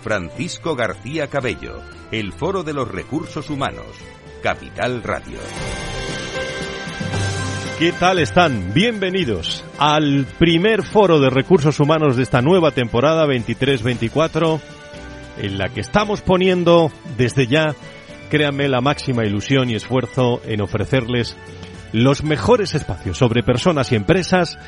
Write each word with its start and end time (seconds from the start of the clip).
Francisco 0.00 0.76
García 0.76 1.28
Cabello, 1.28 1.80
el 2.10 2.32
Foro 2.32 2.62
de 2.62 2.72
los 2.72 2.88
Recursos 2.88 3.50
Humanos, 3.50 3.86
Capital 4.42 5.02
Radio. 5.02 5.38
¿Qué 7.78 7.92
tal 7.92 8.18
están? 8.18 8.72
Bienvenidos 8.74 9.64
al 9.78 10.26
primer 10.38 10.82
foro 10.82 11.20
de 11.20 11.30
recursos 11.30 11.78
humanos 11.80 12.16
de 12.16 12.22
esta 12.22 12.42
nueva 12.42 12.70
temporada 12.70 13.26
23-24, 13.26 14.60
en 15.38 15.58
la 15.58 15.68
que 15.68 15.80
estamos 15.80 16.20
poniendo 16.20 16.90
desde 17.16 17.46
ya, 17.46 17.74
créanme, 18.30 18.68
la 18.68 18.80
máxima 18.80 19.24
ilusión 19.24 19.70
y 19.70 19.74
esfuerzo 19.74 20.40
en 20.44 20.60
ofrecerles 20.60 21.36
los 21.92 22.22
mejores 22.22 22.74
espacios 22.74 23.18
sobre 23.18 23.42
personas 23.42 23.92
y 23.92 23.96
empresas 23.96 24.58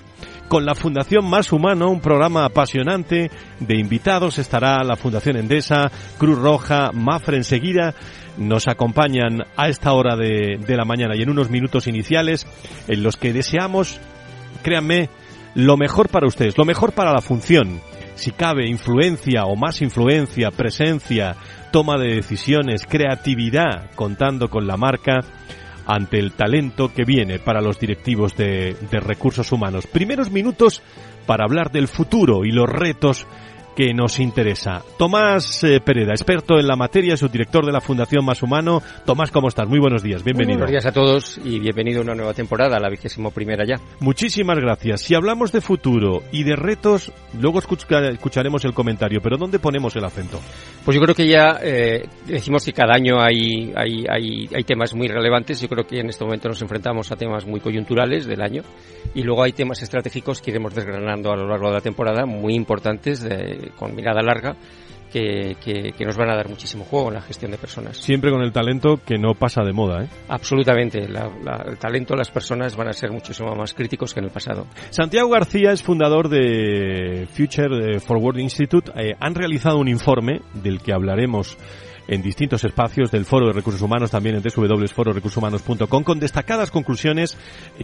Con 0.48 0.64
la 0.66 0.76
Fundación 0.76 1.28
Más 1.30 1.52
Humano, 1.54 1.90
un 1.90 2.02
programa 2.02 2.46
apasionante 2.46 3.32
de 3.60 3.80
invitados, 3.80 4.38
estará 4.38 4.84
la 4.84 4.98
Fundación 4.98 5.38
Endesa, 5.38 5.90
Cruz 6.18 6.38
Roja, 6.38 6.92
Mafre 6.92 7.38
enseguida. 7.38 7.96
Nos 8.38 8.68
acompañan 8.68 9.46
a 9.56 9.70
esta 9.70 9.94
hora 9.94 10.18
de, 10.18 10.58
de 10.58 10.78
la 10.78 10.84
mañana 10.84 11.16
y 11.16 11.22
en 11.22 11.30
unos 11.30 11.50
minutos 11.50 11.88
iniciales 11.88 12.46
en 12.90 13.02
los 13.02 13.16
que 13.16 13.32
deseamos 13.32 14.02
créanme, 14.62 15.10
lo 15.56 15.78
mejor 15.78 16.10
para 16.10 16.28
ustedes, 16.28 16.58
lo 16.58 16.66
mejor 16.66 16.94
para 16.94 17.14
la 17.14 17.22
función. 17.22 17.82
Si 18.16 18.32
cabe, 18.32 18.70
influencia 18.70 19.46
o 19.46 19.56
más 19.56 19.82
influencia, 19.82 20.52
presencia, 20.52 21.36
toma 21.72 21.98
de 21.98 22.16
decisiones, 22.16 22.86
creatividad, 22.86 23.92
contando 23.96 24.50
con 24.50 24.68
la 24.68 24.78
marca 24.78 25.22
ante 25.86 26.20
el 26.20 26.34
talento 26.34 26.94
que 26.94 27.04
viene 27.04 27.40
para 27.40 27.62
los 27.62 27.80
directivos 27.80 28.36
de, 28.36 28.76
de 28.92 29.00
recursos 29.00 29.52
humanos. 29.52 29.88
Primeros 29.88 30.30
minutos 30.30 30.82
para 31.26 31.46
hablar 31.46 31.72
del 31.72 31.88
futuro 31.88 32.46
y 32.46 32.52
los 32.52 32.70
retos 32.70 33.26
que 33.82 33.96
nos 33.96 34.20
interesa. 34.20 34.84
Tomás 34.96 35.64
eh, 35.64 35.80
Pereda, 35.84 36.12
experto 36.12 36.60
en 36.60 36.68
la 36.68 36.76
materia, 36.76 37.18
subdirector 37.18 37.66
de 37.66 37.72
la 37.72 37.82
Fundación 37.82 38.24
Más 38.24 38.44
Humano. 38.44 38.80
Tomás, 39.08 39.32
¿cómo 39.32 39.48
estás? 39.48 39.68
Muy 39.68 39.80
buenos 39.80 40.04
días, 40.04 40.24
bienvenido. 40.24 40.60
Muy 40.60 40.68
buenos 40.68 40.84
días 40.84 40.86
a 40.86 40.92
todos 40.92 41.42
y 41.44 41.58
bienvenido 41.58 42.02
a 42.02 42.04
una 42.04 42.14
nueva 42.14 42.36
temporada, 42.36 42.80
la 42.80 42.92
vigésimo 42.92 43.32
primera 43.32 43.66
ya. 43.66 43.78
Muchísimas 44.00 44.60
gracias. 44.60 45.02
Si 45.02 45.16
hablamos 45.16 45.52
de 45.52 45.62
futuro 45.62 46.22
y 46.32 46.44
de 46.44 46.56
retos, 46.56 47.12
luego 47.40 47.58
escucharemos 47.58 48.64
el 48.66 48.74
comentario, 48.76 49.20
pero 49.20 49.38
¿dónde 49.38 49.58
ponemos 49.58 49.96
el 49.96 50.06
acento? 50.06 50.40
Pues 50.86 50.94
yo 50.94 51.02
creo 51.02 51.16
que 51.16 51.28
ya 51.28 51.58
eh, 51.64 52.08
decimos 52.28 52.64
que 52.64 52.74
cada 52.74 52.94
año 52.94 53.20
hay, 53.20 53.74
hay, 53.76 54.06
hay, 54.08 54.48
hay 54.54 54.64
temas 54.64 54.94
muy 54.94 55.08
relevantes. 55.08 55.60
Yo 55.60 55.68
creo 55.68 55.88
que 55.88 56.02
en 56.02 56.10
este 56.10 56.24
momento 56.24 56.50
nos 56.50 56.62
enfrentamos 56.62 57.12
a 57.12 57.16
temas 57.16 57.48
muy 57.48 57.60
coyunturales 57.60 58.28
del 58.28 58.44
año 58.44 58.62
y 59.16 59.24
luego 59.24 59.42
hay 59.42 59.54
temas 59.54 59.82
estratégicos 59.82 60.40
que 60.40 60.52
iremos 60.52 60.76
desgranando 60.76 61.32
a 61.32 61.36
lo 61.36 61.48
largo 61.48 61.70
de 61.70 61.74
la 61.74 61.82
temporada, 61.82 62.28
muy 62.28 62.54
importantes 62.54 63.22
de 63.22 63.71
con 63.78 63.96
mirada 63.96 64.22
larga 64.22 64.56
que, 65.12 65.58
que, 65.98 66.06
nos 66.06 66.16
van 66.16 66.30
a 66.30 66.36
dar 66.36 66.48
muchísimo 66.50 66.86
juego 66.86 67.10
en 67.10 67.16
la 67.16 67.22
gestión 67.22 67.52
de 67.52 67.58
personas. 67.58 67.98
Siempre 67.98 68.32
con 68.32 68.42
el 68.42 68.52
talento 68.52 69.00
que 69.06 69.18
no 69.18 69.34
pasa 69.34 69.62
de 69.64 69.74
moda, 69.74 70.06
¿eh? 70.06 70.08
Absolutamente. 70.30 71.08
La, 71.08 71.30
la, 71.44 71.66
el 71.68 71.78
talento, 71.78 72.16
las 72.16 72.32
personas 72.32 72.76
van 72.76 72.88
a 72.88 72.94
ser 72.94 73.12
muchísimo 73.12 73.54
más 73.56 73.74
críticos 73.74 74.14
que 74.14 74.22
en 74.22 74.28
el 74.28 74.32
pasado. 74.32 74.68
Santiago 74.90 75.30
García 75.30 75.72
es 75.72 75.84
fundador 75.84 76.30
de 76.30 77.28
Future 77.34 78.00
Forward 78.00 78.40
Institute. 78.40 78.92
Eh, 78.96 79.14
han 79.20 79.36
realizado 79.36 79.78
un 79.78 79.90
informe 79.90 80.42
del 80.54 80.82
que 80.82 80.94
hablaremos 80.94 81.58
en 82.08 82.22
distintos 82.22 82.64
espacios 82.64 83.12
del 83.12 83.26
Foro 83.26 83.48
de 83.48 83.54
Recursos 83.54 83.82
Humanos, 83.82 84.12
también 84.12 84.36
en 84.36 84.44
www.fororecursoshumanos.com, 84.44 86.04
con 86.04 86.20
destacadas 86.20 86.72
conclusiones 86.72 87.38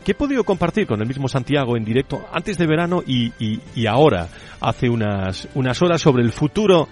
que 0.03 0.11
he 0.11 0.15
podido 0.15 0.43
compartir 0.43 0.87
con 0.87 1.01
el 1.01 1.07
mismo 1.07 1.27
Santiago 1.27 1.77
en 1.77 1.85
directo 1.85 2.25
antes 2.31 2.57
de 2.57 2.67
verano 2.67 3.03
y, 3.05 3.33
y, 3.39 3.61
y 3.75 3.87
ahora, 3.87 4.27
hace 4.59 4.89
unas, 4.89 5.47
unas 5.55 5.81
horas, 5.81 6.01
sobre 6.01 6.23
el 6.23 6.31
futuro 6.31 6.87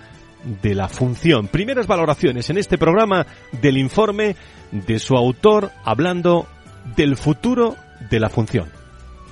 de 0.61 0.75
la 0.75 0.87
función. 0.87 1.47
Primeras 1.47 1.87
valoraciones 1.87 2.49
en 2.49 2.57
este 2.57 2.77
programa 2.77 3.25
del 3.51 3.77
informe 3.77 4.35
de 4.71 4.99
su 4.99 5.15
autor 5.15 5.71
hablando 5.83 6.47
del 6.95 7.17
futuro 7.17 7.75
de 8.09 8.19
la 8.19 8.29
función. 8.29 8.69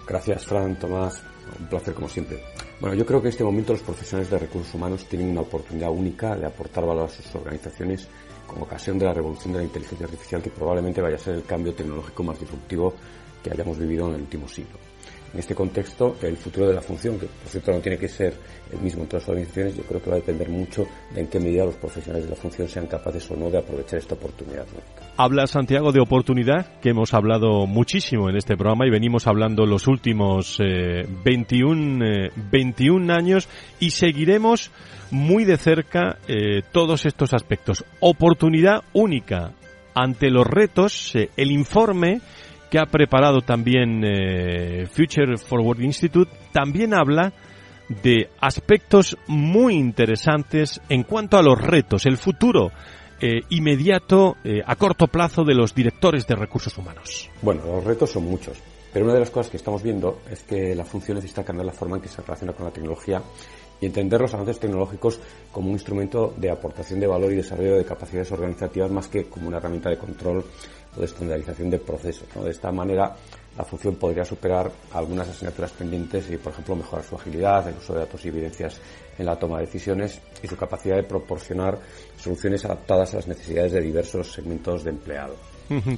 Gracias, 0.07 0.45
Fran, 0.45 0.75
Tomás. 0.77 1.21
Un 1.59 1.67
placer 1.67 1.93
como 1.93 2.09
siempre. 2.09 2.53
Bueno, 2.83 2.97
yo 2.97 3.05
creo 3.05 3.21
que 3.21 3.29
en 3.29 3.31
este 3.31 3.45
momento 3.45 3.71
los 3.71 3.81
profesionales 3.81 4.29
de 4.29 4.39
recursos 4.39 4.73
humanos 4.73 5.05
tienen 5.05 5.29
una 5.29 5.39
oportunidad 5.39 5.89
única 5.89 6.35
de 6.35 6.45
aportar 6.45 6.85
valor 6.85 7.05
a 7.05 7.07
sus 7.07 7.33
organizaciones 7.33 8.09
con 8.45 8.61
ocasión 8.61 8.99
de 8.99 9.05
la 9.05 9.13
revolución 9.13 9.53
de 9.53 9.59
la 9.59 9.63
inteligencia 9.63 10.05
artificial 10.05 10.41
que 10.41 10.49
probablemente 10.49 11.01
vaya 11.01 11.16
a 11.16 11.19
ser 11.19 11.35
el 11.35 11.45
cambio 11.45 11.73
tecnológico 11.73 12.23
más 12.23 12.38
disruptivo 12.41 12.93
que 13.41 13.51
hayamos 13.51 13.79
vivido 13.79 14.09
en 14.09 14.16
el 14.16 14.22
último 14.23 14.49
siglo. 14.49 14.92
En 15.33 15.39
este 15.39 15.55
contexto, 15.55 16.16
el 16.21 16.38
futuro 16.38 16.67
de 16.67 16.75
la 16.75 16.81
función, 16.81 17.19
que 17.19 17.25
por 17.25 17.47
cierto 17.47 17.71
no 17.71 17.79
tiene 17.79 17.97
que 17.97 18.07
ser 18.07 18.35
el 18.71 18.79
mismo 18.79 19.01
en 19.01 19.09
todas 19.09 19.23
las 19.23 19.29
organizaciones, 19.29 19.75
yo 19.75 19.83
creo 19.83 20.01
que 20.01 20.09
va 20.09 20.16
a 20.17 20.19
depender 20.19 20.47
mucho 20.47 20.85
de 21.13 21.21
en 21.21 21.27
qué 21.27 21.39
medida 21.39 21.66
los 21.66 21.75
profesionales 21.75 22.25
de 22.25 22.29
la 22.29 22.35
función 22.35 22.67
sean 22.67 22.85
capaces 22.85 23.29
o 23.31 23.35
no 23.35 23.49
de 23.49 23.57
aprovechar 23.57 23.97
esta 23.97 24.13
oportunidad. 24.13 24.66
Habla 25.17 25.47
Santiago 25.47 25.91
de 25.91 26.01
oportunidad, 26.01 26.79
que 26.79 26.89
hemos 26.89 27.16
hablado 27.16 27.66
muchísimo 27.66 28.29
en 28.29 28.35
este 28.35 28.55
programa 28.55 28.85
y 28.85 28.91
venimos 28.91 29.25
hablando 29.25 29.66
los 29.66 29.87
últimos 29.87 30.59
eh, 30.59 31.08
21, 31.23 32.05
eh, 32.05 32.31
21 32.52 33.11
años 33.11 33.49
y 33.79 33.90
seguiremos 33.90 34.72
muy 35.09 35.46
de 35.46 35.58
cerca 35.58 36.17
eh, 36.28 36.61
todos 36.72 37.05
estos 37.05 37.34
aspectos. 37.34 37.85
Oportunidad 37.99 38.84
única 38.93 39.53
ante 39.96 40.29
los 40.29 40.46
retos, 40.46 41.16
eh, 41.16 41.29
el 41.37 41.52
informe 41.52 42.22
que 42.73 42.79
ha 42.79 42.87
preparado 42.87 43.41
también 43.41 44.02
eh, 44.03 44.87
Future 44.87 45.37
Forward 45.37 45.79
Institute, 45.81 46.31
también 46.52 46.96
habla 46.96 47.31
de 48.02 48.31
aspectos 48.40 49.16
muy 49.28 49.75
interesantes 49.75 50.81
en 50.90 51.03
cuanto 51.03 51.37
a 51.37 51.43
los 51.43 51.61
retos, 51.61 52.08
el 52.08 52.17
futuro 52.17 52.72
eh, 53.22 53.41
inmediato, 53.49 54.37
eh, 54.43 54.64
a 54.66 54.75
corto 54.75 55.05
plazo 55.05 55.43
de 55.43 55.53
los 55.53 55.75
directores 55.75 56.25
de 56.25 56.34
recursos 56.34 56.75
humanos. 56.75 57.29
Bueno, 57.43 57.61
los 57.64 57.84
retos 57.84 58.09
son 58.09 58.25
muchos, 58.25 58.58
pero 58.91 59.05
una 59.05 59.14
de 59.14 59.20
las 59.20 59.29
cosas 59.29 59.52
que 59.52 59.58
estamos 59.58 59.84
viendo 59.84 60.22
es 60.31 60.41
que 60.41 60.73
la 60.73 60.84
función 60.84 61.17
necesita 61.17 61.43
cambiar 61.43 61.67
la 61.67 61.73
forma 61.73 61.97
en 61.97 62.02
que 62.02 62.09
se 62.09 62.23
relaciona 62.23 62.53
con 62.53 62.66
la 62.66 62.72
tecnología 62.72 63.22
y 63.81 63.85
entender 63.85 64.20
los 64.20 64.34
avances 64.34 64.59
tecnológicos 64.59 65.20
como 65.52 65.67
un 65.67 65.73
instrumento 65.73 66.34
de 66.37 66.49
aportación 66.49 66.99
de 66.99 67.05
valor 67.05 67.31
y 67.34 67.35
desarrollo 67.35 67.75
de 67.75 67.85
capacidades 67.85 68.31
organizativas 68.31 68.90
más 68.90 69.09
que 69.09 69.25
como 69.25 69.47
una 69.47 69.58
herramienta 69.58 69.91
de 69.91 69.97
control 69.99 70.43
de 70.95 71.05
estandarización 71.05 71.69
de 71.69 71.79
procesos. 71.79 72.28
De 72.43 72.51
esta 72.51 72.72
manera, 72.72 73.16
la 73.57 73.63
función 73.63 73.95
podría 73.95 74.25
superar 74.25 74.72
algunas 74.93 75.29
asignaturas 75.29 75.72
pendientes 75.72 76.29
y, 76.31 76.37
por 76.37 76.53
ejemplo, 76.53 76.75
mejorar 76.75 77.05
su 77.05 77.16
agilidad, 77.16 77.67
el 77.67 77.78
uso 77.78 77.93
de 77.93 77.99
datos 77.99 78.25
y 78.25 78.29
evidencias 78.29 78.79
en 79.17 79.25
la 79.25 79.37
toma 79.37 79.59
de 79.59 79.66
decisiones 79.66 80.19
y 80.41 80.47
su 80.47 80.55
capacidad 80.55 80.95
de 80.95 81.03
proporcionar 81.03 81.78
soluciones 82.17 82.66
adaptadas 82.66 83.13
a 83.13 83.17
las 83.17 83.28
necesidades 83.28 83.73
de 83.73 83.81
diversos 83.81 84.31
segmentos 84.31 84.84
de 84.84 84.90
empleados. 84.90 85.37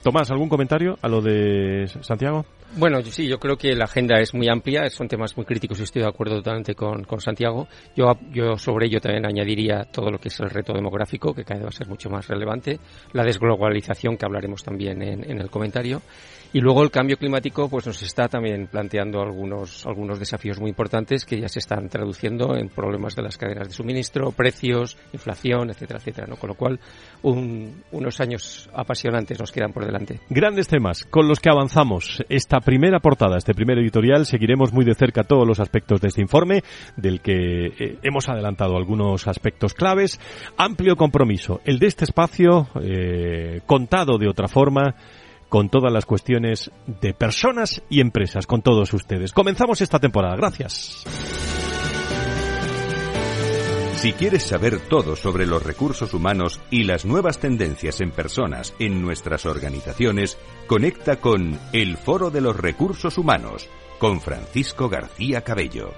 Tomás, 0.04 0.30
¿algún 0.32 0.50
comentario 0.50 0.98
a 1.02 1.08
lo 1.08 1.22
de 1.22 1.88
Santiago? 2.02 2.46
Bueno, 2.78 3.02
sí, 3.04 3.28
yo 3.28 3.40
creo 3.40 3.58
que 3.58 3.74
la 3.74 3.86
agenda 3.86 4.20
es 4.20 4.34
muy 4.34 4.50
amplia, 4.50 4.90
son 4.90 5.08
temas 5.08 5.38
muy 5.38 5.46
críticos 5.46 5.80
y 5.80 5.84
estoy 5.84 6.02
de 6.02 6.10
acuerdo 6.10 6.38
totalmente 6.38 6.76
con, 6.76 7.04
con 7.04 7.22
Santiago. 7.22 7.68
Yo, 7.96 8.06
yo 8.32 8.58
sobre 8.58 8.88
ello 8.88 9.00
también 9.00 9.26
añadiría 9.26 9.86
todo 9.86 10.12
lo 10.12 10.18
que 10.18 10.28
es 10.28 10.40
el 10.42 10.50
reto 10.50 10.74
demográfico, 10.74 11.34
que 11.34 11.44
cada 11.44 11.60
vez 11.60 11.66
va 11.66 11.70
a 11.70 11.72
ser 11.72 11.88
mucho 11.88 12.10
más 12.10 12.28
relevante, 12.28 12.80
la 13.14 13.24
desglobalización, 13.24 14.18
que 14.18 14.26
hablaremos 14.26 14.64
también 14.64 15.02
en, 15.02 15.30
en 15.30 15.40
el 15.40 15.50
comentario, 15.50 16.02
y 16.56 16.62
luego 16.62 16.84
el 16.84 16.90
cambio 16.90 17.18
climático 17.18 17.68
pues 17.68 17.86
nos 17.86 18.02
está 18.02 18.30
también 18.30 18.68
planteando 18.68 19.22
algunos, 19.22 19.86
algunos 19.86 20.20
desafíos 20.20 20.58
muy 20.58 20.70
importantes 20.70 21.26
que 21.26 21.38
ya 21.38 21.50
se 21.50 21.60
están 21.60 21.90
traduciendo 21.90 22.56
en 22.56 22.70
problemas 22.70 23.14
de 23.14 23.24
las 23.24 23.38
cadenas 23.38 23.68
de 23.68 23.74
suministro, 23.74 24.32
precios, 24.32 24.98
inflación, 25.12 25.70
etcétera, 25.70 26.00
etcétera. 26.00 26.28
¿no? 26.28 26.38
Con 26.38 26.48
lo 26.48 26.56
cual, 26.56 26.80
unos 27.24 28.22
años 28.22 28.70
apasionantes 28.74 29.38
nos 29.38 29.52
quedan 29.52 29.74
por 29.74 29.86
delante. 29.86 30.22
Grandes 30.30 30.70
temas 30.70 31.04
con 31.04 31.28
los 31.28 31.42
que 31.42 31.50
avanzamos. 31.50 32.24
Esta 32.30 32.55
primera 32.60 33.00
portada, 33.00 33.38
este 33.38 33.54
primer 33.54 33.80
editorial, 33.80 34.26
seguiremos 34.26 34.74
muy 34.74 34.86
de 34.86 34.96
cerca 34.96 35.24
todos 35.24 35.48
los 35.48 35.60
aspectos 35.60 36.02
de 36.02 36.10
este 36.10 36.22
informe, 36.22 36.64
del 36.98 37.22
que 37.22 37.68
eh, 37.68 38.00
hemos 38.04 38.30
adelantado 38.30 38.78
algunos 38.78 39.28
aspectos 39.28 39.74
claves. 39.74 40.20
Amplio 40.58 40.96
compromiso. 40.96 41.62
El 41.66 41.80
de 41.80 41.88
este 41.88 42.06
espacio, 42.06 42.68
eh, 42.82 43.62
contado 43.66 44.18
de 44.18 44.28
otra 44.28 44.48
forma, 44.48 44.96
con 45.50 45.70
todas 45.70 45.92
las 45.92 46.06
cuestiones 46.06 46.72
de 47.02 47.14
personas 47.14 47.82
y 47.90 48.02
empresas, 48.02 48.48
con 48.48 48.62
todos 48.62 48.94
ustedes. 48.94 49.32
Comenzamos 49.32 49.82
esta 49.82 50.00
temporada. 50.00 50.36
Gracias. 50.36 51.55
Si 54.06 54.14
quieres 54.14 54.44
saber 54.44 54.80
todo 54.88 55.16
sobre 55.16 55.48
los 55.48 55.64
recursos 55.64 56.14
humanos 56.14 56.62
y 56.70 56.84
las 56.84 57.06
nuevas 57.06 57.40
tendencias 57.40 58.02
en 58.02 58.12
personas 58.12 58.76
en 58.78 59.02
nuestras 59.02 59.48
organizaciones, 59.48 60.38
conecta 60.68 61.20
con 61.20 61.60
El 61.74 61.98
Foro 61.98 62.30
de 62.30 62.40
los 62.40 62.56
Recursos 62.56 63.18
Humanos 63.18 63.68
con 63.98 64.22
Francisco 64.22 64.90
García 64.90 65.42
Cabello. 65.42 65.90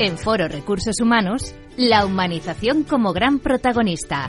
En 0.00 0.18
Foro 0.18 0.48
Recursos 0.48 1.00
Humanos, 1.00 1.54
la 1.76 2.04
humanización 2.04 2.82
como 2.82 3.12
gran 3.12 3.38
protagonista, 3.38 4.28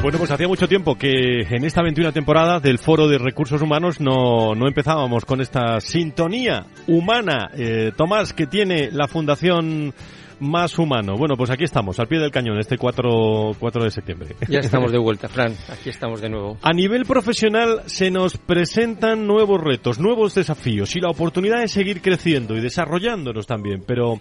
Bueno, 0.00 0.18
pues 0.18 0.30
hacía 0.30 0.46
mucho 0.46 0.68
tiempo 0.68 0.96
que 0.96 1.40
en 1.40 1.64
esta 1.64 1.82
21 1.82 2.12
temporada 2.12 2.60
del 2.60 2.78
Foro 2.78 3.08
de 3.08 3.18
Recursos 3.18 3.60
Humanos 3.60 4.00
no, 4.00 4.54
no 4.54 4.68
empezábamos 4.68 5.24
con 5.24 5.40
esta 5.40 5.80
sintonía 5.80 6.66
humana, 6.86 7.50
eh, 7.56 7.90
Tomás, 7.96 8.32
que 8.32 8.46
tiene 8.46 8.90
la 8.92 9.08
Fundación 9.08 9.92
más 10.40 10.78
humano. 10.78 11.16
Bueno, 11.16 11.36
pues 11.36 11.50
aquí 11.50 11.64
estamos, 11.64 11.98
al 11.98 12.06
pie 12.06 12.18
del 12.18 12.30
cañón, 12.30 12.58
este 12.58 12.76
4, 12.76 13.56
4 13.58 13.84
de 13.84 13.90
septiembre. 13.90 14.36
Ya 14.48 14.60
estamos 14.60 14.92
de 14.92 14.98
vuelta, 15.02 15.28
Fran, 15.28 15.54
aquí 15.68 15.90
estamos 15.90 16.20
de 16.20 16.28
nuevo. 16.28 16.58
A 16.62 16.72
nivel 16.72 17.04
profesional 17.04 17.82
se 17.86 18.10
nos 18.10 18.36
presentan 18.36 19.26
nuevos 19.26 19.60
retos, 19.60 19.98
nuevos 19.98 20.34
desafíos 20.34 20.94
y 20.96 21.00
la 21.00 21.10
oportunidad 21.10 21.60
de 21.60 21.68
seguir 21.68 22.00
creciendo 22.00 22.56
y 22.56 22.60
desarrollándonos 22.60 23.46
también, 23.46 23.82
pero 23.86 24.20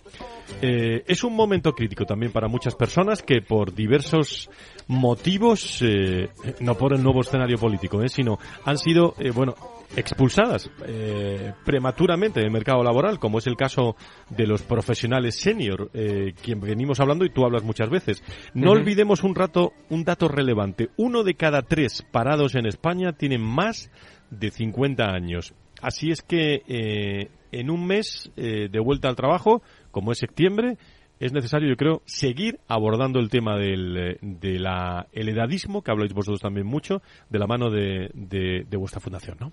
eh, 0.61 1.03
es 1.05 1.23
un 1.23 1.35
momento 1.35 1.73
crítico 1.73 2.05
también 2.05 2.31
para 2.31 2.47
muchas 2.47 2.75
personas 2.75 3.21
que 3.21 3.41
por 3.41 3.73
diversos 3.73 4.49
motivos, 4.87 5.81
eh, 5.81 6.29
no 6.59 6.75
por 6.75 6.93
el 6.93 7.03
nuevo 7.03 7.21
escenario 7.21 7.57
político, 7.57 8.01
eh, 8.01 8.09
sino 8.09 8.39
han 8.65 8.77
sido, 8.77 9.13
eh, 9.19 9.31
bueno, 9.31 9.55
expulsadas 9.95 10.69
eh, 10.85 11.53
prematuramente 11.65 12.39
del 12.39 12.51
mercado 12.51 12.83
laboral, 12.83 13.19
como 13.19 13.39
es 13.39 13.47
el 13.47 13.55
caso 13.55 13.95
de 14.29 14.47
los 14.47 14.61
profesionales 14.63 15.39
senior, 15.39 15.89
eh, 15.93 16.33
quien 16.41 16.59
venimos 16.59 16.99
hablando 16.99 17.25
y 17.25 17.29
tú 17.29 17.45
hablas 17.45 17.63
muchas 17.63 17.89
veces. 17.89 18.23
No 18.53 18.71
olvidemos 18.71 19.23
un 19.23 19.35
rato, 19.35 19.73
un 19.89 20.03
dato 20.03 20.27
relevante. 20.27 20.89
Uno 20.97 21.23
de 21.23 21.35
cada 21.35 21.61
tres 21.61 22.05
parados 22.11 22.55
en 22.55 22.65
España 22.65 23.13
tienen 23.13 23.41
más 23.41 23.91
de 24.29 24.51
50 24.51 25.05
años. 25.05 25.53
Así 25.81 26.09
es 26.09 26.21
que 26.21 26.63
eh, 26.67 27.29
en 27.51 27.69
un 27.69 27.85
mes 27.85 28.31
eh, 28.35 28.67
de 28.69 28.79
vuelta 28.79 29.09
al 29.09 29.15
trabajo, 29.15 29.61
como 29.91 30.11
es 30.11 30.17
septiembre, 30.17 30.77
es 31.19 31.33
necesario, 31.33 31.69
yo 31.69 31.75
creo, 31.75 32.01
seguir 32.05 32.59
abordando 32.67 33.19
el 33.19 33.29
tema 33.29 33.57
del 33.57 33.97
eh, 33.97 34.17
de 34.21 34.59
la, 34.59 35.07
el 35.11 35.29
edadismo, 35.29 35.81
que 35.81 35.91
habláis 35.91 36.13
vosotros 36.13 36.41
también 36.41 36.67
mucho, 36.67 37.01
de 37.29 37.39
la 37.39 37.47
mano 37.47 37.69
de, 37.69 38.09
de, 38.13 38.77
vuestra 38.77 38.99
fundación, 38.99 39.37
¿no? 39.39 39.51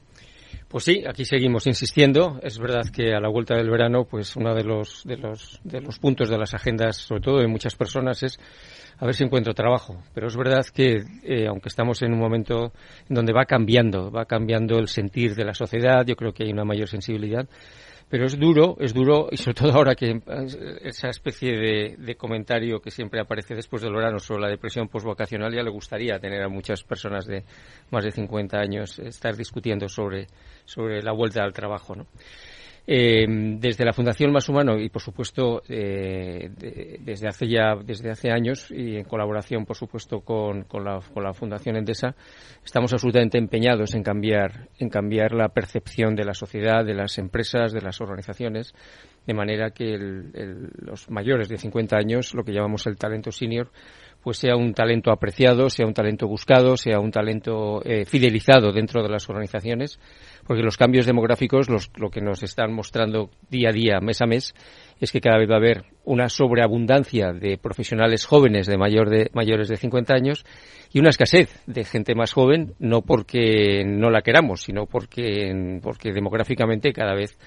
Pues 0.69 0.85
sí, 0.85 1.05
aquí 1.09 1.25
seguimos 1.25 1.67
insistiendo. 1.67 2.39
Es 2.43 2.59
verdad 2.59 2.85
que 2.93 3.15
a 3.15 3.21
la 3.21 3.29
vuelta 3.29 3.55
del 3.55 3.71
verano, 3.71 4.05
pues 4.05 4.35
uno 4.37 4.55
de 4.55 4.65
los, 4.65 5.03
de 5.05 5.17
los, 5.17 5.61
de 5.63 5.81
los 5.81 5.99
puntos 5.99 6.29
de 6.29 6.39
las 6.39 6.55
agendas, 6.55 6.97
sobre 6.97 7.23
todo 7.23 7.39
de 7.39 7.47
muchas 7.47 7.77
personas, 7.77 8.23
es 8.23 8.39
a 8.99 9.05
ver 9.05 9.15
si 9.15 9.25
encuentro 9.25 9.55
trabajo. 9.55 10.03
Pero 10.15 10.29
es 10.29 10.37
verdad 10.37 10.65
que, 10.73 11.03
eh, 11.23 11.47
aunque 11.47 11.69
estamos 11.69 12.03
en 12.03 12.13
un 12.13 12.19
momento 12.19 12.73
en 13.09 13.15
donde 13.15 13.33
va 13.33 13.45
cambiando, 13.45 14.11
va 14.11 14.25
cambiando 14.25 14.79
el 14.79 14.89
sentir 14.89 15.35
de 15.35 15.45
la 15.45 15.55
sociedad, 15.55 16.05
yo 16.07 16.17
creo 16.17 16.33
que 16.33 16.45
hay 16.45 16.53
una 16.53 16.65
mayor 16.65 16.89
sensibilidad. 16.89 17.49
Pero 18.09 18.27
es 18.27 18.39
duro, 18.39 18.77
es 18.79 18.93
duro, 18.93 19.29
y 19.31 19.37
sobre 19.37 19.55
todo 19.55 19.73
ahora 19.73 19.95
que 19.95 20.21
esa 20.83 21.09
especie 21.09 21.53
de, 21.53 21.97
de 21.99 22.15
comentario 22.17 22.81
que 22.81 22.91
siempre 22.91 23.21
aparece 23.21 23.55
después 23.55 23.83
del 23.83 23.95
verano 23.95 24.19
sobre 24.19 24.43
la 24.43 24.49
depresión 24.49 24.89
postvocacional 24.89 25.53
ya 25.53 25.63
le 25.63 25.71
gustaría 25.71 26.19
tener 26.19 26.43
a 26.43 26.49
muchas 26.49 26.83
personas 26.85 27.27
de 27.27 27.45
más 27.91 28.05
de 28.05 28.13
50 28.13 28.59
años 28.59 28.99
estar 28.99 29.37
discutiendo 29.37 29.89
sobre, 29.89 30.27
sobre 30.65 31.03
la 31.03 31.13
vuelta 31.13 31.43
al 31.43 31.53
trabajo, 31.53 31.95
¿no? 31.97 32.07
Eh, 32.87 33.25
desde 33.59 33.83
la 33.83 33.95
Fundación 33.95 34.31
Más 34.31 34.47
Humano 34.51 34.79
y, 34.79 34.91
por 34.91 35.01
supuesto, 35.01 35.63
eh, 35.67 36.51
de, 36.55 36.99
desde 37.01 37.29
hace 37.29 37.49
ya 37.49 37.77
desde 37.83 38.11
hace 38.11 38.31
años 38.31 38.71
y 38.71 38.97
en 38.97 39.05
colaboración, 39.05 39.65
por 39.65 39.77
supuesto, 39.77 40.21
con, 40.21 40.65
con, 40.65 40.85
la, 40.85 41.01
con 41.01 41.25
la 41.25 41.33
Fundación 41.33 41.77
Endesa, 41.77 42.15
estamos 42.63 42.93
absolutamente 42.93 43.39
empeñados 43.39 43.95
en 43.95 44.03
cambiar 44.03 44.69
en 44.79 44.91
cambiar 44.91 45.33
la 45.33 45.49
percepción 45.49 46.15
de 46.15 46.25
la 46.25 46.35
sociedad, 46.35 46.85
de 46.85 46.93
las 46.93 47.17
empresas, 47.17 47.73
de 47.73 47.81
las 47.81 48.03
organizaciones, 48.03 48.75
de 49.27 49.33
manera 49.33 49.71
que 49.71 49.95
el, 49.95 50.71
los 50.77 51.09
mayores 51.11 51.49
de 51.49 51.57
50 51.57 51.97
años, 51.97 52.35
lo 52.35 52.45
que 52.45 52.53
llamamos 52.53 52.87
el 52.87 52.99
talento 52.99 53.33
senior, 53.33 53.71
pues 54.25 54.39
sea 54.39 54.57
un 54.57 54.73
talento 54.73 55.13
apreciado, 55.13 55.69
sea 55.69 55.87
un 55.87 55.95
talento 55.95 56.27
buscado, 56.27 56.77
sea 56.77 56.99
un 56.99 57.11
talento 57.11 57.83
eh, 57.85 58.07
fidelizado 58.07 58.73
dentro 58.73 59.03
de 59.03 59.11
las 59.11 59.29
organizaciones 59.29 60.01
porque 60.47 60.63
los 60.63 60.77
cambios 60.77 61.07
demográficos 61.07 61.69
los, 61.69 61.91
lo 61.97 62.11
que 62.11 62.21
nos 62.21 62.43
están 62.43 62.73
mostrando 62.73 63.31
día 63.51 63.71
a 63.71 63.73
día, 63.73 64.01
mes 64.01 64.21
a 64.23 64.27
mes, 64.27 64.55
es 65.01 65.11
que 65.11 65.21
cada 65.21 65.39
vez 65.39 65.49
va 65.49 65.55
a 65.55 65.59
haber 65.59 65.85
una 66.05 66.29
sobreabundancia 66.29 67.33
de 67.33 67.59
profesionales 67.59 68.27
jóvenes 68.27 68.67
de, 68.67 68.77
mayor 68.77 69.11
de 69.11 69.31
mayores 69.33 69.69
de 69.69 69.77
50 69.77 70.15
años 70.15 70.45
y 70.93 71.01
una 71.01 71.11
escasez 71.11 71.63
de 71.67 71.85
gente 71.85 72.15
más 72.15 72.33
joven, 72.33 72.75
no 72.79 73.03
porque 73.03 73.85
no 73.85 74.11
la 74.11 74.23
queramos, 74.23 74.63
sino 74.63 74.87
porque, 74.87 75.81
porque 75.83 76.13
demográficamente 76.13 76.93
cada 76.93 77.15
vez 77.15 77.39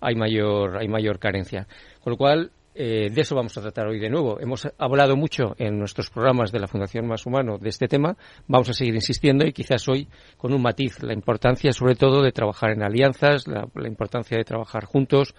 hay 0.00 0.14
mayor, 0.14 0.78
hay 0.78 0.88
mayor 0.88 1.18
carencia. 1.18 1.66
Con 2.00 2.12
lo 2.12 2.16
cual, 2.16 2.50
eh, 2.78 3.08
de 3.10 3.20
eso 3.22 3.34
vamos 3.34 3.56
a 3.56 3.62
tratar 3.62 3.86
hoy 3.86 3.98
de 3.98 4.10
nuevo. 4.10 4.38
Hemos 4.38 4.68
hablado 4.76 5.16
mucho 5.16 5.54
en 5.56 5.78
nuestros 5.78 6.10
programas 6.10 6.52
de 6.52 6.60
la 6.60 6.66
Fundación 6.66 7.06
Más 7.06 7.24
Humano 7.24 7.56
de 7.56 7.70
este 7.70 7.88
tema. 7.88 8.18
Vamos 8.46 8.68
a 8.68 8.74
seguir 8.74 8.94
insistiendo 8.94 9.46
y 9.46 9.52
quizás 9.52 9.88
hoy 9.88 10.06
con 10.36 10.52
un 10.52 10.60
matiz. 10.60 11.02
La 11.02 11.14
importancia, 11.14 11.72
sobre 11.72 11.94
todo, 11.94 12.22
de 12.22 12.32
trabajar 12.32 12.72
en 12.72 12.82
alianzas, 12.82 13.48
la, 13.48 13.66
importancia 13.86 14.36
de 14.36 14.44
trabajar 14.44 14.84
juntos, 14.84 15.34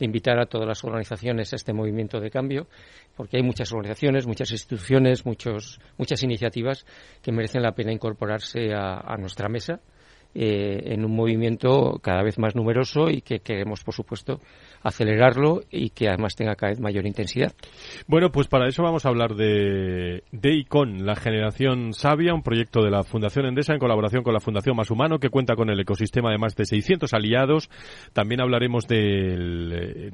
de 0.00 0.04
invitar 0.04 0.40
a 0.40 0.46
todas 0.46 0.66
las 0.66 0.82
organizaciones 0.82 1.52
a 1.52 1.56
este 1.56 1.72
movimiento 1.72 2.18
de 2.18 2.28
cambio, 2.28 2.66
porque 3.16 3.36
hay 3.36 3.44
muchas 3.44 3.70
organizaciones, 3.72 4.26
muchas 4.26 4.50
instituciones, 4.50 5.24
muchos, 5.24 5.80
muchas 5.96 6.22
iniciativas 6.24 6.84
que 7.22 7.30
merecen 7.30 7.62
la 7.62 7.72
pena 7.72 7.92
incorporarse 7.92 8.74
a 8.74 9.16
nuestra 9.16 9.48
mesa 9.48 9.80
eh, 10.34 10.92
en 10.92 11.04
un 11.04 11.14
movimiento 11.14 11.98
cada 12.02 12.22
vez 12.22 12.38
más 12.38 12.54
numeroso 12.54 13.10
y 13.10 13.20
que 13.20 13.40
queremos, 13.40 13.82
por 13.82 13.94
supuesto, 13.94 14.40
acelerarlo 14.82 15.62
y 15.70 15.90
que 15.90 16.08
además 16.08 16.36
tenga 16.36 16.54
cada 16.54 16.72
vez 16.72 16.80
mayor 16.80 17.06
intensidad. 17.06 17.52
Bueno, 18.06 18.30
pues 18.30 18.48
para 18.48 18.68
eso 18.68 18.82
vamos 18.82 19.04
a 19.04 19.08
hablar 19.08 19.34
de, 19.34 20.22
de 20.32 20.54
ICON, 20.54 21.04
la 21.04 21.16
generación 21.16 21.92
sabia, 21.92 22.34
un 22.34 22.42
proyecto 22.42 22.82
de 22.82 22.90
la 22.90 23.02
Fundación 23.02 23.46
Endesa 23.46 23.72
en 23.72 23.78
colaboración 23.78 24.22
con 24.22 24.34
la 24.34 24.40
Fundación 24.40 24.76
Más 24.76 24.90
Humano 24.90 25.18
que 25.18 25.30
cuenta 25.30 25.54
con 25.54 25.70
el 25.70 25.80
ecosistema 25.80 26.30
de 26.30 26.38
más 26.38 26.56
de 26.56 26.64
600 26.64 27.12
aliados. 27.12 27.68
También 28.12 28.40
hablaremos 28.40 28.86
del, 28.86 30.10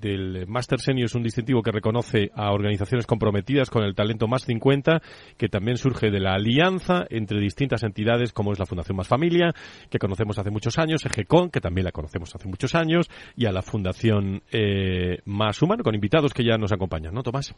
del 0.00 0.46
Master 0.46 0.80
Senior, 0.80 1.08
un 1.14 1.22
distintivo 1.22 1.62
que 1.62 1.72
reconoce 1.72 2.30
a 2.34 2.52
organizaciones 2.52 3.06
comprometidas 3.06 3.70
con 3.70 3.84
el 3.84 3.94
talento 3.94 4.28
más 4.28 4.44
50, 4.44 5.00
que 5.36 5.48
también 5.48 5.76
surge 5.76 6.10
de 6.10 6.20
la 6.20 6.34
alianza 6.34 7.06
entre 7.10 7.40
distintas 7.40 7.82
entidades 7.82 8.32
como 8.32 8.52
es 8.52 8.58
la 8.58 8.66
Fundación 8.66 8.96
Más 8.96 9.08
Familia, 9.08 9.52
que 9.88 9.98
conocemos 9.98 10.38
hace 10.38 10.50
muchos 10.50 10.78
años, 10.78 11.04
EGECON, 11.04 11.50
que 11.50 11.60
también 11.60 11.84
la 11.84 11.92
conocemos 11.92 12.34
hace 12.34 12.48
muchos 12.48 12.74
años, 12.74 13.08
y 13.36 13.46
a 13.46 13.52
la 13.52 13.62
Fundación 13.62 14.42
eh, 14.52 15.18
más 15.24 15.60
humano, 15.62 15.82
con 15.82 15.94
invitados 15.94 16.32
que 16.34 16.44
ya 16.44 16.56
nos 16.56 16.72
acompañan, 16.72 17.14
¿no, 17.14 17.22
Tomás? 17.22 17.54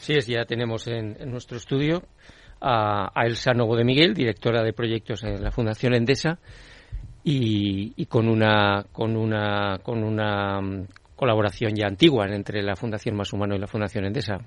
Sí, 0.00 0.14
es, 0.14 0.26
ya 0.26 0.44
tenemos 0.44 0.86
en, 0.86 1.16
nuestro 1.30 1.56
estudio 1.56 2.02
a, 2.60 3.10
Elsa 3.24 3.52
Novo 3.52 3.76
de 3.76 3.84
Miguel, 3.84 4.14
directora 4.14 4.62
de 4.62 4.72
proyectos 4.72 5.22
en 5.24 5.42
la 5.42 5.50
Fundación 5.50 5.94
Endesa, 5.94 6.38
y, 7.24 7.92
y, 7.96 8.06
con 8.06 8.28
una 8.28 8.84
con 8.90 9.16
una 9.16 9.78
con 9.84 10.02
una 10.02 10.60
colaboración 11.22 11.76
ya 11.76 11.86
antigua 11.86 12.26
entre 12.26 12.64
la 12.64 12.74
Fundación 12.74 13.14
Más 13.14 13.32
Humano 13.32 13.54
y 13.54 13.58
la 13.60 13.68
Fundación 13.68 14.04
Endesa. 14.04 14.38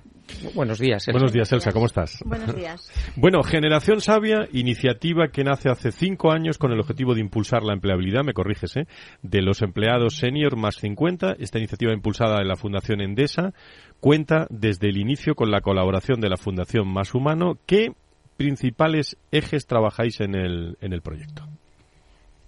Buenos 0.54 0.78
días, 0.78 1.08
Elsa. 1.08 1.14
Buenos 1.14 1.32
días, 1.32 1.50
Elsa, 1.54 1.72
¿cómo 1.72 1.86
estás? 1.86 2.22
Buenos 2.26 2.54
días. 2.54 2.92
Bueno, 3.16 3.44
Generación 3.44 4.02
Sabia, 4.02 4.50
iniciativa 4.52 5.30
que 5.30 5.46
nace 5.46 5.70
hace 5.70 5.94
cinco 5.94 6.34
años 6.34 6.58
con 6.58 6.74
el 6.74 6.80
objetivo 6.82 7.14
de 7.14 7.22
impulsar 7.22 7.64
la 7.64 7.72
empleabilidad, 7.72 8.26
me 8.26 8.34
corriges, 8.34 8.76
¿eh? 8.76 8.88
de 9.22 9.42
los 9.42 9.62
empleados 9.62 10.18
senior 10.18 10.58
más 10.58 10.76
50. 10.76 11.38
Esta 11.40 11.60
iniciativa 11.60 11.94
impulsada 11.94 12.42
en 12.42 12.50
la 12.50 12.58
Fundación 12.58 13.00
Endesa 13.00 13.54
cuenta 14.02 14.46
desde 14.50 14.90
el 14.90 14.98
inicio 14.98 15.34
con 15.36 15.52
la 15.52 15.62
colaboración 15.62 16.20
de 16.20 16.28
la 16.28 16.36
Fundación 16.36 16.90
Más 16.90 17.16
Humano. 17.16 17.58
¿Qué 17.66 17.94
principales 18.36 19.16
ejes 19.32 19.66
trabajáis 19.66 20.20
en 20.20 20.36
el, 20.36 20.78
en 20.82 20.92
el 20.92 21.02
proyecto? 21.02 21.48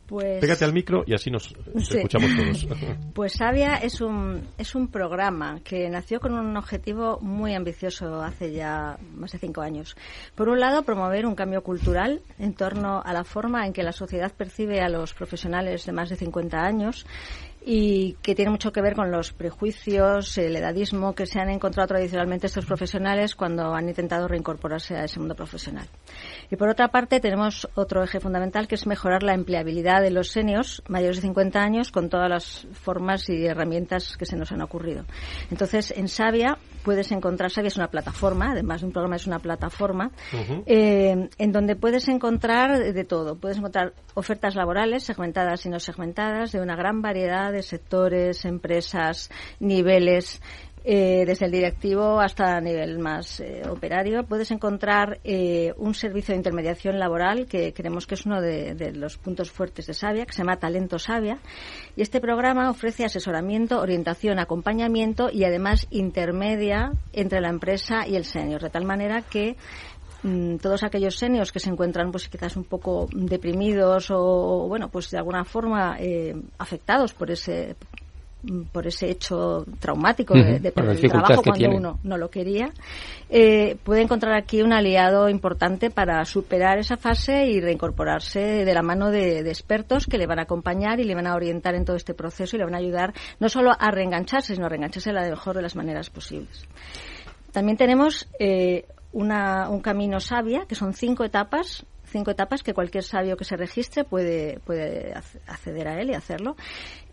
Pues, 0.07 0.39
Pégate 0.39 0.63
al 0.63 0.71
micro 0.71 1.03
y 1.05 1.13
así 1.13 1.29
nos 1.29 1.53
escuchamos 1.75 2.31
todos. 2.35 2.67
Pues 3.13 3.33
Sabia 3.33 3.75
es 3.75 3.99
un, 3.99 4.47
es 4.57 4.73
un 4.73 4.87
programa 4.87 5.59
que 5.63 5.89
nació 5.89 6.19
con 6.19 6.33
un 6.33 6.55
objetivo 6.55 7.19
muy 7.19 7.53
ambicioso 7.55 8.21
hace 8.21 8.53
ya 8.53 8.97
más 9.15 9.33
de 9.33 9.39
cinco 9.39 9.61
años. 9.61 9.97
Por 10.35 10.49
un 10.49 10.59
lado, 10.59 10.83
promover 10.83 11.25
un 11.25 11.35
cambio 11.35 11.61
cultural 11.61 12.21
en 12.39 12.53
torno 12.53 13.01
a 13.03 13.11
la 13.11 13.23
forma 13.23 13.65
en 13.65 13.73
que 13.73 13.83
la 13.83 13.91
sociedad 13.91 14.31
percibe 14.31 14.79
a 14.81 14.89
los 14.89 15.13
profesionales 15.13 15.85
de 15.85 15.91
más 15.91 16.09
de 16.09 16.15
50 16.15 16.57
años 16.57 17.05
y 17.69 18.13
que 18.21 18.33
tiene 18.33 18.49
mucho 18.49 18.71
que 18.71 18.81
ver 18.81 18.95
con 18.95 19.11
los 19.11 19.33
prejuicios, 19.33 20.37
el 20.37 20.55
edadismo 20.55 21.13
que 21.13 21.25
se 21.25 21.41
han 21.41 21.49
encontrado 21.49 21.87
tradicionalmente 21.87 22.47
estos 22.47 22.65
profesionales 22.65 23.35
cuando 23.35 23.73
han 23.73 23.89
intentado 23.89 24.25
reincorporarse 24.25 24.95
a 24.95 25.03
ese 25.03 25.19
mundo 25.19 25.35
profesional. 25.35 25.85
Y 26.49 26.55
por 26.55 26.69
otra 26.69 26.89
parte, 26.89 27.19
tenemos 27.19 27.67
otro 27.75 28.03
eje 28.03 28.19
fundamental 28.19 28.67
que 28.67 28.75
es 28.75 28.87
mejorar 28.87 29.23
la 29.23 29.33
empleabilidad 29.33 30.01
de 30.01 30.11
los 30.11 30.29
seniors 30.29 30.81
mayores 30.87 31.17
de 31.17 31.23
50 31.23 31.59
años 31.59 31.91
con 31.91 32.09
todas 32.09 32.29
las 32.29 32.67
formas 32.73 33.29
y 33.29 33.45
herramientas 33.45 34.17
que 34.17 34.25
se 34.25 34.37
nos 34.37 34.51
han 34.51 34.61
ocurrido. 34.61 35.05
Entonces, 35.51 35.93
en 35.95 36.07
Sabia 36.07 36.57
puedes 36.83 37.11
encontrar, 37.11 37.51
Sabia 37.51 37.67
es 37.67 37.77
una 37.77 37.89
plataforma, 37.89 38.51
además 38.51 38.81
de 38.81 38.87
un 38.87 38.93
programa 38.93 39.17
es 39.17 39.27
una 39.27 39.39
plataforma, 39.39 40.11
eh, 40.65 41.29
en 41.37 41.51
donde 41.51 41.75
puedes 41.75 42.07
encontrar 42.07 42.93
de 42.93 43.03
todo. 43.03 43.35
Puedes 43.35 43.57
encontrar 43.57 43.93
ofertas 44.13 44.55
laborales 44.55 45.03
segmentadas 45.03 45.65
y 45.65 45.69
no 45.69 45.79
segmentadas 45.79 46.51
de 46.51 46.61
una 46.61 46.75
gran 46.75 47.01
variedad 47.01 47.51
de 47.51 47.61
sectores, 47.61 48.45
empresas, 48.45 49.29
niveles. 49.59 50.41
Eh, 50.89 51.25
desde 51.25 51.47
el 51.47 51.51
directivo 51.51 52.21
hasta 52.21 52.59
el 52.59 52.63
nivel 52.63 52.97
más 52.97 53.41
eh, 53.41 53.61
operario. 53.69 54.23
Puedes 54.23 54.51
encontrar 54.51 55.19
eh, 55.25 55.73
un 55.75 55.93
servicio 55.93 56.31
de 56.31 56.37
intermediación 56.37 56.97
laboral 56.97 57.45
que 57.45 57.73
creemos 57.73 58.07
que 58.07 58.15
es 58.15 58.25
uno 58.25 58.39
de, 58.39 58.93
los 58.95 59.17
puntos 59.17 59.51
fuertes 59.51 59.87
de 59.87 59.93
Sabia, 59.93 60.25
que 60.25 60.31
se 60.31 60.43
llama 60.43 60.55
Talento 60.55 60.97
Sabia. 60.97 61.39
Y 61.97 62.03
este 62.03 62.21
programa 62.21 62.69
ofrece 62.69 63.03
asesoramiento, 63.03 63.81
orientación, 63.81 64.39
acompañamiento 64.39 65.29
y 65.29 65.43
además 65.43 65.87
intermedia 65.89 66.93
entre 67.11 67.41
la 67.41 67.49
empresa 67.49 68.07
y 68.07 68.15
el 68.15 68.23
senior, 68.23 68.61
de 68.61 68.69
tal 68.69 68.85
manera 68.85 69.23
que 69.23 69.57
mm, 70.23 70.55
todos 70.55 70.83
aquellos 70.83 71.17
seniors 71.17 71.51
que 71.51 71.59
se 71.59 71.69
encuentran 71.69 72.13
pues 72.13 72.29
quizás 72.29 72.55
un 72.55 72.63
poco 72.63 73.09
deprimidos 73.11 74.07
o 74.09 74.69
bueno 74.69 74.87
pues 74.87 75.11
de 75.11 75.17
alguna 75.17 75.43
forma 75.43 75.97
afectados 76.57 77.13
por 77.13 77.29
ese 77.29 77.75
por 78.71 78.87
ese 78.87 79.09
hecho 79.09 79.65
traumático 79.79 80.33
de, 80.33 80.71
perder 80.71 81.03
el 81.03 81.09
trabajo 81.09 81.41
cuando 81.41 81.69
uno 81.69 81.99
no 82.03 82.17
lo 82.17 82.29
quería, 82.29 82.71
eh, 83.29 83.77
puede 83.83 84.01
encontrar 84.01 84.35
aquí 84.35 84.61
un 84.61 84.73
aliado 84.73 85.27
importante 85.27 85.89
para 85.89 86.23
superar 86.23 86.77
esa 86.77 86.97
fase 86.97 87.47
y 87.47 87.59
reincorporarse 87.59 88.39
de 88.39 88.73
la 88.73 88.83
mano 88.83 89.09
de, 89.09 89.39
expertos 89.39 90.05
que 90.05 90.17
le 90.17 90.27
van 90.27 90.39
a 90.39 90.43
acompañar 90.43 90.99
y 90.99 91.03
le 91.03 91.15
van 91.15 91.27
a 91.27 91.35
orientar 91.35 91.75
en 91.75 91.83
todo 91.83 91.95
este 91.95 92.13
proceso 92.13 92.55
y 92.55 92.59
le 92.59 92.65
van 92.65 92.75
a 92.75 92.79
ayudar 92.79 93.13
no 93.39 93.49
solo 93.49 93.71
a 93.77 93.91
reengancharse, 93.91 94.53
sino 94.53 94.67
a 94.67 94.69
reengancharse 94.69 95.09
de 95.09 95.15
la 95.15 95.29
mejor 95.29 95.55
de 95.55 95.61
las 95.63 95.75
maneras 95.75 96.09
posibles. 96.09 96.65
También 97.51 97.77
tenemos 97.77 98.29
eh, 98.39 98.85
una, 99.13 99.69
un 99.69 99.81
camino 99.81 100.19
sabia, 100.19 100.65
que 100.67 100.75
son 100.75 100.93
cinco 100.93 101.23
etapas 101.23 101.85
cinco 102.07 102.31
etapas 102.31 102.63
que 102.63 102.73
cualquier 102.73 103.03
sabio 103.03 103.37
que 103.37 103.43
se 103.43 103.57
registre 103.57 104.03
puede, 104.03 104.59
puede 104.65 105.13
acceder 105.47 105.87
a 105.87 105.99
él 105.99 106.09
y 106.09 106.13
hacerlo, 106.13 106.55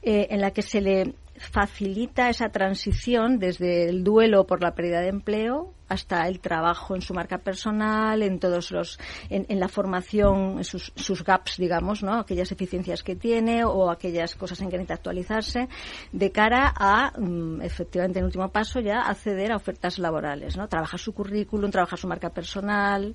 eh, 0.04 0.28
en 0.30 0.40
la 0.40 0.50
que 0.50 0.62
se 0.62 0.80
le 0.80 1.14
facilita 1.36 2.28
esa 2.28 2.50
transición 2.50 3.38
desde 3.38 3.88
el 3.88 4.04
duelo 4.04 4.46
por 4.46 4.62
la 4.62 4.74
pérdida 4.74 5.00
de 5.00 5.08
empleo 5.08 5.72
hasta 5.88 6.26
el 6.28 6.40
trabajo 6.40 6.94
en 6.94 7.02
su 7.02 7.12
marca 7.12 7.38
personal, 7.38 8.22
en 8.22 8.38
todos 8.38 8.70
los, 8.70 8.98
en, 9.28 9.60
la 9.60 9.68
formación, 9.68 10.64
sus, 10.64 10.92
sus, 10.96 11.22
gaps, 11.22 11.56
digamos, 11.58 12.02
¿no? 12.02 12.18
Aquellas 12.18 12.50
eficiencias 12.52 13.02
que 13.02 13.16
tiene 13.16 13.64
o 13.64 13.90
aquellas 13.90 14.34
cosas 14.34 14.60
en 14.60 14.70
que 14.70 14.76
necesita 14.76 14.94
actualizarse, 14.94 15.68
de 16.12 16.30
cara 16.32 16.72
a, 16.74 17.12
mm, 17.18 17.62
efectivamente, 17.62 18.18
en 18.18 18.24
último 18.24 18.48
paso, 18.48 18.80
ya 18.80 19.00
acceder 19.02 19.52
a 19.52 19.56
ofertas 19.56 19.98
laborales, 19.98 20.56
¿no? 20.56 20.68
Trabajar 20.68 20.98
su 20.98 21.12
currículum, 21.12 21.70
trabajar 21.70 21.98
su 21.98 22.08
marca 22.08 22.30
personal, 22.30 23.14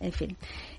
en 0.00 0.12
fin. 0.12 0.36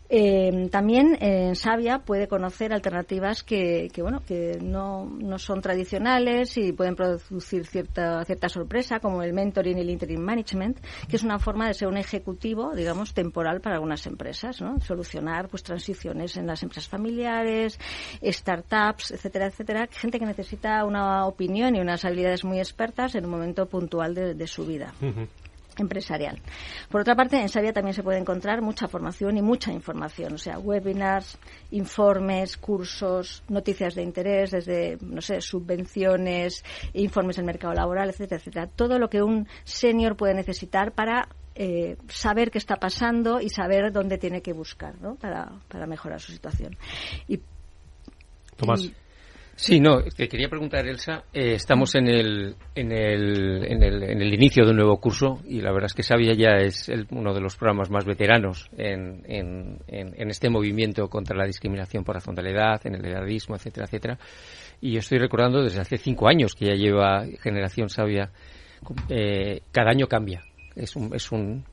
Eh, 0.08 0.70
también 0.72 1.18
en 1.20 1.56
Sabia 1.56 2.00
puede 2.00 2.28
conocer 2.28 2.72
alternativas 2.72 3.42
que, 3.42 3.90
bueno 3.98 4.22
que 4.28 4.60
no, 4.62 5.06
no, 5.06 5.40
son 5.40 5.62
tradicionales 5.62 6.58
y 6.58 6.74
pueden 6.74 6.96
producir 6.96 7.66
cierta 7.66 8.24
cierta 8.24 8.48
sorpresa 8.48 9.00
como 9.00 9.24
el 9.24 9.34
mentoring 9.34 9.80
y 9.80 9.82
el 9.82 9.90
interim 9.90 10.22
management 10.22 10.80
que 11.10 11.16
es 11.16 11.24
una 11.24 11.40
forma 11.40 11.68
de 11.68 11.74
ser 11.74 11.88
un 11.88 11.98
ejecutivo 11.98 12.76
digamos 12.76 13.16
temporal 13.16 13.62
para 13.62 13.76
algunas 13.76 14.06
empresas 14.06 14.62
¿no? 14.62 14.80
solucionar 14.80 15.48
pues 15.50 15.64
transiciones 15.64 16.38
en 16.38 16.46
las 16.46 16.62
empresas 16.62 16.88
familiares 16.88 17.80
startups 18.22 19.10
etcétera 19.12 19.48
etcétera. 19.48 19.88
Gente 19.92 20.20
que 20.20 20.26
necesita 20.26 20.86
una 20.86 21.26
opinión 21.26 21.76
y 21.76 21.80
unas 21.80 22.06
habilidades 22.06 22.44
muy 22.44 22.60
expertas 22.60 23.16
en 23.16 23.26
un 23.26 23.32
momento 23.32 23.66
puntual 23.68 24.14
de, 24.14 24.46
su 24.48 24.66
vida 24.66 24.94
empresarial. 25.78 26.40
Por 26.90 27.02
otra 27.02 27.16
parte, 27.16 27.40
en 27.40 27.50
Sabia 27.50 27.74
también 27.74 27.94
se 27.94 28.04
puede 28.04 28.20
encontrar 28.20 28.62
mucha 28.62 28.88
formación 28.88 29.38
y 29.38 29.42
mucha 29.42 29.72
información, 29.72 30.34
o 30.34 30.38
sea, 30.38 30.60
webinars, 30.60 31.38
informes, 31.72 32.58
cursos, 32.58 33.44
noticias 33.50 33.96
de 33.96 34.04
interés, 34.04 34.52
desde, 34.52 34.98
no 35.02 35.22
sé, 35.22 35.42
subvenciones, 35.42 36.64
informes 36.94 37.36
del 37.38 37.46
mercado 37.46 37.74
laboral, 37.74 38.10
etcétera, 38.10 38.40
etcétera. 38.40 38.68
Todo 38.68 39.00
lo 39.00 39.10
que 39.10 39.22
un 39.22 39.48
senior 39.64 40.16
puede 40.16 40.34
necesitar 40.34 40.94
para 40.94 41.30
eh, 41.56 41.98
saber 42.10 42.52
qué 42.52 42.58
está 42.58 42.76
pasando 42.76 43.40
y 43.40 43.50
saber 43.50 43.92
dónde 43.92 44.18
tiene 44.18 44.42
que 44.42 44.54
buscar, 44.54 45.00
¿no? 45.02 45.16
Para, 45.16 45.52
para 45.70 45.88
mejorar 45.88 46.20
su 46.20 46.32
situación. 46.32 46.78
Y, 47.28 47.40
Tomás. 48.58 48.92
Sí, 49.58 49.80
no, 49.80 50.02
te 50.04 50.28
quería 50.28 50.50
preguntar, 50.50 50.86
Elsa. 50.86 51.24
Eh, 51.34 51.54
estamos 51.54 51.96
en 51.96 52.10
el, 52.10 52.56
en, 52.76 52.92
el, 52.92 53.66
en, 53.66 53.84
el, 53.84 54.04
en 54.04 54.22
el 54.22 54.34
inicio 54.34 54.66
de 54.66 54.72
un 54.72 54.78
nuevo 54.78 55.00
curso 55.00 55.40
y 55.48 55.62
la 55.62 55.72
verdad 55.72 55.86
es 55.86 55.94
que 55.94 56.04
Sabia 56.04 56.34
ya 56.34 56.58
es 56.58 56.92
uno 57.10 57.34
de 57.34 57.40
los 57.40 57.56
programas 57.56 57.90
más 57.90 58.04
veteranos 58.04 58.70
en, 58.78 59.24
en, 59.26 59.80
en, 59.88 60.30
este 60.30 60.50
movimiento 60.50 61.08
contra 61.08 61.38
la 61.38 61.46
discriminación 61.46 62.04
por 62.04 62.16
razón 62.16 62.36
de 62.36 62.44
la 62.44 62.50
edad, 62.50 62.82
en 62.84 62.96
el 62.96 63.06
edadismo, 63.06 63.56
etcétera, 63.56 63.86
etcétera. 63.86 64.20
Y 64.82 64.92
yo 64.92 65.00
estoy 65.00 65.20
recordando 65.20 65.64
desde 65.64 65.80
hace 65.80 65.98
cinco 65.98 66.28
años 66.28 66.54
que 66.54 66.66
ya 66.66 66.76
lleva 66.76 67.26
Generación 67.42 67.90
Sabia. 67.90 68.32
Eh, 69.08 69.62
cada 69.72 69.90
año 69.90 70.08
cambia. 70.08 70.44
Es 70.76 70.98
un, 70.98 71.16
es 71.16 71.32
un, 71.32 71.64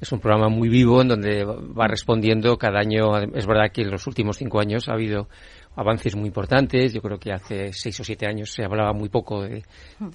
es 0.00 0.10
un 0.12 0.20
programa 0.20 0.48
muy 0.48 0.68
vivo 0.68 1.02
en 1.02 1.08
donde 1.08 1.44
va 1.44 1.88
respondiendo 1.88 2.56
cada 2.56 2.78
año. 2.78 3.18
Es 3.34 3.46
verdad 3.46 3.72
que 3.72 3.82
en 3.82 3.90
los 3.90 4.06
últimos 4.06 4.36
cinco 4.36 4.60
años 4.60 4.88
ha 4.88 4.94
habido 4.94 5.28
avances 5.76 6.14
muy 6.16 6.26
importantes. 6.26 6.92
Yo 6.92 7.00
creo 7.00 7.18
que 7.18 7.32
hace 7.32 7.72
seis 7.72 7.98
o 8.00 8.04
siete 8.04 8.26
años 8.26 8.52
se 8.52 8.64
hablaba 8.64 8.92
muy 8.92 9.08
poco 9.08 9.42
de 9.42 9.62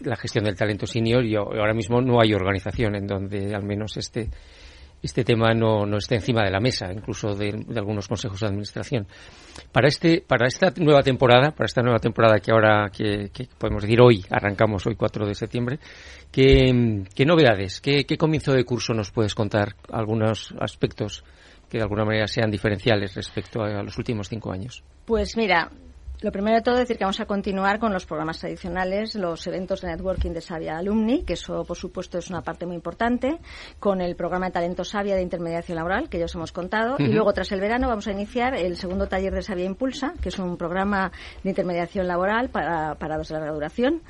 la 0.03 0.15
gestión 0.15 0.45
del 0.45 0.55
talento 0.55 0.85
senior 0.85 1.25
y 1.25 1.35
ahora 1.35 1.73
mismo 1.73 2.01
no 2.01 2.21
hay 2.21 2.33
organización 2.33 2.95
en 2.95 3.07
donde 3.07 3.53
al 3.55 3.63
menos 3.63 3.97
esté 3.97 4.29
este 5.01 5.23
tema 5.23 5.53
no, 5.53 5.85
no 5.85 5.97
esté 5.97 6.15
encima 6.15 6.43
de 6.43 6.51
la 6.51 6.59
mesa, 6.59 6.91
incluso 6.91 7.35
de, 7.35 7.65
algunos 7.75 8.07
consejos 8.07 8.39
de 8.39 8.47
administración. 8.47 9.07
Para 9.71 9.87
este, 9.87 10.23
para 10.25 10.47
esta 10.47 10.73
nueva 10.77 11.03
temporada, 11.03 11.51
para 11.51 11.65
esta 11.65 11.81
nueva 11.81 11.99
temporada 11.99 12.39
que 12.39 12.51
ahora, 12.51 12.89
que, 12.89 13.29
podemos 13.57 13.83
decir 13.83 14.01
hoy, 14.01 14.25
arrancamos 14.29 14.85
hoy 14.87 14.95
4 14.95 15.27
de 15.27 15.35
septiembre, 15.35 15.79
¿qué, 16.31 17.03
qué 17.13 17.25
novedades, 17.25 17.79
qué, 17.79 18.05
qué 18.05 18.17
comienzo 18.17 18.53
de 18.53 18.63
curso 18.63 18.93
nos 18.93 19.11
puedes 19.11 19.35
contar? 19.35 19.75
Algunos 19.91 20.53
aspectos 20.59 21.23
que 21.69 21.77
de 21.77 21.83
alguna 21.83 22.05
manera 22.05 22.27
sean 22.27 22.49
diferenciales 22.49 23.15
respecto 23.15 23.61
a 23.61 23.83
los 23.83 23.97
últimos 23.97 24.29
cinco 24.29 24.51
años. 24.51 24.83
Pues 25.05 25.35
mira, 25.37 25.69
lo 26.21 26.31
primero 26.31 26.55
de 26.57 26.63
todo 26.63 26.75
es 26.75 26.81
decir 26.81 26.97
que 26.97 27.03
vamos 27.03 27.19
a 27.19 27.27
continuar 27.27 27.77
con 27.77 27.93
los 27.93 28.07
programas 28.07 28.39
tradicionales, 28.39 29.13
los 29.13 29.45
eventos 29.45 29.81
de 29.81 29.89
networking 29.89 30.31
de 30.31 30.41
Sabia 30.41 30.77
Alumni, 30.77 31.23
que 31.23 31.33
eso 31.33 31.63
por 31.63 31.77
supuesto 31.77 32.17
es 32.17 32.31
una 32.31 32.41
parte 32.41 32.65
muy 32.65 32.75
importante, 32.75 33.37
con 33.79 34.01
el 34.01 34.15
programa 34.15 34.47
de 34.47 34.53
talento 34.53 34.83
Sabia 34.83 35.15
de 35.15 35.21
intermediación 35.21 35.75
laboral, 35.75 36.09
que 36.09 36.17
ya 36.17 36.25
os 36.25 36.33
hemos 36.33 36.51
contado, 36.51 36.95
y 36.97 37.07
luego 37.07 37.33
tras 37.33 37.51
el 37.51 37.61
verano 37.61 37.87
vamos 37.87 38.07
a 38.07 38.13
iniciar 38.13 38.55
el 38.55 38.77
segundo 38.77 39.07
taller 39.07 39.31
de 39.31 39.43
Sabia 39.43 39.65
Impulsa, 39.65 40.13
que 40.19 40.29
es 40.29 40.39
un 40.39 40.57
programa 40.57 41.11
de 41.43 41.51
intermediación 41.51 42.07
laboral 42.07 42.49
para 42.49 42.95
parados 42.95 43.27
de 43.27 43.35
larga 43.35 43.53
duración, 43.53 44.01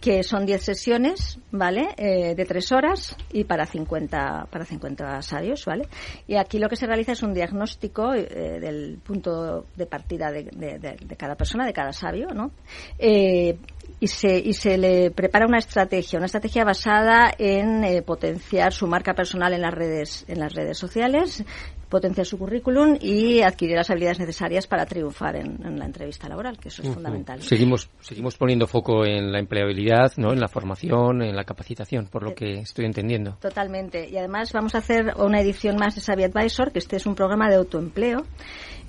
que 0.00 0.22
son 0.22 0.44
10 0.44 0.62
sesiones, 0.62 1.38
¿vale? 1.50 1.88
Eh, 1.96 2.34
de 2.34 2.44
3 2.44 2.72
horas 2.72 3.16
y 3.32 3.44
para 3.44 3.64
50, 3.64 4.48
para 4.50 4.64
50 4.64 5.22
sabios, 5.22 5.64
¿vale? 5.64 5.88
Y 6.26 6.36
aquí 6.36 6.58
lo 6.58 6.68
que 6.68 6.76
se 6.76 6.86
realiza 6.86 7.12
es 7.12 7.22
un 7.22 7.32
diagnóstico 7.32 8.12
eh, 8.12 8.60
del 8.60 8.98
punto 8.98 9.66
de 9.74 9.86
partida 9.86 10.30
de, 10.30 11.16
cada 11.16 11.36
persona, 11.36 11.64
de 11.64 11.72
cada 11.72 11.92
sabio, 11.92 12.28
¿no? 12.34 12.50
Eh, 12.98 13.56
y 13.98 14.08
se, 14.08 14.38
y 14.38 14.52
se 14.52 14.76
le 14.76 15.10
prepara 15.10 15.46
una 15.46 15.58
estrategia, 15.58 16.18
una 16.18 16.26
estrategia 16.26 16.64
basada 16.64 17.32
en 17.38 18.02
potenciar 18.04 18.72
su 18.72 18.86
marca 18.88 19.14
personal 19.14 19.54
en 19.54 19.62
las 19.62 19.72
redes, 19.72 20.24
en 20.28 20.40
las 20.40 20.52
redes 20.52 20.76
sociales, 20.76 21.44
potenciar 21.92 22.26
su 22.26 22.38
currículum 22.38 22.96
y 22.98 23.42
adquirir 23.42 23.76
las 23.76 23.90
habilidades 23.90 24.18
necesarias 24.18 24.66
para 24.66 24.86
triunfar 24.86 25.36
en, 25.36 25.78
la 25.78 25.84
entrevista 25.84 26.26
laboral, 26.26 26.56
que 26.56 26.68
eso 26.68 26.80
es 26.82 26.88
fundamental. 26.88 27.42
Seguimos, 27.42 27.90
seguimos 28.00 28.34
poniendo 28.38 28.66
foco 28.66 29.04
en 29.04 29.30
la 29.30 29.38
empleabilidad, 29.38 30.10
¿no? 30.16 30.32
en 30.32 30.40
la 30.40 30.48
formación, 30.48 31.20
en 31.20 31.36
la 31.36 31.44
capacitación, 31.44 32.06
por 32.06 32.22
lo 32.22 32.30
eh, 32.30 32.34
que 32.34 32.60
estoy 32.60 32.86
entendiendo. 32.86 33.36
Totalmente. 33.42 34.08
Y 34.08 34.16
además 34.16 34.54
vamos 34.54 34.74
a 34.74 34.78
hacer 34.78 35.12
una 35.18 35.42
edición 35.42 35.76
más 35.76 35.94
de 35.94 36.00
Savvy 36.00 36.24
Advisor, 36.24 36.72
que 36.72 36.78
este 36.78 36.96
es 36.96 37.04
un 37.04 37.14
programa 37.14 37.50
de 37.50 37.56
autoempleo 37.56 38.24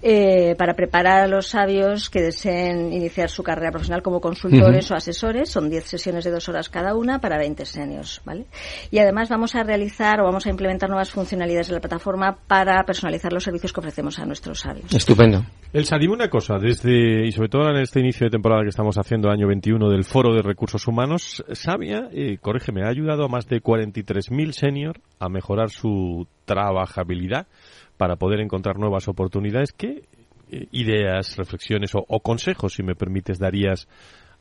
eh, 0.05 0.55
para 0.57 0.73
preparar 0.73 1.21
a 1.21 1.27
los 1.27 1.47
sabios 1.47 2.09
que 2.09 2.21
deseen 2.21 2.91
iniciar 2.91 3.29
su 3.29 3.41
carrera 3.41 3.71
profesional 3.71 4.03
como 4.03 4.19
consultores 4.19 4.91
o 4.91 4.95
asesores. 4.95 5.49
Son 5.49 5.69
10 5.69 5.85
sesiones 5.85 6.25
de 6.25 6.31
dos 6.31 6.49
horas 6.49 6.67
cada 6.67 6.93
una 6.93 7.19
para 7.19 7.37
20 7.37 7.65
seniors, 7.65 8.21
¿vale? 8.25 8.45
Y 8.91 8.99
además 8.99 9.29
vamos 9.29 9.55
a 9.55 9.63
realizar 9.63 10.19
o 10.19 10.25
vamos 10.25 10.45
a 10.45 10.49
implementar 10.49 10.89
nuevas 10.89 11.09
funcionalidades 11.09 11.69
de 11.69 11.75
la 11.75 11.79
plataforma 11.79 12.37
para 12.47 12.83
personalizar 12.83 13.31
los 13.31 13.45
servicios 13.45 13.71
que 13.71 13.79
ofrecemos 13.79 14.19
a 14.19 14.25
nuestros 14.25 14.59
sabios. 14.59 14.93
Estupendo. 14.93 15.45
Elsa, 15.71 15.97
dime 15.97 16.13
una 16.13 16.29
cosa, 16.29 16.57
desde, 16.59 17.25
y 17.25 17.31
sobre 17.31 17.47
todo 17.47 17.69
en 17.69 17.77
este 17.77 18.01
inicio 18.01 18.27
de 18.27 18.31
temporada 18.31 18.63
que 18.63 18.69
estamos 18.69 18.97
haciendo, 18.97 19.31
año 19.31 19.47
21, 19.47 19.89
del 19.89 20.03
Foro 20.03 20.35
de 20.35 20.41
Recursos 20.41 20.85
Humanos, 20.85 21.43
Sabia, 21.53 22.09
eh, 22.11 22.37
corrígeme, 22.41 22.83
ha 22.83 22.89
ayudado 22.89 23.23
a 23.23 23.29
más 23.29 23.47
de 23.47 23.61
43.000 23.61 24.51
seniors 24.51 24.99
a 25.19 25.29
mejorar 25.29 25.69
su 25.69 26.27
trabajabilidad 26.45 27.47
para 27.97 28.15
poder 28.15 28.39
encontrar 28.39 28.77
nuevas 28.77 29.07
oportunidades. 29.07 29.71
¿Qué 29.71 30.03
eh, 30.49 30.67
ideas, 30.71 31.37
reflexiones 31.37 31.91
o, 31.93 32.19
consejos, 32.19 32.73
si 32.73 32.83
me 32.83 32.95
permites, 32.95 33.39
darías 33.39 33.87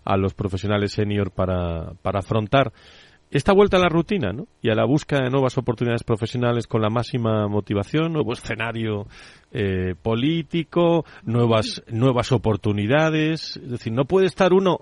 a 0.04 0.16
los 0.16 0.35
profesionales 0.35 0.92
senior 0.92 1.30
para, 1.30 1.94
para 2.02 2.21
afrontar 2.21 2.73
esta 3.32 3.54
vuelta 3.54 3.78
a 3.78 3.80
la 3.80 3.88
rutina 3.88 4.32
¿no? 4.32 4.47
y 4.61 4.68
a 4.68 4.75
la 4.75 4.85
búsqueda 4.85 5.23
de 5.25 5.30
nuevas 5.30 5.56
oportunidades 5.56 6.04
profesionales 6.04 6.66
con 6.66 6.82
la 6.82 6.90
máxima 6.90 7.49
motivación, 7.49 8.12
nuevo 8.12 8.35
escenario 8.35 9.06
eh, 9.52 9.94
político, 10.00 11.06
nuevas, 11.25 11.82
nuevas 11.88 12.30
oportunidades. 12.30 13.56
Es 13.56 13.71
decir, 13.71 13.92
no 13.94 14.04
puede 14.04 14.26
estar 14.26 14.52
uno 14.52 14.80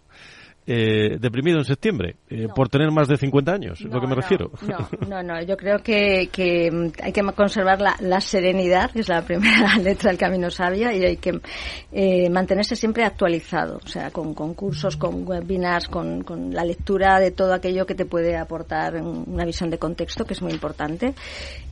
eh, 0.73 1.19
deprimido 1.19 1.59
en 1.59 1.65
septiembre 1.65 2.15
eh, 2.29 2.47
por 2.55 2.69
tener 2.69 2.93
más 2.93 3.09
de 3.09 3.17
50 3.17 3.53
años, 3.53 3.81
es 3.81 3.93
lo 3.93 4.01
que 4.01 4.07
me 4.07 4.15
refiero. 4.15 4.53
No, 5.09 5.23
no, 5.23 5.43
yo 5.43 5.57
creo 5.57 5.79
que, 5.79 6.29
que 6.31 6.71
mm, 6.71 7.03
hay 7.03 7.13
que 7.13 7.23
conservar 7.35 7.81
la, 7.81 7.97
la, 8.01 8.21
serenidad, 8.21 8.93
que 8.93 9.01
es 9.01 9.09
la 9.09 9.23
primera 9.27 9.77
letra 9.79 10.11
del 10.11 10.19
camino 10.19 10.49
sabia, 10.51 10.95
y 10.95 11.05
hay 11.05 11.17
que 11.17 11.41
eh, 11.91 12.31
mantenerse 12.31 12.77
siempre 12.77 13.03
actualizado, 13.05 13.81
o 13.85 13.89
sea, 13.89 14.13
con 14.13 14.35
concursos, 14.35 14.97
con 14.97 15.27
webinars, 15.27 15.89
con, 15.89 16.23
con, 16.23 16.55
la 16.55 16.65
lectura 16.65 17.19
de 17.19 17.33
todo 17.33 17.53
aquello 17.53 17.85
que 17.85 17.97
te 17.97 18.05
puede 18.05 18.37
aportar 18.37 18.95
una 19.03 19.45
visión 19.45 19.71
de 19.71 19.79
contexto, 19.79 20.25
que 20.25 20.35
es 20.35 20.43
muy 20.43 20.53
importante. 20.53 21.15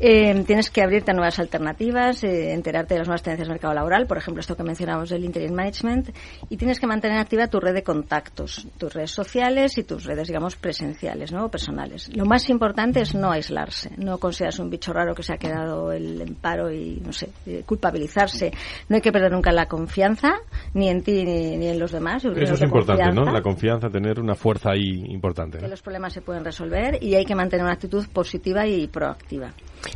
Eh, 0.01 0.43
tienes 0.45 0.71
que 0.71 0.83
abrirte 0.83 1.13
a 1.13 1.15
nuevas 1.15 1.39
alternativas, 1.39 2.25
eh, 2.25 2.53
enterarte 2.53 2.95
de 2.95 3.01
las 3.01 3.07
nuevas 3.07 3.23
tendencias 3.23 3.47
del 3.47 3.55
mercado 3.55 3.75
laboral, 3.75 4.09
por 4.09 4.19
ejemplo, 4.19 4.41
esto 4.41 4.57
que 4.57 4.65
mencionamos 4.65 5.11
del 5.11 5.25
interim 5.25 5.53
management, 5.53 6.11
y 6.49 6.57
tienes 6.57 6.81
que 6.81 6.89
mantener 6.89 7.19
activa 7.19 7.47
tu 7.47 7.61
red 7.61 7.75
de 7.75 7.85
contactos 7.85 8.67
tus 8.89 8.95
redes 8.95 9.11
sociales 9.11 9.77
y 9.77 9.83
tus 9.83 10.05
redes, 10.05 10.29
digamos, 10.29 10.57
presenciales, 10.57 11.31
¿no? 11.31 11.51
personales. 11.51 12.09
Lo 12.17 12.25
más 12.25 12.49
importante 12.49 13.03
es 13.03 13.15
no 13.15 13.31
aislarse, 13.31 13.91
no 13.99 14.17
consideras 14.17 14.59
un 14.59 14.71
bicho 14.71 14.95
raro 14.95 15.15
que 15.15 15.23
se 15.23 15.35
ha 15.35 15.37
quedado 15.37 15.93
el 15.93 16.23
en 16.23 16.35
paro 16.37 16.73
y, 16.73 17.03
no 17.05 17.13
sé, 17.13 17.29
eh, 17.47 17.65
culpabilizarse. 17.67 18.51
No 18.89 18.97
hay 18.97 19.03
que 19.03 19.13
perder 19.13 19.33
nunca 19.33 19.53
la 19.53 19.67
confianza, 19.67 20.37
ni 20.73 20.89
en 20.89 21.03
ti 21.03 21.23
ni, 21.25 21.67
en 21.67 21.79
los 21.79 21.93
demás. 21.93 22.25
Eso 22.25 22.55
es 22.55 22.63
importante, 22.63 23.13
¿no? 23.13 23.25
La 23.25 23.43
confianza, 23.43 23.91
tener 23.91 24.21
una 24.21 24.35
fuerza 24.35 24.71
ahí 24.71 25.05
importante. 25.09 25.59
Que 25.59 25.69
los 25.69 25.83
problemas 25.83 26.15
se 26.15 26.23
pueden 26.23 26.45
resolver 26.45 27.03
y 27.03 27.15
hay 27.15 27.27
que 27.27 27.35
mantener 27.35 27.65
una 27.65 27.75
actitud 27.75 28.07
positiva 28.11 28.67
y 28.67 28.87
proactiva. 28.87 29.53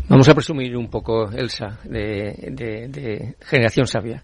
Vamos 0.08 0.28
a 0.28 0.34
presumir 0.34 0.76
un 0.76 0.88
poco, 0.88 1.30
Elsa, 1.30 1.78
de, 1.84 3.34
generación 3.40 3.86
sabia. 3.86 4.22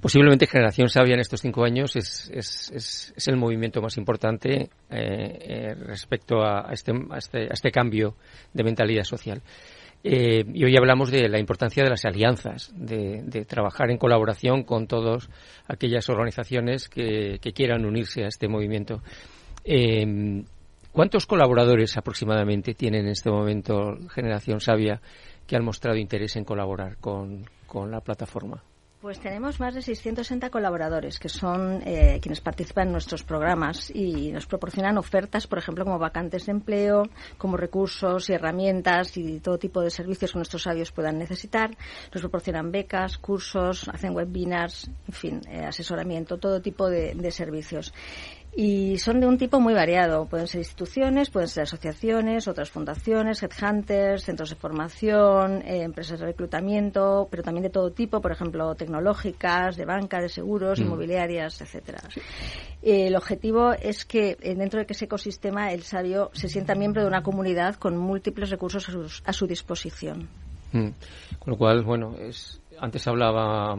Posiblemente 0.00 0.46
generación 0.46 0.88
sabia 0.88 1.14
en 1.14 1.20
estos 1.20 1.40
cinco 1.40 1.64
años 1.64 1.96
es, 1.96 2.30
es, 2.32 3.12
es, 3.14 3.28
el 3.28 3.36
movimiento 3.36 3.80
más 3.80 3.97
importante 3.98 4.62
eh, 4.62 4.68
eh, 4.90 5.74
respecto 5.74 6.42
a 6.42 6.70
este, 6.72 6.92
a, 7.10 7.18
este, 7.18 7.42
a 7.42 7.52
este 7.52 7.70
cambio 7.70 8.14
de 8.54 8.64
mentalidad 8.64 9.04
social. 9.04 9.42
Eh, 10.04 10.44
y 10.54 10.64
hoy 10.64 10.76
hablamos 10.76 11.10
de 11.10 11.28
la 11.28 11.38
importancia 11.40 11.82
de 11.82 11.90
las 11.90 12.04
alianzas, 12.04 12.72
de, 12.74 13.44
trabajar 13.46 13.90
en 13.90 13.98
colaboración 13.98 14.62
con 14.62 14.86
todas 14.86 15.28
aquellas 15.66 16.08
organizaciones 16.08 16.88
que, 16.88 17.38
quieran 17.54 17.84
unirse 17.84 18.24
a 18.24 18.28
este 18.28 18.48
movimiento. 18.48 19.02
Eh, 19.64 20.44
¿Cuántos 20.92 21.26
colaboradores 21.26 21.96
aproximadamente 21.96 22.74
tienen 22.74 23.06
en 23.06 23.12
este 23.12 23.30
momento 23.30 23.98
Generación 24.10 24.60
Sabia 24.60 25.00
que 25.46 25.56
han 25.56 25.64
mostrado 25.64 25.98
interés 25.98 26.36
en 26.36 26.44
colaborar 26.44 26.96
con, 26.98 27.44
la 27.90 28.00
plataforma? 28.00 28.62
Pues 29.00 29.20
tenemos 29.20 29.60
más 29.60 29.74
de 29.74 29.82
660 29.82 30.50
colaboradores 30.50 31.20
que 31.20 31.28
son 31.28 31.80
eh, 31.86 32.18
quienes 32.20 32.40
participan 32.40 32.88
en 32.88 32.92
nuestros 32.94 33.22
programas 33.22 33.92
y 33.94 34.32
nos 34.32 34.46
proporcionan 34.46 34.98
ofertas, 34.98 35.46
por 35.46 35.58
ejemplo, 35.60 35.84
como 35.84 36.00
vacantes 36.00 36.46
de 36.46 36.52
empleo, 36.52 37.04
como 37.36 37.56
recursos 37.56 38.28
y 38.28 38.32
herramientas 38.32 39.16
y 39.16 39.38
todo 39.38 39.56
tipo 39.56 39.82
de 39.82 39.90
servicios 39.90 40.32
que 40.32 40.38
nuestros 40.38 40.64
sabios 40.64 40.90
puedan 40.90 41.16
necesitar. 41.16 41.76
Nos 42.12 42.22
proporcionan 42.22 42.72
becas, 42.72 43.18
cursos, 43.18 43.88
hacen 43.88 44.16
webinars, 44.16 44.90
en 45.06 45.14
fin, 45.14 45.42
eh, 45.48 45.64
asesoramiento, 45.64 46.38
todo 46.38 46.60
tipo 46.60 46.90
de 46.90 47.30
servicios 47.30 47.92
y 48.54 48.98
son 48.98 49.20
de 49.20 49.26
un 49.26 49.38
tipo 49.38 49.60
muy 49.60 49.74
variado. 49.74 50.26
Pueden 50.26 50.46
ser 50.46 50.60
instituciones, 50.60 51.30
pueden 51.30 51.48
ser 51.48 51.64
asociaciones, 51.64 52.48
otras 52.48 52.70
fundaciones, 52.70 53.42
headhunters, 53.42 54.24
centros 54.24 54.50
de 54.50 54.56
formación, 54.56 55.62
eh, 55.62 55.82
empresas 55.82 56.18
de 56.18 56.26
reclutamiento, 56.26 57.28
pero 57.30 57.42
también 57.42 57.62
de 57.62 57.70
todo 57.70 57.92
tipo, 57.92 58.20
por 58.20 58.32
ejemplo, 58.32 58.74
tecnológicas, 58.74 59.76
de 59.76 59.84
banca, 59.84 60.20
de 60.20 60.28
seguros, 60.28 60.80
mm. 60.80 60.82
inmobiliarias, 60.82 61.60
etcétera. 61.60 62.00
el 62.82 63.14
objetivo 63.14 63.72
es 63.72 64.04
que 64.04 64.36
eh, 64.40 64.54
dentro 64.54 64.80
de 64.80 64.86
ese 64.88 65.04
ecosistema 65.04 65.72
el 65.72 65.82
sabio 65.82 66.30
se 66.32 66.48
sienta 66.48 66.74
miembro 66.74 67.02
de 67.02 67.08
una 67.08 67.22
comunidad 67.22 67.76
con 67.76 67.96
múltiples 67.96 68.50
recursos 68.50 68.88
a 69.24 69.32
su, 69.32 69.46
disposición. 69.46 70.28
Mm. 70.72 70.88
Con 71.38 71.52
lo 71.52 71.56
cual, 71.56 71.82
bueno, 71.84 72.16
es, 72.18 72.60
antes 72.78 73.06
hablaba 73.06 73.76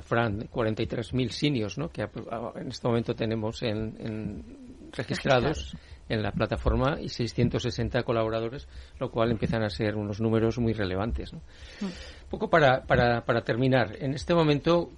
Fran, 0.00 0.48
43.000 0.48 1.28
sinios 1.28 1.76
¿no? 1.76 1.90
que 1.90 2.02
en 2.02 2.68
este 2.68 2.88
momento 2.88 3.14
tenemos 3.14 3.62
en, 3.62 4.90
registrados 4.92 5.76
en 6.08 6.22
la 6.22 6.32
plataforma 6.32 6.98
y 7.00 7.08
660 7.08 8.02
colaboradores, 8.02 8.66
lo 8.98 9.10
cual 9.10 9.30
empiezan 9.30 9.62
a 9.62 9.70
ser 9.70 9.96
unos 9.96 10.20
números 10.20 10.58
muy 10.58 10.72
relevantes. 10.72 11.32
¿no? 11.32 11.40
Mm. 11.80 12.30
poco 12.30 12.48
para, 12.48 12.82
para, 12.84 13.24
para, 13.24 13.42
terminar, 13.42 13.96
en 13.98 14.14
este 14.14 14.34
momento 14.34 14.92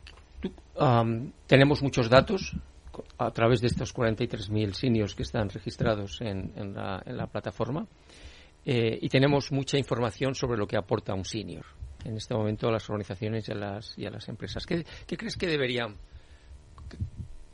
tenemos 1.46 1.82
muchos 1.82 2.08
datos 2.08 2.54
a 3.18 3.30
través 3.32 3.60
de 3.60 3.66
estos 3.66 3.94
43.000 3.94 4.72
sinios 4.74 5.14
que 5.14 5.24
están 5.24 5.48
registrados 5.48 6.20
en, 6.20 6.52
en, 6.54 6.74
la, 6.74 7.02
en 7.04 7.16
la, 7.16 7.26
plataforma 7.26 7.86
eh, 8.64 8.98
y 9.00 9.08
tenemos 9.08 9.50
mucha 9.50 9.76
información 9.78 10.34
sobre 10.34 10.58
lo 10.58 10.66
que 10.66 10.76
aporta 10.76 11.14
un 11.14 11.24
senior 11.24 11.64
en 12.04 12.16
este 12.16 12.34
momento 12.34 12.68
a 12.68 12.72
las 12.72 12.88
organizaciones 12.88 13.48
y 13.48 13.52
a 13.52 13.54
las, 13.54 13.98
y 13.98 14.06
a 14.06 14.10
las 14.10 14.28
empresas. 14.28 14.66
¿Qué, 14.66 14.84
crees 15.06 15.36
que 15.36 15.46
deberían, 15.46 15.96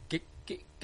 qué, 0.09 0.23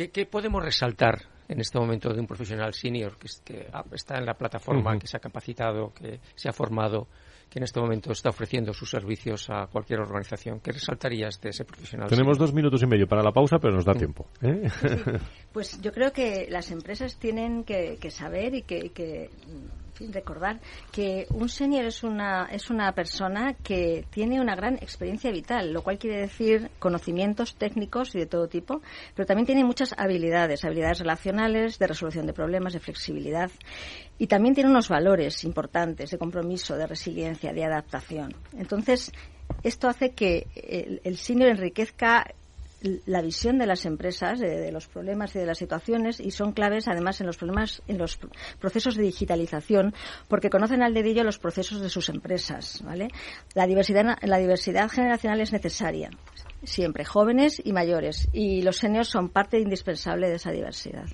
qué, 0.09 0.27
podemos 0.27 0.63
resaltar 0.63 1.23
en 1.49 1.61
este 1.61 1.79
momento 1.79 2.13
de 2.13 2.21
un 2.21 2.27
profesional 2.27 2.73
senior 2.75 3.17
que, 3.19 3.29
que 3.45 3.69
está 3.93 4.19
en 4.19 4.27
la 4.27 4.35
plataforma, 4.35 4.99
que 4.99 5.07
se 5.07 5.17
ha 5.17 5.21
capacitado, 5.21 5.93
que 5.93 6.21
se 6.35 6.49
ha 6.49 6.53
formado, 6.53 7.09
que 7.49 7.61
en 7.61 7.65
este 7.65 7.81
momento 7.81 8.11
está 8.13 8.31
ofreciendo 8.31 8.73
sus 8.73 8.91
servicios 8.91 9.49
a 9.51 9.67
cualquier 9.67 10.01
organización. 10.01 10.61
¿Qué 10.61 10.73
resaltarías 10.73 11.41
de 11.41 11.51
ese 11.51 11.65
profesional? 11.65 12.09
Tenemos 12.09 12.39
dos 12.39 12.53
minutos 12.53 12.83
y 12.83 12.87
medio 12.87 13.07
para 13.07 13.23
la 13.23 13.31
pausa, 13.31 13.59
pero 13.59 13.75
nos 13.75 13.85
da 13.85 13.95
tiempo. 13.95 14.27
¿eh? 14.43 14.69
Pues 15.53 15.81
yo 15.81 15.93
creo 15.93 16.13
que 16.13 16.49
las 16.51 16.71
empresas 16.71 17.17
tienen 17.17 17.65
que, 17.65 17.99
saber 18.11 18.55
y 18.55 18.63
que 18.63 19.31
recordar 20.11 20.61
que 20.93 21.27
un 21.31 21.49
senior 21.49 21.85
es 21.85 22.03
una, 22.03 22.47
es 22.51 22.71
una 22.71 22.93
persona 22.93 23.55
que 23.55 24.05
tiene 24.11 24.41
una 24.41 24.55
gran 24.55 24.75
experiencia 24.77 25.31
vital, 25.31 25.73
lo 25.73 25.83
cual 25.83 25.99
quiere 25.99 26.21
decir 26.21 26.71
conocimientos 26.79 27.57
técnicos 27.57 28.15
y 28.15 28.19
de 28.19 28.27
todo 28.27 28.49
tipo, 28.49 28.81
pero 29.15 29.27
también 29.27 29.47
tiene 29.47 29.65
muchas 29.65 29.95
habilidades, 29.97 30.65
habilidades 30.65 31.01
relacionales, 31.01 31.79
de 31.79 31.87
resolución 31.87 32.27
de 32.27 32.33
problemas, 32.33 32.73
de 32.73 32.81
flexibilidad. 32.81 33.51
Y 34.19 34.27
también 34.27 34.55
tiene 34.55 34.71
unos 34.71 34.89
valores 34.89 35.45
importantes 35.45 36.11
de 36.11 36.19
compromiso, 36.19 36.77
de 36.77 36.87
resiliencia, 36.87 37.53
de 37.53 37.65
adaptación. 37.65 38.35
Entonces, 38.57 39.13
esto 39.63 39.89
hace 39.89 40.11
que 40.11 40.47
el 41.05 41.17
senior 41.19 41.51
enriquezca 41.51 42.27
la 42.81 43.23
visión 43.23 43.59
de 43.59 43.67
las 43.67 43.87
empresas 43.87 44.39
de, 44.39 44.71
los 44.71 44.87
problemas 44.87 45.35
y 45.35 45.39
de 45.39 45.47
las 45.47 45.59
situaciones 45.59 46.21
y 46.21 46.31
son 46.31 46.53
claves 46.53 46.89
además 46.89 47.21
en 47.21 47.27
los 47.27 47.37
problemas 47.37 47.83
en 47.89 47.99
los 47.99 48.19
procesos 48.61 48.97
de 48.97 49.03
digitalización 49.03 49.95
porque 50.29 50.51
conocen 50.51 50.83
al 50.83 50.95
dedillo 50.95 51.25
los 51.25 51.39
procesos 51.39 51.81
de 51.81 51.89
sus 51.89 52.09
empresas 52.09 52.83
vale 52.85 53.09
la 53.55 53.67
diversidad 53.67 54.19
la 54.23 54.39
diversidad 54.39 54.89
generacional 54.91 55.41
es 55.41 55.53
necesaria 55.53 56.11
siempre 56.65 57.05
jóvenes 57.05 57.61
y 57.65 57.73
mayores 57.73 58.29
y 58.33 58.63
los 58.63 58.77
seniors 58.77 59.09
son 59.09 59.29
parte 59.29 59.59
indispensable 59.59 60.29
de 60.29 60.37
esa 60.37 60.51
diversidad. 60.51 61.05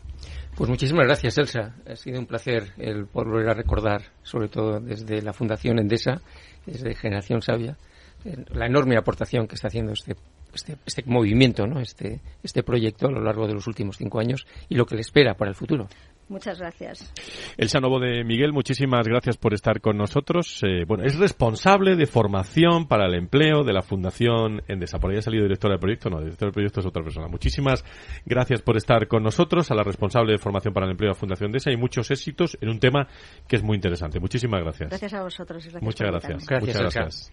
Pues 0.56 0.68
muchísimas 0.68 1.06
gracias 1.06 1.38
Elsa. 1.38 1.74
Ha 1.86 1.96
sido 1.96 2.18
un 2.18 2.26
placer 2.26 2.72
el 2.78 3.04
volver 3.04 3.48
a 3.48 3.54
recordar 3.54 4.02
sobre 4.22 4.48
todo 4.48 4.80
desde 4.80 5.22
la 5.22 5.32
Fundación 5.32 5.78
Endesa 5.78 6.20
desde 6.66 6.94
Generación 6.94 7.42
Sabia 7.42 7.76
la 8.24 8.66
enorme 8.66 8.96
aportación 8.96 9.48
que 9.48 9.56
está 9.56 9.68
haciendo 9.68 9.92
este 9.92 10.14
este, 10.54 10.76
este 10.84 11.02
movimiento, 11.06 11.66
¿no? 11.66 11.80
este, 11.80 12.20
este 12.42 12.62
proyecto 12.62 13.08
a 13.08 13.12
lo 13.12 13.20
largo 13.20 13.46
de 13.46 13.54
los 13.54 13.66
últimos 13.66 13.96
cinco 13.96 14.20
años 14.20 14.46
y 14.68 14.74
lo 14.74 14.86
que 14.86 14.94
le 14.94 15.00
espera 15.00 15.34
para 15.34 15.50
el 15.50 15.54
futuro. 15.54 15.88
Muchas 16.32 16.58
gracias. 16.58 17.12
El 17.58 17.68
Sanovo 17.68 18.00
de 18.00 18.24
Miguel, 18.24 18.52
muchísimas 18.52 19.06
gracias 19.06 19.36
por 19.36 19.52
estar 19.52 19.82
con 19.82 19.98
nosotros. 19.98 20.62
Eh, 20.62 20.84
bueno, 20.86 21.04
es 21.04 21.18
responsable 21.18 21.94
de 21.94 22.06
formación 22.06 22.88
para 22.88 23.06
el 23.06 23.14
empleo 23.14 23.64
de 23.64 23.74
la 23.74 23.82
Fundación 23.82 24.62
Endesa. 24.66 24.98
Por 24.98 25.10
ahí 25.10 25.18
ha 25.18 25.22
salido 25.22 25.42
directora 25.42 25.74
del 25.74 25.80
proyecto, 25.80 26.08
no, 26.08 26.20
director 26.20 26.46
del 26.48 26.54
proyecto 26.54 26.80
es 26.80 26.86
otra 26.86 27.02
persona. 27.02 27.28
Muchísimas 27.28 27.84
gracias 28.24 28.62
por 28.62 28.78
estar 28.78 29.08
con 29.08 29.22
nosotros, 29.22 29.70
a 29.70 29.74
la 29.74 29.82
responsable 29.82 30.32
de 30.32 30.38
formación 30.38 30.72
para 30.72 30.86
el 30.86 30.92
empleo 30.92 31.08
de 31.08 31.14
la 31.14 31.20
Fundación 31.20 31.48
Endesa 31.48 31.70
y 31.70 31.76
muchos 31.76 32.10
éxitos 32.10 32.56
en 32.62 32.70
un 32.70 32.80
tema 32.80 33.08
que 33.46 33.56
es 33.56 33.62
muy 33.62 33.74
interesante. 33.74 34.18
Muchísimas 34.18 34.62
gracias. 34.62 34.88
Gracias 34.88 35.12
a 35.12 35.22
vosotros. 35.22 35.68
Muchas 35.82 36.08
gracias. 36.08 36.46
Muchas 36.62 36.80
gracias. 36.80 37.32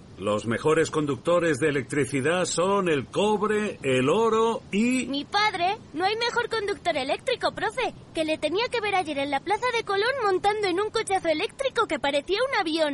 los 0.21 0.45
mejores 0.45 0.91
conductores 0.91 1.57
de 1.59 1.69
electricidad 1.69 2.45
son 2.45 2.89
el 2.89 3.07
cobre, 3.07 3.79
el 3.81 4.07
oro 4.07 4.61
y... 4.71 5.07
Mi 5.07 5.25
padre, 5.25 5.77
no 5.93 6.05
hay 6.05 6.15
mejor 6.15 6.47
conductor 6.47 6.95
eléctrico, 6.95 7.51
profe, 7.53 7.93
que 8.13 8.23
le 8.23 8.37
tenía 8.37 8.65
que 8.69 8.81
ver 8.81 8.93
ayer 8.93 9.17
en 9.17 9.31
la 9.31 9.39
Plaza 9.39 9.65
de 9.75 9.83
Colón 9.83 10.11
montando 10.23 10.67
en 10.67 10.79
un 10.79 10.91
cochazo 10.91 11.27
eléctrico 11.27 11.87
que 11.87 11.97
parecía 11.97 12.37
un 12.47 12.59
avión. 12.59 12.93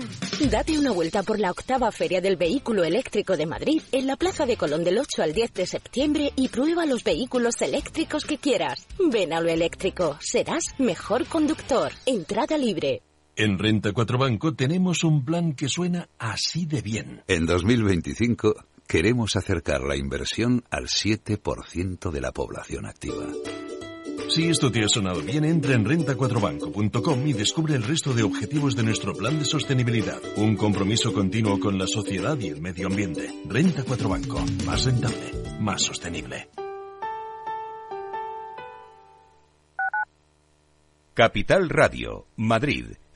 Date 0.50 0.80
una 0.80 0.92
vuelta 0.92 1.22
por 1.22 1.38
la 1.38 1.52
octava 1.52 1.92
Feria 1.92 2.22
del 2.22 2.38
Vehículo 2.38 2.86
Eléctrico 2.86 3.36
de 3.36 3.46
Madrid 3.46 3.82
en 3.92 4.08
la 4.08 4.16
Plaza 4.16 4.46
de 4.46 4.56
Colón 4.56 4.86
del 4.86 4.98
8 4.98 5.22
al 5.22 5.34
10 5.34 5.54
de 5.54 5.68
septiembre 5.68 6.32
y 6.38 6.48
prueba 6.48 6.86
los 6.86 7.04
vehículos 7.04 7.62
eléctricos 7.62 8.24
que 8.24 8.38
quieras. 8.38 8.88
Ven 9.00 9.34
a 9.34 9.42
lo 9.42 9.50
eléctrico, 9.50 10.18
serás 10.22 10.76
mejor 10.78 11.26
conductor. 11.26 11.92
Entrada 12.06 12.58
libre. 12.58 13.02
En 13.40 13.60
Renta 13.60 13.94
4 13.94 14.18
Banco 14.18 14.56
tenemos 14.56 15.04
un 15.04 15.24
plan 15.24 15.54
que 15.54 15.70
suena 15.70 16.10
así 16.18 16.66
de 16.66 16.82
bien. 16.82 17.22
En 17.28 17.46
2025 17.46 18.56
queremos 18.88 19.36
acercar 19.36 19.84
la 19.84 19.96
inversión 19.96 20.64
al 20.72 20.88
7% 20.88 22.10
de 22.10 22.20
la 22.20 22.32
población 22.32 22.88
activa. 22.88 23.28
Si 24.30 24.48
esto 24.48 24.72
te 24.72 24.84
ha 24.84 24.90
sonado 24.90 25.22
bien, 25.22 25.46
entra 25.46 25.76
en 25.76 25.86
renta4banco.com 25.86 27.28
y 27.28 27.34
descubre 27.34 27.76
el 27.76 27.84
resto 27.84 28.12
de 28.16 28.24
objetivos 28.24 28.76
de 28.76 28.82
nuestro 28.82 29.14
plan 29.14 29.38
de 29.38 29.46
sostenibilidad. 29.46 30.20
Un 30.38 30.56
compromiso 30.56 31.14
continuo 31.14 31.60
con 31.60 31.78
la 31.78 31.86
sociedad 31.86 32.40
y 32.40 32.48
el 32.48 32.60
medio 32.60 32.88
ambiente. 32.88 33.32
Renta 33.46 33.84
4 33.84 34.10
Banco. 34.10 34.44
Más 34.66 34.84
rentable, 34.86 35.60
más 35.60 35.84
sostenible. 35.84 36.50
Capital 41.14 41.70
Radio, 41.70 42.28
Madrid, 42.36 42.86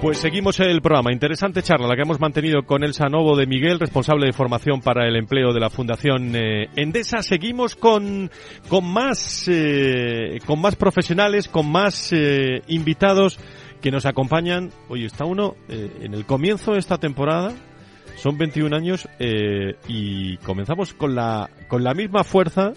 Pues 0.00 0.16
seguimos 0.16 0.58
el 0.60 0.80
programa. 0.80 1.12
Interesante 1.12 1.62
charla 1.62 1.86
la 1.86 1.94
que 1.94 2.02
hemos 2.02 2.18
mantenido 2.18 2.62
con 2.62 2.84
el 2.84 2.94
Sanovo 2.94 3.36
de 3.36 3.46
Miguel, 3.46 3.78
responsable 3.78 4.24
de 4.24 4.32
formación 4.32 4.80
para 4.80 5.06
el 5.06 5.14
empleo 5.14 5.52
de 5.52 5.60
la 5.60 5.68
Fundación 5.68 6.34
eh, 6.34 6.70
Endesa. 6.74 7.22
Seguimos 7.22 7.76
con, 7.76 8.30
con 8.68 8.90
más, 8.90 9.46
eh, 9.46 10.38
con 10.46 10.58
más 10.58 10.76
profesionales, 10.76 11.48
con 11.48 11.70
más 11.70 12.14
eh, 12.14 12.62
invitados 12.68 13.38
que 13.82 13.90
nos 13.90 14.06
acompañan. 14.06 14.70
Oye, 14.88 15.04
está 15.04 15.26
uno 15.26 15.56
en 15.68 16.14
el 16.14 16.24
comienzo 16.24 16.72
de 16.72 16.78
esta 16.78 16.96
temporada. 16.96 17.52
Son 18.16 18.38
21 18.38 18.74
años 18.74 19.06
y 19.86 20.38
comenzamos 20.38 20.94
con 20.94 21.14
la, 21.14 21.50
con 21.68 21.84
la 21.84 21.92
misma 21.92 22.24
fuerza 22.24 22.72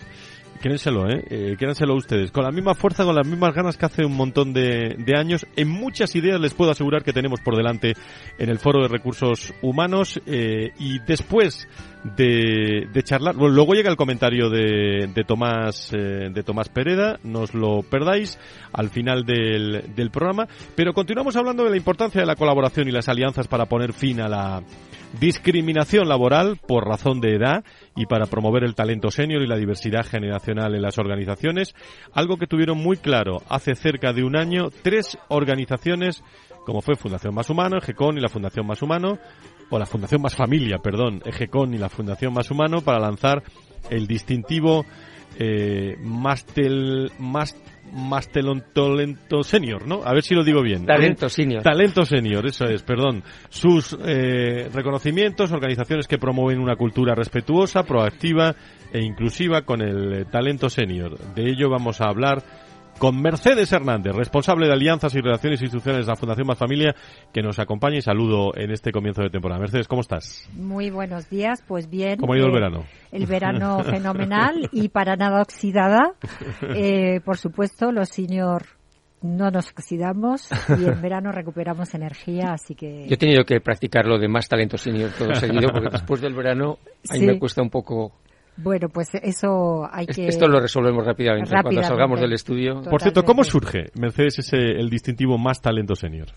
quédenselo, 0.64 1.10
¿eh? 1.10 1.26
¿eh? 1.30 1.58
Ustedes. 1.94 2.32
Con 2.32 2.46
la 2.46 2.52
misma 2.52 2.74
fuerza, 2.74 3.04
con 3.04 3.16
las 3.16 3.28
mismas 3.28 3.54
ganas 3.54 3.76
que 3.76 3.86
hace 3.86 4.06
un 4.06 4.16
montón 4.16 4.54
de, 4.54 4.96
años. 5.16 5.46
En 5.58 5.68
muchas 5.68 6.16
ideas 6.16 6.40
les 6.40 6.54
puedo 6.54 6.72
asegurar 6.72 7.04
que 7.04 7.12
tenemos 7.12 7.42
por 7.42 7.58
delante 7.58 7.94
en 8.38 8.50
el 8.50 8.60
Foro 8.60 8.82
de 8.82 8.88
Recursos 8.88 9.54
Humanos. 9.62 10.22
Eh, 10.26 10.72
y 10.80 11.00
después 11.00 11.68
de, 12.04 13.04
charlar, 13.04 13.36
bueno, 13.36 13.56
luego 13.56 13.74
llega 13.74 13.90
el 13.90 13.96
comentario 13.96 14.50
de, 14.50 15.10
de 15.14 15.24
Tomás, 15.24 15.92
eh, 15.94 16.30
de 16.32 16.44
Tomás 16.44 16.70
Pereda. 16.70 17.20
No 17.24 17.42
os 17.42 17.54
lo 17.54 17.82
perdáis 17.82 18.38
al 18.74 18.90
final 18.90 19.24
del, 19.24 19.94
del 19.96 20.12
programa. 20.12 20.48
Pero 20.76 20.94
continuamos 20.94 21.36
hablando 21.36 21.64
de 21.64 21.70
la 21.70 21.78
importancia 21.78 22.22
de 22.22 22.28
la 22.28 22.36
colaboración 22.36 22.88
y 22.88 22.92
las 22.92 23.10
alianzas 23.10 23.48
para 23.48 23.66
poner 23.66 23.94
fin 23.94 24.22
a 24.22 24.28
la 24.28 24.64
discriminación 25.20 26.10
laboral 26.10 26.58
por 26.68 26.88
razón 26.88 27.22
de 27.22 27.36
edad 27.36 27.64
y 27.96 28.08
para 28.08 28.26
promover 28.26 28.64
el 28.64 28.76
talento 28.76 29.12
senior 29.12 29.42
y 29.44 29.48
la 29.48 29.58
diversidad 29.58 30.06
generacional 30.06 30.74
en 30.74 30.82
las 30.82 30.98
organizaciones, 30.98 31.76
algo 32.14 32.38
que 32.38 32.48
tuvieron 32.48 32.80
muy 32.80 32.98
claro 32.98 33.44
hace 33.48 33.76
cerca 33.76 34.12
de 34.12 34.24
un 34.24 34.36
año 34.36 34.70
tres 34.82 35.18
organizaciones 35.28 36.24
como 36.66 36.82
fue 36.82 36.96
Fundación 36.96 37.36
Más 37.36 37.50
Humano, 37.50 37.78
EGECON 37.78 38.18
y 38.18 38.22
la 38.22 38.30
Fundación 38.30 38.66
Más 38.66 38.82
Humano, 38.82 39.20
o 39.70 39.80
la 39.80 39.86
Fundación 39.86 40.22
Más 40.22 40.36
Familia, 40.36 40.78
perdón, 40.78 41.22
EGECON 41.26 41.74
y 41.74 41.78
la 41.78 41.90
Fundación 41.90 42.34
Más 42.34 42.50
Humano 42.52 42.82
para 42.82 43.00
lanzar 43.00 43.44
el 43.90 44.08
distintivo 44.08 44.86
eh, 45.40 45.96
Mastel, 46.00 47.12
más 47.20 47.56
talento 48.32 49.44
senior, 49.44 49.88
¿no? 49.88 50.02
A 50.04 50.14
ver 50.14 50.24
si 50.24 50.34
lo 50.34 50.44
digo 50.44 50.62
bien. 50.62 50.86
Talento 50.86 51.30
senior. 51.30 51.62
Talento 51.62 52.06
senior, 52.06 52.46
eso 52.46 52.66
es, 52.66 52.82
perdón. 52.82 53.24
Sus 53.50 53.98
eh, 54.06 54.70
reconocimientos, 54.74 55.52
organizaciones 55.52 56.08
que 56.08 56.18
promueven 56.18 56.60
una 56.60 56.76
cultura 56.76 57.14
respetuosa, 57.14 57.84
proactiva 57.84 58.56
e 58.92 59.04
inclusiva 59.04 59.62
con 59.62 59.82
el 59.82 60.26
talento 60.28 60.70
senior. 60.70 61.18
De 61.34 61.50
ello 61.50 61.70
vamos 61.70 62.02
a 62.02 62.06
hablar 62.06 62.44
con 62.98 63.22
Mercedes 63.22 63.72
Hernández, 63.72 64.16
responsable 64.16 64.68
de 64.68 64.74
Alianzas 64.74 65.14
y 65.16 65.22
Relaciones 65.22 65.62
Institucionales 65.62 66.06
de 66.06 66.12
la 66.12 66.16
Fundación 66.16 66.48
Más 66.48 66.58
Familia, 66.58 66.96
que 67.34 67.42
nos 67.42 67.60
acompaña 67.60 67.98
y 67.98 68.02
saludo 68.02 68.56
en 68.56 68.72
este 68.72 68.92
comienzo 68.92 69.22
de 69.22 69.30
temporada. 69.30 69.60
Mercedes, 69.60 69.88
¿cómo 69.88 70.02
estás? 70.02 70.50
Muy 70.54 70.90
buenos 70.90 71.30
días, 71.30 71.64
pues 71.68 71.90
bien. 71.90 72.18
¿Cómo 72.18 72.34
ha 72.34 72.38
ido 72.38 72.48
el 72.48 72.52
eh, 72.52 72.56
verano? 72.56 72.84
El 73.12 73.26
verano 73.26 73.80
fenomenal 73.84 74.70
y 74.72 74.90
para 74.90 75.16
nada 75.16 75.42
oxidada. 75.42 76.14
Eh, 76.76 77.20
por 77.26 77.38
supuesto, 77.38 77.92
los 77.92 78.10
senior 78.10 78.64
no 79.24 79.50
nos 79.50 79.70
oxidamos 79.72 80.50
y 80.78 80.86
en 80.86 81.02
verano 81.02 81.32
recuperamos 81.32 81.94
energía, 81.94 82.52
así 82.54 82.76
que... 82.76 83.08
Yo 83.08 83.16
he 83.16 83.18
tenido 83.18 83.46
que 83.46 83.62
practicar 83.62 84.06
lo 84.06 84.20
de 84.20 84.28
más 84.28 84.48
talento 84.50 84.78
senior 84.78 85.12
todo 85.18 85.34
seguido, 85.36 85.70
porque 85.72 85.90
después 85.90 86.22
del 86.22 86.36
verano 86.36 86.78
a 87.10 87.18
mí 87.18 87.26
me 87.26 87.40
cuesta 87.40 87.62
un 87.62 87.70
poco 87.70 88.12
bueno, 88.58 88.90
pues 88.90 89.10
eso 89.16 89.88
hay 89.92 90.06
que... 90.06 90.28
Esto 90.28 90.48
lo 90.48 90.60
resolvemos 90.60 91.06
rápidamente, 91.06 91.50
cuando 91.62 91.84
salgamos 91.84 92.20
del 92.20 92.34
estudio. 92.34 92.82
Por 92.84 93.02
cierto, 93.02 93.24
¿cómo 93.24 93.44
surge 93.44 93.92
Mercedes 94.00 94.40
ese, 94.40 94.58
el 94.58 94.90
distintivo 94.90 95.38
más 95.38 95.62
talento 95.62 95.96
senior? 95.96 96.28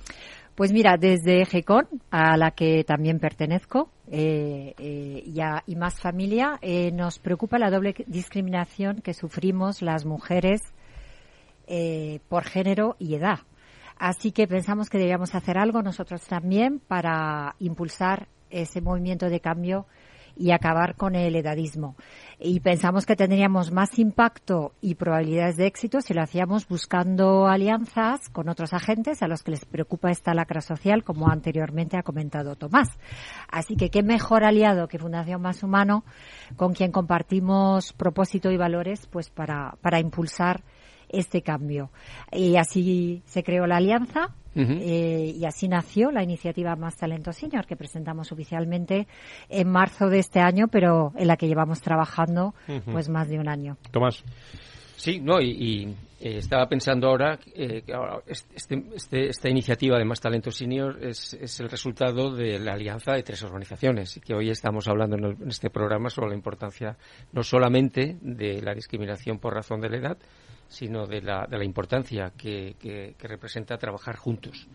Pues 0.54 0.72
mira, 0.72 0.96
desde 0.96 1.44
GECON, 1.44 1.86
a 2.10 2.38
la 2.38 2.52
que 2.52 2.82
también 2.82 3.18
pertenezco, 3.18 3.90
eh, 4.10 4.74
eh, 4.78 5.62
y, 5.66 5.76
más 5.76 6.00
familia, 6.00 6.58
eh, 6.62 6.90
nos 6.92 7.18
preocupa 7.18 7.58
la 7.58 7.70
doble 7.70 7.94
discriminación 8.06 9.02
que 9.02 9.12
sufrimos 9.12 9.82
las 9.82 10.06
mujeres 10.06 10.62
por 12.28 12.44
género 12.44 12.94
y 13.00 13.16
edad. 13.16 13.40
Así 13.98 14.30
que 14.30 14.46
pensamos 14.46 14.88
que 14.88 14.98
debíamos 14.98 15.34
hacer 15.34 15.58
algo 15.58 15.82
nosotros 15.82 16.22
también 16.22 16.78
para 16.78 17.56
impulsar 17.58 18.28
ese 18.50 18.80
movimiento 18.80 19.28
de 19.28 19.40
cambio 19.40 19.86
y 20.36 20.50
acabar 20.50 20.96
con 20.96 21.14
el 21.14 21.34
edadismo. 21.34 21.96
Y 22.38 22.60
pensamos 22.60 23.06
que 23.06 23.16
tendríamos 23.16 23.72
más 23.72 23.98
impacto 23.98 24.74
y 24.80 24.96
probabilidades 24.96 25.56
de 25.56 25.66
éxito 25.66 26.00
si 26.02 26.12
lo 26.12 26.22
hacíamos 26.22 26.68
buscando 26.68 27.46
alianzas 27.46 28.28
con 28.28 28.48
otros 28.48 28.74
agentes 28.74 29.22
a 29.22 29.28
los 29.28 29.42
que 29.42 29.52
les 29.52 29.64
preocupa 29.64 30.10
esta 30.10 30.34
lacra 30.34 30.60
social, 30.60 31.02
como 31.02 31.28
anteriormente 31.28 31.96
ha 31.96 32.02
comentado 32.02 32.56
Tomás. 32.56 32.90
Así 33.48 33.76
que 33.76 33.90
qué 33.90 34.02
mejor 34.02 34.44
aliado 34.44 34.88
que 34.88 34.98
Fundación 34.98 35.40
Más 35.40 35.62
Humano, 35.62 36.04
con 36.56 36.74
quien 36.74 36.92
compartimos 36.92 37.92
propósito 37.94 38.50
y 38.50 38.58
valores, 38.58 39.06
pues 39.06 39.30
para, 39.30 39.76
para 39.80 39.98
impulsar 39.98 40.62
este 41.08 41.42
cambio. 41.42 41.90
Y 42.32 42.56
así 42.56 43.22
se 43.26 43.42
creó 43.42 43.66
la 43.66 43.76
alianza 43.76 44.34
eh, 44.56 45.34
y 45.36 45.44
así 45.44 45.68
nació 45.68 46.10
la 46.10 46.22
iniciativa 46.22 46.74
Más 46.76 46.96
Talento 46.96 47.32
Senior, 47.32 47.66
que 47.66 47.76
presentamos 47.76 48.32
oficialmente 48.32 49.06
en 49.48 49.68
marzo 49.68 50.08
de 50.08 50.18
este 50.18 50.40
año, 50.40 50.68
pero 50.68 51.12
en 51.16 51.28
la 51.28 51.36
que 51.36 51.46
llevamos 51.46 51.80
trabajando 51.80 52.54
pues 52.90 53.08
más 53.08 53.28
de 53.28 53.38
un 53.38 53.48
año. 53.48 53.76
Tomás. 53.90 54.24
Sí, 54.96 55.20
no, 55.20 55.40
y, 55.40 55.94
eh, 56.18 56.38
estaba 56.38 56.66
pensando 56.66 57.08
ahora 57.08 57.38
eh, 57.54 57.82
que 57.82 57.92
este, 58.26 58.82
este, 58.94 59.28
esta 59.28 59.50
iniciativa 59.50 59.98
de 59.98 60.04
Más 60.06 60.20
Talento 60.20 60.50
Senior 60.50 60.98
es, 61.02 61.34
es, 61.34 61.60
el 61.60 61.68
resultado 61.68 62.34
de 62.34 62.58
la 62.58 62.72
alianza 62.72 63.12
de 63.12 63.22
tres 63.22 63.42
organizaciones 63.42 64.16
y 64.16 64.20
que 64.20 64.34
hoy 64.34 64.48
estamos 64.48 64.88
hablando 64.88 65.16
en, 65.16 65.24
en 65.42 65.48
este 65.48 65.68
programa 65.68 66.08
sobre 66.08 66.30
la 66.30 66.36
importancia 66.36 66.96
no 67.32 67.42
solamente 67.42 68.16
de 68.22 68.62
la 68.62 68.72
discriminación 68.74 69.38
por 69.38 69.52
razón 69.52 69.82
de 69.82 69.90
la 69.90 69.96
edad, 69.98 70.18
sino 70.68 71.06
de 71.06 71.22
la, 71.22 71.46
de 71.48 71.58
la 71.58 71.64
importancia 71.64 72.32
que, 72.36 72.76
que, 72.78 73.14
representa 73.26 73.76
trabajar 73.76 74.16
juntos, 74.16 74.66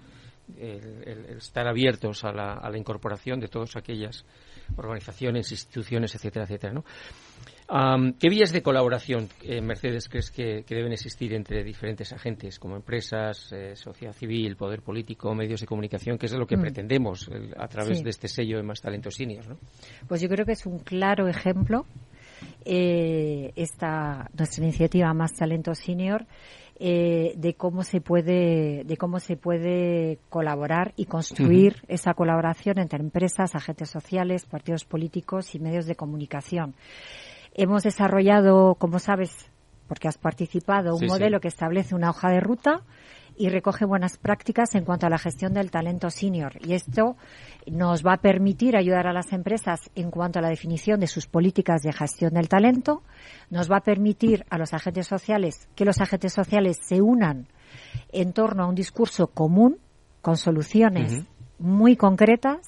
el, 0.58 1.38
estar 1.38 1.68
abiertos 1.68 2.24
a 2.24 2.32
la, 2.32 2.54
a 2.54 2.70
la, 2.70 2.78
incorporación 2.78 3.40
de 3.40 3.48
todas 3.48 3.76
aquellas 3.76 4.26
organizaciones, 4.76 5.52
instituciones, 5.52 6.14
etcétera, 6.16 6.46
etcétera. 6.46 6.74
¿no? 6.74 6.84
¿Qué 8.20 8.28
vías 8.28 8.52
de 8.52 8.62
colaboración, 8.62 9.30
eh, 9.44 9.62
Mercedes, 9.62 10.10
crees 10.10 10.30
que, 10.30 10.66
deben 10.68 10.92
existir 10.92 11.34
entre 11.34 11.64
diferentes 11.64 12.12
agentes, 12.12 12.60
como 12.60 12.76
empresas, 12.76 13.50
eh, 13.54 13.78
sociedad 13.78 14.12
civil, 14.12 14.58
poder 14.58 14.82
político, 14.82 15.34
medios 15.34 15.62
de 15.62 15.68
comunicación, 15.68 16.18
que 16.18 16.26
es 16.26 16.34
lo 16.34 16.46
que 16.46 16.58
mm. 16.58 16.62
pretendemos 16.62 17.30
a 17.58 17.68
través 17.70 18.04
de 18.04 18.10
este 18.10 18.28
sello 18.28 18.58
de 18.58 18.64
Más 18.64 18.82
Talentos 18.82 19.16
Seniors? 19.16 19.48
¿no? 19.48 19.58
Pues 20.06 20.20
yo 20.20 20.28
creo 20.28 20.46
que 20.46 20.52
es 20.52 20.66
un 20.66 20.80
claro 20.80 21.30
ejemplo 21.30 21.86
eh, 22.66 23.52
esta 23.56 24.30
nuestra 24.38 24.64
iniciativa 24.64 25.14
Más 25.14 25.34
Talento 25.34 25.74
Senior 25.76 26.26
eh, 26.84 27.34
de 27.38 27.54
cómo 27.54 27.84
se 27.84 28.02
puede 28.02 28.84
de 28.86 28.98
cómo 28.98 29.20
se 29.20 29.38
puede 29.38 30.18
colaborar 30.30 30.94
y 30.96 31.06
construir 31.06 31.84
esa 31.88 32.16
colaboración 32.16 32.80
entre 32.80 33.00
empresas, 33.00 33.54
agentes 33.54 33.90
sociales, 33.90 34.46
partidos 34.46 34.86
políticos 34.86 35.54
y 35.54 35.60
medios 35.60 35.86
de 35.86 35.96
comunicación. 35.96 36.74
Hemos 37.54 37.84
desarrollado, 37.84 38.76
como 38.76 38.98
sabes, 38.98 39.52
porque 39.88 40.08
has 40.08 40.18
participado, 40.18 40.96
un 40.96 41.06
modelo 41.06 41.40
que 41.40 41.50
establece 41.50 41.94
una 41.94 42.10
hoja 42.10 42.30
de 42.30 42.40
ruta 42.40 42.82
y 43.42 43.50
recoge 43.50 43.86
buenas 43.86 44.20
prácticas 44.20 44.76
en 44.76 44.86
cuanto 44.86 45.08
a 45.08 45.10
la 45.10 45.18
gestión 45.18 45.56
del 45.56 45.72
talento 45.72 46.12
senior. 46.12 46.54
Y 46.64 46.74
esto 46.74 47.18
nos 47.66 48.06
va 48.06 48.14
a 48.14 48.22
permitir 48.22 48.78
ayudar 48.78 49.08
a 49.08 49.14
las 49.14 49.34
empresas 49.34 49.90
en 49.96 50.12
cuanto 50.12 50.38
a 50.38 50.44
la 50.44 50.50
definición 50.50 51.00
de 51.00 51.08
sus 51.08 51.26
políticas 51.26 51.82
de 51.82 51.92
gestión 51.92 52.36
del 52.36 52.50
talento. 52.50 53.02
Nos 53.50 53.72
va 53.72 53.78
a 53.78 53.84
permitir 53.84 54.46
a 54.52 54.60
los 54.60 54.76
agentes 54.76 55.08
sociales 55.08 55.68
que 55.76 55.86
los 55.86 56.00
agentes 56.02 56.34
sociales 56.34 56.78
se 56.84 57.02
unan 57.02 57.48
en 58.12 58.32
torno 58.32 58.64
a 58.64 58.68
un 58.68 58.76
discurso 58.76 59.26
común 59.26 59.80
con 60.22 60.38
soluciones 60.38 61.24
muy 61.58 61.96
concretas 61.96 62.60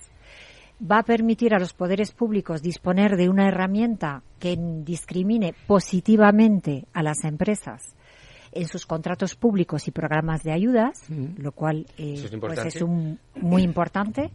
va 0.82 0.98
a 0.98 1.04
permitir 1.04 1.54
a 1.54 1.60
los 1.60 1.74
poderes 1.74 2.12
públicos 2.12 2.64
disponer 2.64 3.16
de 3.16 3.30
una 3.30 3.48
herramienta 3.48 4.24
que 4.40 4.58
discrimine 4.58 5.54
positivamente 5.68 6.86
a 6.94 7.04
las 7.04 7.24
empresas 7.26 7.96
en 8.56 8.68
sus 8.68 8.86
contratos 8.86 9.36
públicos 9.36 9.88
y 9.88 9.92
programas 9.92 10.44
de 10.44 10.52
ayudas, 10.52 11.04
lo 11.10 11.52
cual 11.52 11.86
eh, 11.98 12.14
es, 12.16 12.32
pues 12.40 12.82
un, 12.82 13.20
muy 13.36 13.64
importante. 13.64 14.32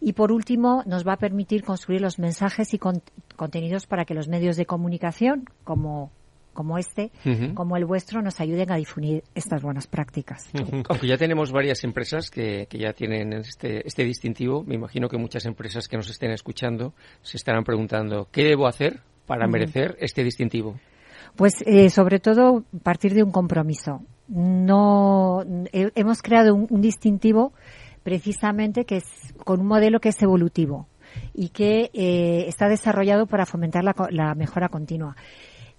Y 0.00 0.12
por 0.12 0.32
último, 0.32 0.82
nos 0.86 1.06
va 1.06 1.14
a 1.14 1.18
permitir 1.18 1.64
construir 1.64 2.00
los 2.00 2.18
mensajes 2.18 2.74
y 2.74 2.78
contenidos 2.78 3.86
para 3.86 4.04
que 4.04 4.14
los 4.14 4.28
medios 4.28 4.56
de 4.56 4.66
comunicación, 4.66 5.44
como 5.64 6.10
como 6.52 6.76
este, 6.76 7.10
como 7.54 7.78
el 7.78 7.86
vuestro, 7.86 8.20
nos 8.20 8.38
ayuden 8.40 8.70
a 8.72 8.76
difundir 8.76 9.24
estas 9.34 9.62
buenas 9.62 9.86
prácticas. 9.86 10.50
Aunque 10.88 11.06
ya 11.06 11.16
tenemos 11.16 11.50
varias 11.50 11.82
empresas 11.84 12.30
que, 12.30 12.66
que 12.68 12.78
ya 12.78 12.92
tienen 12.92 13.32
este, 13.32 13.86
este 13.86 14.04
distintivo, 14.04 14.62
me 14.62 14.74
imagino 14.74 15.08
que 15.08 15.16
muchas 15.16 15.46
empresas 15.46 15.88
que 15.88 15.96
nos 15.96 16.10
estén 16.10 16.30
escuchando 16.30 16.92
se 17.22 17.38
estarán 17.38 17.64
preguntando, 17.64 18.28
¿qué 18.30 18.44
debo 18.44 18.66
hacer 18.66 19.00
para 19.26 19.46
merecer 19.46 19.96
este 19.98 20.22
distintivo? 20.24 20.78
Pues 21.36 21.54
eh, 21.66 21.90
sobre 21.90 22.20
todo 22.20 22.64
partir 22.82 23.14
de 23.14 23.22
un 23.22 23.32
compromiso. 23.32 24.02
No 24.28 25.44
hemos 25.72 26.22
creado 26.22 26.54
un, 26.54 26.80
distintivo 26.80 27.52
precisamente 28.02 28.84
que 28.84 28.98
es 28.98 29.04
con 29.44 29.60
un 29.60 29.66
modelo 29.66 30.00
que 30.00 30.08
es 30.08 30.22
evolutivo 30.22 30.86
y 31.34 31.50
que 31.50 31.90
eh, 31.92 32.46
está 32.48 32.68
desarrollado 32.68 33.26
para 33.26 33.44
fomentar 33.44 33.84
la, 33.84 33.94
la 34.10 34.34
mejora 34.34 34.68
continua 34.68 35.16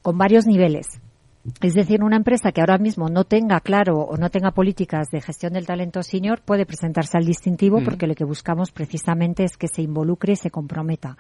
con 0.02 0.18
varios 0.18 0.46
niveles. 0.46 1.02
Es 1.62 1.74
decir, 1.74 2.04
una 2.04 2.16
empresa 2.16 2.54
que 2.54 2.62
ahora 2.62 2.78
mismo 2.78 3.10
no 3.10 3.26
tenga 3.26 3.60
claro 3.60 3.98
o 4.00 4.16
no 4.16 4.30
tenga 4.30 4.52
políticas 4.52 5.10
de 5.12 5.20
gestión 5.20 5.54
del 5.54 5.66
talento 5.66 6.02
senior 6.02 6.42
puede 6.42 6.66
presentarse 6.66 7.18
al 7.18 7.26
distintivo 7.26 7.82
porque 7.84 8.08
lo 8.08 8.16
que 8.16 8.24
buscamos 8.24 8.72
precisamente 8.72 9.44
es 9.44 9.58
que 9.58 9.68
se 9.68 9.82
involucre 9.82 10.34
y 10.34 10.38
se 10.38 10.52
comprometa 10.52 11.18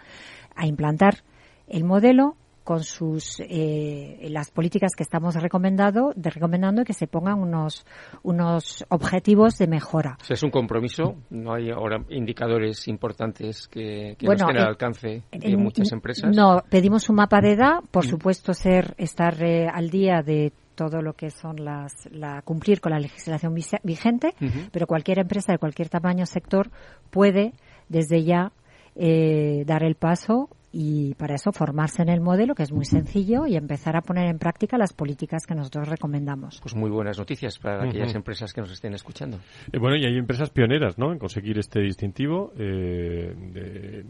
a 0.55 0.65
implantar 0.65 1.23
el 1.67 1.83
modelo 1.83 2.37
con 2.63 2.83
sus 2.83 3.39
eh, 3.39 4.27
las 4.29 4.51
políticas 4.51 4.93
que 4.95 5.03
estamos 5.03 5.35
recomendando, 5.35 6.13
de 6.15 6.29
recomendando 6.29 6.83
que 6.83 6.93
se 6.93 7.07
pongan 7.07 7.39
unos 7.39 7.85
unos 8.23 8.85
objetivos 8.89 9.57
de 9.57 9.67
mejora. 9.67 10.17
es 10.27 10.43
un 10.43 10.51
compromiso. 10.51 11.15
No 11.29 11.53
hay 11.53 11.69
ahora 11.69 12.03
indicadores 12.09 12.87
importantes 12.87 13.67
que, 13.67 14.15
que 14.17 14.25
estén 14.25 14.57
al 14.57 14.67
alcance 14.67 15.23
de 15.31 15.57
muchas 15.57 15.91
empresas. 15.91 16.35
No, 16.35 16.63
pedimos 16.69 17.09
un 17.09 17.17
mapa 17.17 17.41
de 17.41 17.53
edad, 17.53 17.79
por 17.91 18.05
mm. 18.05 18.09
supuesto, 18.09 18.53
ser 18.53 18.95
estar 18.97 19.43
eh, 19.43 19.67
al 19.67 19.89
día 19.89 20.21
de 20.21 20.53
todo 20.75 21.01
lo 21.01 21.13
que 21.13 21.29
son 21.29 21.63
las 21.63 21.93
la 22.11 22.41
cumplir 22.41 22.81
con 22.81 22.91
la 22.91 22.99
legislación 22.99 23.53
vigente, 23.83 24.33
pero 24.71 24.87
cualquier 24.87 25.19
empresa 25.19 25.51
de 25.51 25.59
cualquier 25.59 25.89
tamaño 25.89 26.25
sector 26.25 26.71
puede 27.11 27.53
desde 27.89 28.23
ya 28.23 28.51
eh, 28.95 29.63
dar 29.65 29.83
el 29.83 29.95
paso 29.95 30.49
y 30.75 31.13
para 31.13 31.35
eso 31.35 31.51
formarse 31.51 32.01
en 32.01 32.09
el 32.09 32.19
modelo, 32.19 32.55
que 32.55 32.63
es 32.63 32.71
muy 32.71 32.85
sencillo, 32.85 33.45
y 33.45 33.55
empezar 33.55 33.95
a 33.95 34.01
poner 34.01 34.25
en 34.25 34.39
práctica 34.39 34.75
las 34.75 34.91
políticas 34.91 35.45
que 35.45 35.53
nosotros 35.53 35.87
recomendamos. 35.87 36.59
Pues 36.61 36.73
muy 36.73 36.89
buenas 36.89 37.19
noticias 37.19 37.59
para 37.59 37.83
aquellas 37.83 38.15
empresas 38.15 38.51
que 38.51 38.61
nos 38.61 38.71
estén 38.71 38.95
escuchando. 38.95 39.37
Eh, 39.71 39.77
bueno, 39.77 39.95
y 39.97 40.05
hay 40.05 40.17
empresas 40.17 40.49
pioneras 40.49 40.97
¿no? 40.97 41.11
en 41.11 41.19
conseguir 41.19 41.59
este 41.59 41.79
distintivo. 41.79 42.53
Eh, 42.57 44.03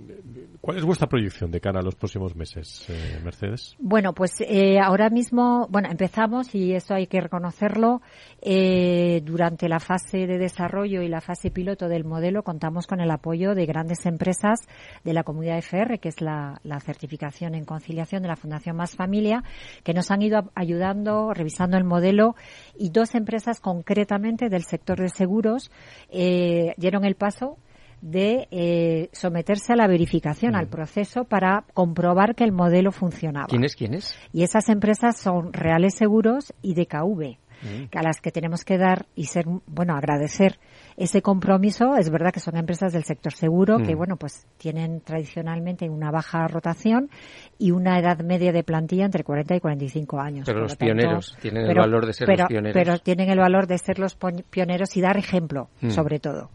¿Cuál 0.62 0.78
es 0.78 0.86
vuestra 0.86 1.08
proyección 1.08 1.52
de 1.52 1.60
cara 1.60 1.82
a 1.82 1.84
los 1.84 1.96
próximos 1.96 2.34
meses, 2.34 2.90
eh, 2.90 3.20
Mercedes? 3.22 3.76
Bueno, 3.78 4.14
pues 4.14 4.42
ahora 4.82 5.10
mismo, 5.10 5.68
bueno, 5.70 5.90
empezamos, 5.92 6.56
y 6.56 6.74
eso 6.74 6.94
hay 6.94 7.08
que 7.08 7.20
reconocerlo, 7.20 8.02
durante 8.42 9.68
la 9.68 9.82
fase 9.82 10.28
de 10.28 10.38
desarrollo 10.38 11.02
y 11.02 11.10
la 11.10 11.20
fase 11.20 11.52
piloto 11.52 11.90
del 11.90 12.06
modelo 12.06 12.44
contamos 12.44 12.88
con 12.88 13.02
el 13.02 13.12
apoyo 13.12 13.54
de 13.54 13.66
grandes 13.66 14.06
empresas 14.06 14.60
de 15.04 15.14
la 15.14 15.24
comunidad 15.24 15.58
FR, 15.58 16.00
que 16.00 16.08
es 16.08 16.22
la 16.22 16.53
la, 16.64 16.80
certificación 16.80 17.56
en 17.56 17.66
conciliación 17.66 18.22
de 18.22 18.28
la 18.28 18.36
Fundación 18.36 18.76
Más 18.76 18.96
Familia, 18.96 19.44
que 19.84 19.94
nos 19.94 20.12
han 20.12 20.22
ido 20.22 20.52
ayudando, 20.56 21.34
revisando 21.34 21.78
el 21.78 21.84
modelo, 21.84 22.36
y 22.78 22.90
dos 22.90 23.16
empresas 23.16 23.60
concretamente 23.60 24.50
del 24.50 24.64
sector 24.64 25.00
de 25.00 25.10
seguros 25.10 25.72
eh, 26.10 26.74
dieron 26.78 27.06
el 27.06 27.16
paso 27.16 27.58
de 28.04 28.50
eh, 28.52 29.10
someterse 29.14 29.72
a 29.72 29.76
la 29.78 29.88
verificación, 29.88 30.56
al 30.56 30.66
mm. 30.66 30.70
proceso, 30.70 31.24
para 31.24 31.64
comprobar 31.74 32.36
que 32.36 32.44
el 32.44 32.52
modelo 32.52 32.92
funcionaba. 32.92 33.48
¿Quiénes? 33.48 33.78
¿Quiénes? 33.78 34.18
Y 34.34 34.44
esas 34.44 34.68
empresas 34.68 35.18
son 35.18 35.54
Reales 35.54 35.96
Seguros 35.96 36.54
y 36.62 36.74
DKV, 36.74 37.38
mm. 37.62 37.98
a 37.98 38.04
las 38.04 38.20
que 38.20 38.32
tenemos 38.32 38.66
que 38.66 38.78
dar 38.78 39.06
y 39.16 39.28
ser, 39.28 39.46
bueno, 39.68 39.96
agradecer 39.96 40.60
ese 40.98 41.22
compromiso. 41.22 41.96
Es 41.96 42.10
verdad 42.10 42.32
que 42.32 42.40
son 42.40 42.58
empresas 42.58 42.94
del 42.94 43.04
sector 43.04 43.34
seguro 43.34 43.78
que, 43.78 43.96
mm. 43.96 43.98
bueno, 43.98 44.16
pues 44.18 44.48
tienen 44.58 45.02
tradicionalmente 45.02 45.90
una 45.90 46.12
baja 46.12 46.48
rotación 46.48 47.10
y 47.58 47.72
una 47.72 48.00
edad 48.00 48.20
media 48.20 48.52
de 48.52 48.64
plantilla 48.64 49.06
entre 49.06 49.24
40 49.24 49.56
y 49.56 49.60
45 49.60 50.20
años. 50.20 50.46
Pero 50.46 50.62
los 50.62 50.76
pioneros 50.76 51.38
tienen 51.42 51.68
el 51.68 51.76
valor 51.76 52.06
de 52.06 52.14
ser 52.14 52.28
los 52.28 52.48
pioneros. 52.48 52.74
Pero 52.74 53.00
tienen 53.00 53.30
el 53.30 53.40
valor 53.40 53.68
de 53.68 53.78
ser 53.78 54.00
los 54.00 54.18
pioneros 54.50 54.96
y 54.98 55.02
dar 55.02 55.18
ejemplo, 55.18 55.70
mm. 55.82 55.90
sobre 55.90 56.20
todo. 56.20 56.50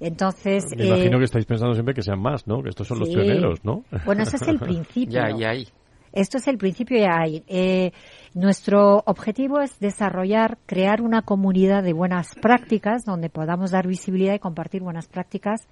Entonces. 0.00 0.64
Me 0.76 0.86
imagino 0.86 1.16
eh, 1.16 1.20
que 1.20 1.24
estáis 1.24 1.46
pensando 1.46 1.74
siempre 1.74 1.94
que 1.94 2.02
sean 2.02 2.20
más, 2.20 2.46
¿no? 2.46 2.62
Que 2.62 2.70
estos 2.70 2.86
son 2.86 2.98
los 2.98 3.08
pioneros, 3.08 3.64
¿no? 3.64 3.84
Bueno, 4.04 4.22
ese 4.22 4.36
es 4.36 4.48
el 4.48 4.58
principio. 4.60 5.20
ya, 5.20 5.36
ya 5.36 5.50
hay. 5.50 5.68
Esto 6.14 6.38
es 6.38 6.46
el 6.46 6.58
principio 6.58 6.96
ya 6.96 7.18
hay. 7.18 7.42
Eh, 7.48 7.90
nuestro 8.34 9.02
objetivo 9.04 9.60
es 9.60 9.80
desarrollar, 9.80 10.58
crear 10.64 11.02
una 11.02 11.22
comunidad 11.22 11.82
de 11.82 11.92
buenas 11.92 12.36
prácticas 12.36 13.04
donde 13.04 13.30
podamos 13.30 13.72
dar 13.72 13.88
visibilidad 13.88 14.34
y 14.34 14.38
compartir 14.38 14.80
buenas 14.82 15.08
prácticas 15.08 15.66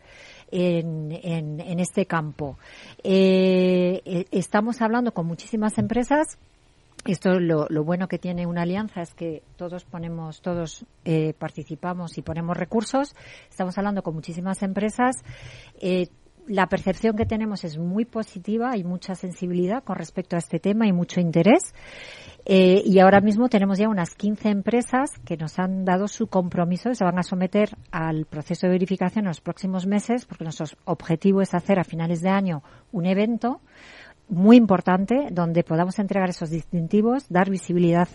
en, 0.51 1.13
en, 1.13 1.79
este 1.79 2.07
campo. 2.07 2.59
Eh, 3.05 4.03
eh, 4.05 4.27
estamos 4.33 4.83
hablando 4.83 5.13
con 5.13 5.27
muchísimas 5.27 5.79
empresas 5.79 6.39
esto 7.05 7.41
lo, 7.41 7.67
lo, 7.69 7.83
bueno 7.83 8.07
que 8.07 8.19
tiene 8.19 8.47
una 8.47 8.63
alianza 8.63 9.03
es 9.03 9.13
que 9.13 9.43
todos 9.57 9.85
ponemos, 9.85 10.41
todos 10.41 10.87
eh, 11.05 11.35
participamos 11.37 12.17
y 12.17 12.23
ponemos 12.23 12.57
recursos. 12.57 13.17
Estamos 13.51 13.77
hablando 13.77 14.03
con 14.03 14.15
muchísimas 14.15 14.63
empresas. 14.63 15.17
Eh, 15.81 16.07
la 16.47 16.67
percepción 16.67 17.17
que 17.17 17.27
tenemos 17.27 17.65
es 17.65 17.79
muy 17.79 18.05
positiva, 18.05 18.71
hay 18.73 18.85
mucha 18.85 19.15
sensibilidad 19.15 19.85
con 19.85 19.97
respecto 19.97 20.37
a 20.37 20.39
este 20.39 20.59
tema 20.59 20.87
y 20.87 20.93
mucho 20.93 21.21
interés. 21.21 21.75
Eh, 22.45 22.83
y 22.85 22.99
ahora 22.99 23.21
mismo 23.21 23.49
tenemos 23.49 23.79
ya 23.79 23.89
unas 23.89 24.15
15 24.15 24.49
empresas 24.49 25.11
que 25.25 25.37
nos 25.37 25.59
han 25.61 25.85
dado 25.85 26.09
su 26.09 26.27
compromiso 26.27 26.93
se 26.93 27.05
van 27.05 27.19
a 27.19 27.23
someter 27.23 27.77
al 27.93 28.27
proceso 28.27 28.67
de 28.67 28.73
verificación 28.73 29.25
en 29.25 29.29
los 29.29 29.41
próximos 29.41 29.87
meses, 29.87 30.27
porque 30.27 30.45
nuestro 30.45 30.67
objetivo 30.85 31.41
es 31.41 31.55
hacer 31.55 31.79
a 31.79 31.85
finales 31.85 32.21
de 32.21 32.31
año 32.31 32.63
un 32.91 33.07
evento 33.07 33.61
muy 34.29 34.57
importante 34.57 35.29
donde 35.31 35.63
podamos 35.63 35.99
entregar 35.99 36.31
esos 36.31 36.51
distintivos, 36.51 37.29
dar 37.29 37.51
visibilidad 37.51 38.09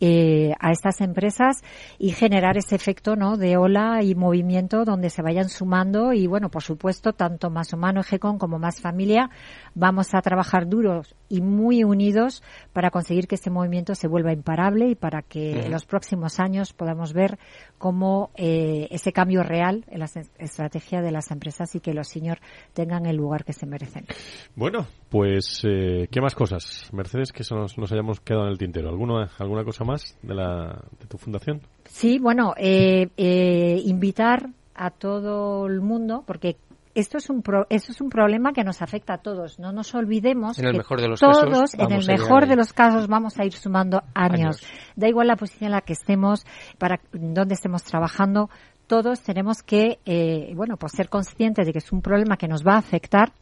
eh, 0.00 0.52
a 0.60 0.70
estas 0.70 1.00
empresas 1.00 1.62
y 1.98 2.12
generar 2.12 2.56
ese 2.56 2.76
efecto 2.76 3.16
¿no? 3.16 3.36
de 3.36 3.56
ola 3.56 4.02
y 4.02 4.14
movimiento 4.14 4.84
donde 4.84 5.10
se 5.10 5.22
vayan 5.22 5.48
sumando 5.48 6.12
y 6.12 6.26
bueno, 6.26 6.50
por 6.50 6.62
supuesto, 6.62 7.12
tanto 7.12 7.50
Más 7.50 7.72
Humano 7.72 8.02
como 8.38 8.58
Más 8.58 8.80
Familia 8.80 9.30
vamos 9.74 10.14
a 10.14 10.22
trabajar 10.22 10.68
duros 10.68 11.17
y 11.28 11.40
muy 11.40 11.84
unidos 11.84 12.42
para 12.72 12.90
conseguir 12.90 13.26
que 13.26 13.34
este 13.34 13.50
movimiento 13.50 13.94
se 13.94 14.08
vuelva 14.08 14.32
imparable 14.32 14.88
y 14.88 14.94
para 14.94 15.22
que 15.22 15.66
en 15.66 15.70
los 15.70 15.84
próximos 15.84 16.40
años 16.40 16.72
podamos 16.72 17.12
ver 17.12 17.38
cómo 17.78 18.30
eh, 18.34 18.88
ese 18.90 19.12
cambio 19.12 19.42
real 19.42 19.84
en 19.88 20.00
la 20.00 20.10
estrategia 20.38 21.02
de 21.02 21.10
las 21.10 21.30
empresas 21.30 21.74
y 21.74 21.80
que 21.80 21.94
los 21.94 22.08
señores 22.08 22.42
tengan 22.72 23.06
el 23.06 23.16
lugar 23.16 23.44
que 23.44 23.52
se 23.52 23.66
merecen. 23.66 24.06
Bueno, 24.54 24.86
pues 25.08 25.62
eh, 25.64 26.08
¿qué 26.10 26.20
más 26.20 26.34
cosas, 26.34 26.90
Mercedes, 26.92 27.32
que 27.32 27.42
nos, 27.50 27.78
nos 27.78 27.92
hayamos 27.92 28.20
quedado 28.20 28.44
en 28.44 28.50
el 28.50 28.58
tintero? 28.58 28.88
¿Alguna, 28.88 29.30
alguna 29.38 29.64
cosa 29.64 29.84
más 29.84 30.16
de, 30.22 30.34
la, 30.34 30.82
de 30.98 31.06
tu 31.06 31.18
fundación? 31.18 31.60
Sí, 31.84 32.18
bueno, 32.18 32.54
eh, 32.56 33.08
eh, 33.16 33.82
invitar 33.84 34.50
a 34.74 34.90
todo 34.90 35.66
el 35.66 35.80
mundo, 35.80 36.22
porque 36.26 36.56
esto 36.98 37.18
es 37.18 37.30
un 37.30 37.42
eso 37.70 37.92
es 37.92 38.00
un 38.00 38.10
problema 38.10 38.52
que 38.52 38.64
nos 38.64 38.82
afecta 38.82 39.14
a 39.14 39.18
todos. 39.18 39.58
No 39.58 39.72
nos 39.72 39.94
olvidemos 39.94 40.58
en 40.58 40.66
el 40.66 40.72
que 40.72 40.78
mejor 40.78 41.00
de 41.00 41.08
los 41.08 41.20
todos, 41.20 41.44
casos, 41.44 41.74
en 41.74 41.92
el 41.92 42.06
mejor 42.06 42.46
de 42.46 42.56
los 42.56 42.72
casos, 42.72 43.06
vamos 43.06 43.38
a 43.38 43.44
ir 43.44 43.52
sumando 43.52 44.02
años. 44.14 44.62
Da 44.96 45.08
igual 45.08 45.28
la 45.28 45.36
posición 45.36 45.68
en 45.68 45.72
la 45.72 45.80
que 45.80 45.92
estemos, 45.92 46.44
para 46.78 47.00
donde 47.12 47.54
estemos 47.54 47.84
trabajando, 47.84 48.50
todos 48.86 49.20
tenemos 49.20 49.62
que, 49.62 49.98
eh, 50.06 50.52
bueno, 50.56 50.76
pues 50.76 50.92
ser 50.92 51.08
conscientes 51.08 51.66
de 51.66 51.72
que 51.72 51.78
es 51.78 51.92
un 51.92 52.02
problema 52.02 52.36
que 52.36 52.48
nos 52.48 52.64
va 52.64 52.74
a 52.74 52.78
afectar 52.78 53.32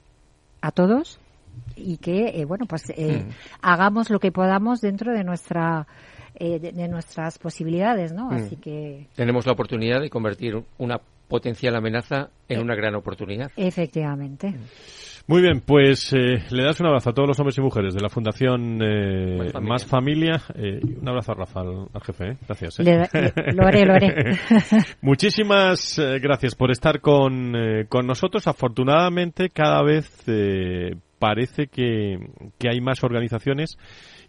a 0.61 0.71
todos 0.73 1.19
y 1.77 1.99
que, 1.99 2.41
eh, 2.41 2.45
bueno, 2.45 2.67
pues 2.67 2.91
eh, 2.91 3.25
mm. 3.25 3.31
hagamos 3.63 4.11
lo 4.11 4.19
que 4.19 4.33
podamos 4.33 4.81
dentro 4.81 5.13
de 5.13 5.25
nuestra 5.25 5.87
eh, 6.39 6.59
de, 6.59 6.89
nuestras 6.89 7.39
posibilidades, 7.39 8.13
¿no? 8.13 8.31
Mm. 8.31 8.35
Así 8.35 8.57
que 8.57 9.07
tenemos 9.15 9.47
la 9.47 9.53
oportunidad 9.53 10.01
de 10.01 10.11
convertir 10.11 10.63
una 10.79 11.01
potencial 11.29 11.75
amenaza 11.77 12.31
en 12.49 12.61
una 12.61 12.75
gran 12.75 12.95
oportunidad. 12.95 13.51
Efectivamente. 13.57 14.55
Muy 15.29 15.43
bien, 15.43 15.61
pues 15.61 16.13
eh, 16.13 16.45
le 16.51 16.63
das 16.63 16.79
un 16.79 16.87
abrazo 16.87 17.11
a 17.11 17.13
todos 17.13 17.27
los 17.27 17.39
hombres 17.41 17.59
y 17.59 17.61
mujeres 17.61 17.95
de 17.95 18.01
la 18.01 18.09
Fundación 18.09 18.79
eh, 18.81 19.51
Más 19.61 19.85
Familia. 19.85 20.41
Eh, 20.55 20.79
un 21.01 21.09
abrazo 21.09 21.33
a 21.33 21.35
Rafa, 21.35 21.61
al, 21.63 22.03
jefe. 22.05 22.37
Gracias. 22.47 22.79
lo 22.79 23.67
haré, 23.67 23.85
lo 23.85 23.95
haré. 23.95 24.39
Muchísimas 25.01 26.01
gracias 26.23 26.55
por 26.55 26.71
estar 26.71 27.01
con, 27.01 27.55
con 27.89 28.07
nosotros. 28.07 28.47
Afortunadamente, 28.47 29.49
cada 29.49 29.83
vez 29.83 30.09
parece 31.19 31.67
que, 31.67 32.19
que 32.57 32.69
hay 32.69 32.81
más 32.81 33.03
organizaciones 33.03 33.79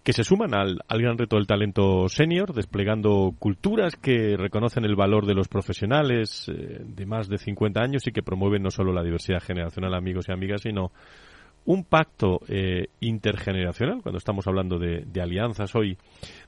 que 0.08 0.14
se 0.14 0.24
suman 0.24 0.55
al, 0.55 0.80
al 0.88 1.01
gran 1.01 1.18
reto 1.18 1.36
del 1.36 1.47
talento 1.47 2.08
senior, 2.08 2.53
desplegando 2.53 3.36
culturas 3.38 3.97
que 3.97 4.38
reconocen 4.38 4.86
el 4.86 4.95
valor 4.95 5.26
de 5.26 5.34
los 5.34 5.49
profesionales 5.49 6.47
eh, 6.47 6.80
de 6.82 7.05
más 7.05 7.28
de 7.28 7.38
50 7.38 7.82
años 7.82 8.08
y 8.08 8.14
que 8.14 8.24
promueven 8.24 8.64
no 8.64 8.72
solo 8.72 8.93
la 8.93 9.03
diversidad 9.03 9.41
generacional, 9.41 9.93
amigos 9.93 10.30
y 10.30 10.32
amigas, 10.32 10.62
sino 10.62 10.93
un 11.66 11.84
pacto 11.84 12.39
eh, 12.47 12.88
intergeneracional, 13.01 14.01
cuando 14.01 14.18
estamos 14.18 14.47
hablando 14.47 14.80
de, 14.80 15.05
alianzas 15.22 15.76
hoy, 15.76 15.97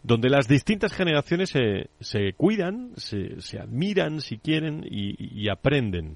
donde 0.03 0.29
las 0.29 0.47
distintas 0.47 0.93
generaciones 0.93 1.49
se, 1.49 1.89
se 1.99 2.31
cuidan, 2.37 2.93
se, 2.95 3.41
se, 3.41 3.59
admiran, 3.59 4.21
si 4.21 4.37
quieren, 4.37 4.85
y, 4.89 5.17
y 5.19 5.49
aprenden 5.49 6.15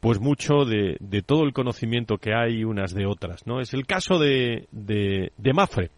pues 0.00 0.20
mucho 0.20 0.64
de, 0.64 0.96
de, 1.00 1.22
todo 1.22 1.44
el 1.44 1.52
conocimiento 1.52 2.18
que 2.18 2.34
hay 2.34 2.64
unas 2.64 2.94
de 2.94 3.06
otras, 3.06 3.46
¿no? 3.46 3.60
Es 3.60 3.74
el 3.74 3.86
caso 3.86 4.18
de, 4.18 4.68
de, 4.70 5.52
Mafre, 5.52 5.90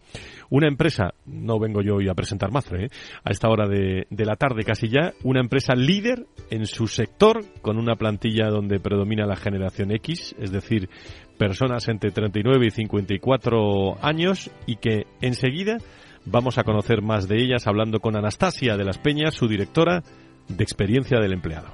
una 0.51 0.69
empresa, 0.69 1.15
no 1.27 1.59
vengo 1.59 1.83
yo 1.83 1.97
hoy 1.97 2.09
a 2.09 2.15
presentar 2.15 2.51
Mafre, 2.51 2.87
¿eh? 2.87 2.89
a 3.25 3.31
esta 3.31 3.49
hora 3.49 3.69
de, 3.69 4.07
de 4.09 4.25
la 4.25 4.37
tarde 4.37 4.65
casi 4.65 4.89
ya, 4.89 5.13
una 5.25 5.41
empresa 5.41 5.75
líder 5.75 6.27
en 6.51 6.67
su 6.67 6.87
sector, 6.87 7.45
con 7.61 7.77
una 7.77 7.97
plantilla 7.97 8.49
donde 8.49 8.81
predomina 8.81 9.27
la 9.27 9.37
generación 9.37 9.91
X, 9.93 10.35
es 10.39 10.53
decir, 10.53 10.89
personas 11.39 11.89
entre 11.89 12.11
39 12.11 12.67
y 12.67 12.71
54 12.71 13.99
años 14.03 14.51
y 14.67 14.77
que 14.77 15.07
enseguida 15.21 15.79
vamos 16.25 16.59
a 16.59 16.65
conocer 16.65 17.03
más 17.03 17.29
de 17.29 17.37
ellas 17.37 17.67
hablando 17.67 18.01
con 18.01 18.17
Anastasia 18.17 18.77
de 18.77 18.85
las 18.85 18.99
Peñas, 18.99 19.35
su 19.35 19.49
directora 19.49 20.03
de 20.49 20.65
experiencia 20.65 21.21
del 21.21 21.33
empleado. 21.33 21.73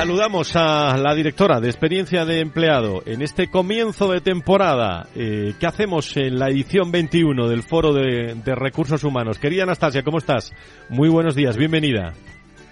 Saludamos 0.00 0.56
a 0.56 0.96
la 0.96 1.14
directora 1.14 1.60
de 1.60 1.68
experiencia 1.68 2.24
de 2.24 2.40
empleado 2.40 3.02
en 3.04 3.20
este 3.20 3.48
comienzo 3.48 4.10
de 4.10 4.22
temporada. 4.22 5.08
Eh, 5.14 5.52
¿Qué 5.60 5.66
hacemos 5.66 6.16
en 6.16 6.38
la 6.38 6.48
edición 6.48 6.90
21 6.90 7.46
del 7.46 7.62
Foro 7.62 7.92
de, 7.92 8.34
de 8.42 8.54
Recursos 8.54 9.04
Humanos? 9.04 9.38
Querida 9.38 9.64
Anastasia, 9.64 10.02
¿cómo 10.02 10.16
estás? 10.16 10.54
Muy 10.88 11.10
buenos 11.10 11.34
días, 11.34 11.58
bienvenida. 11.58 12.14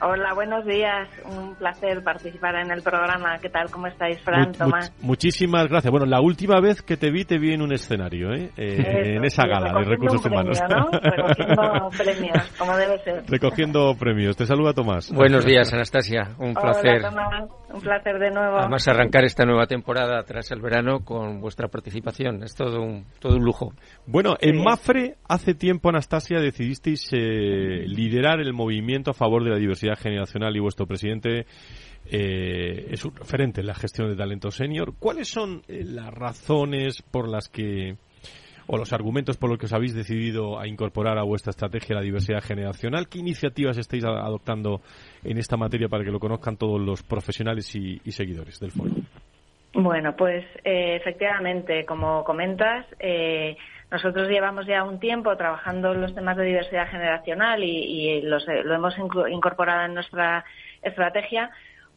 Hola, 0.00 0.32
buenos 0.32 0.64
días. 0.64 1.08
Un 1.24 1.56
placer 1.56 2.02
participar 2.04 2.54
en 2.56 2.70
el 2.70 2.82
programa. 2.82 3.38
¿Qué 3.38 3.48
tal? 3.48 3.68
¿Cómo 3.70 3.88
estáis, 3.88 4.20
Fran, 4.22 4.52
Tomás? 4.52 4.92
muchísimas 5.00 5.66
gracias. 5.68 5.90
Bueno, 5.90 6.06
la 6.06 6.20
última 6.20 6.60
vez 6.60 6.82
que 6.82 6.96
te 6.96 7.10
vi, 7.10 7.24
te 7.24 7.38
vi 7.38 7.52
en 7.52 7.62
un 7.62 7.72
escenario, 7.72 8.32
¿eh? 8.32 8.50
eh 8.56 9.16
en 9.16 9.24
esa 9.24 9.46
gala 9.46 9.76
de 9.76 9.84
recursos 9.84 10.24
humanos. 10.24 10.60
Recogiendo 10.60 11.90
premios, 11.98 12.52
como 12.56 12.76
debe 12.76 12.98
ser. 13.02 13.24
Recogiendo 13.26 13.94
premios. 13.98 14.36
Te 14.36 14.46
saluda 14.46 14.72
Tomás. 14.72 15.12
Buenos 15.12 15.44
días, 15.44 15.72
Anastasia. 15.72 16.30
Un 16.38 16.54
placer. 16.54 17.02
Un 17.72 17.80
placer 17.80 18.18
de 18.18 18.30
nuevo. 18.30 18.58
Además, 18.58 18.88
arrancar 18.88 19.24
esta 19.24 19.44
nueva 19.44 19.66
temporada 19.66 20.22
tras 20.22 20.50
el 20.50 20.60
verano 20.60 21.04
con 21.04 21.40
vuestra 21.40 21.68
participación. 21.68 22.42
Es 22.42 22.54
todo 22.54 22.80
un, 22.80 23.04
todo 23.18 23.36
un 23.36 23.44
lujo. 23.44 23.74
Bueno, 24.06 24.36
en 24.40 24.62
Mafre, 24.62 25.16
hace 25.28 25.54
tiempo, 25.54 25.90
Anastasia, 25.90 26.40
decidisteis 26.40 27.08
eh, 27.12 27.84
liderar 27.86 28.40
el 28.40 28.54
movimiento 28.54 29.10
a 29.10 29.14
favor 29.14 29.44
de 29.44 29.50
la 29.50 29.58
diversidad 29.58 29.98
generacional 29.98 30.56
y 30.56 30.60
vuestro 30.60 30.86
presidente 30.86 31.46
eh, 32.10 32.86
es 32.90 33.04
un 33.04 33.14
referente 33.14 33.60
en 33.60 33.66
la 33.66 33.74
gestión 33.74 34.08
de 34.08 34.16
talento 34.16 34.50
senior. 34.50 34.94
¿Cuáles 34.98 35.28
son 35.28 35.62
eh, 35.68 35.84
las 35.84 36.12
razones 36.12 37.02
por 37.02 37.28
las 37.28 37.48
que 37.48 37.96
o 38.68 38.78
los 38.78 38.92
argumentos 38.92 39.36
por 39.36 39.50
los 39.50 39.58
que 39.58 39.66
os 39.66 39.72
habéis 39.72 39.94
decidido 39.94 40.60
a 40.60 40.68
incorporar 40.68 41.18
a 41.18 41.24
vuestra 41.24 41.50
estrategia 41.50 41.96
la 41.96 42.02
diversidad 42.02 42.40
generacional? 42.40 43.08
¿Qué 43.08 43.18
iniciativas 43.18 43.76
estáis 43.78 44.04
adoptando 44.04 44.80
en 45.24 45.38
esta 45.38 45.56
materia 45.56 45.88
para 45.88 46.04
que 46.04 46.12
lo 46.12 46.20
conozcan 46.20 46.56
todos 46.56 46.80
los 46.80 47.02
profesionales 47.02 47.74
y, 47.74 47.98
seguidores 48.12 48.60
del 48.60 48.70
foro? 48.70 48.92
Bueno, 49.74 50.14
pues 50.16 50.44
eh, 50.64 50.96
efectivamente, 50.96 51.84
como 51.84 52.22
comentas, 52.24 52.86
nosotros 53.90 54.28
llevamos 54.28 54.66
ya 54.66 54.84
un 54.84 55.00
tiempo 55.00 55.34
trabajando 55.36 55.94
los 55.94 56.14
temas 56.14 56.36
de 56.36 56.44
diversidad 56.44 56.90
generacional 56.90 57.62
y, 57.64 58.20
los, 58.22 58.46
eh, 58.48 58.62
lo 58.62 58.74
hemos 58.74 58.94
incorporado 59.30 59.86
en 59.86 59.94
nuestra 59.94 60.44
estrategia 60.82 61.50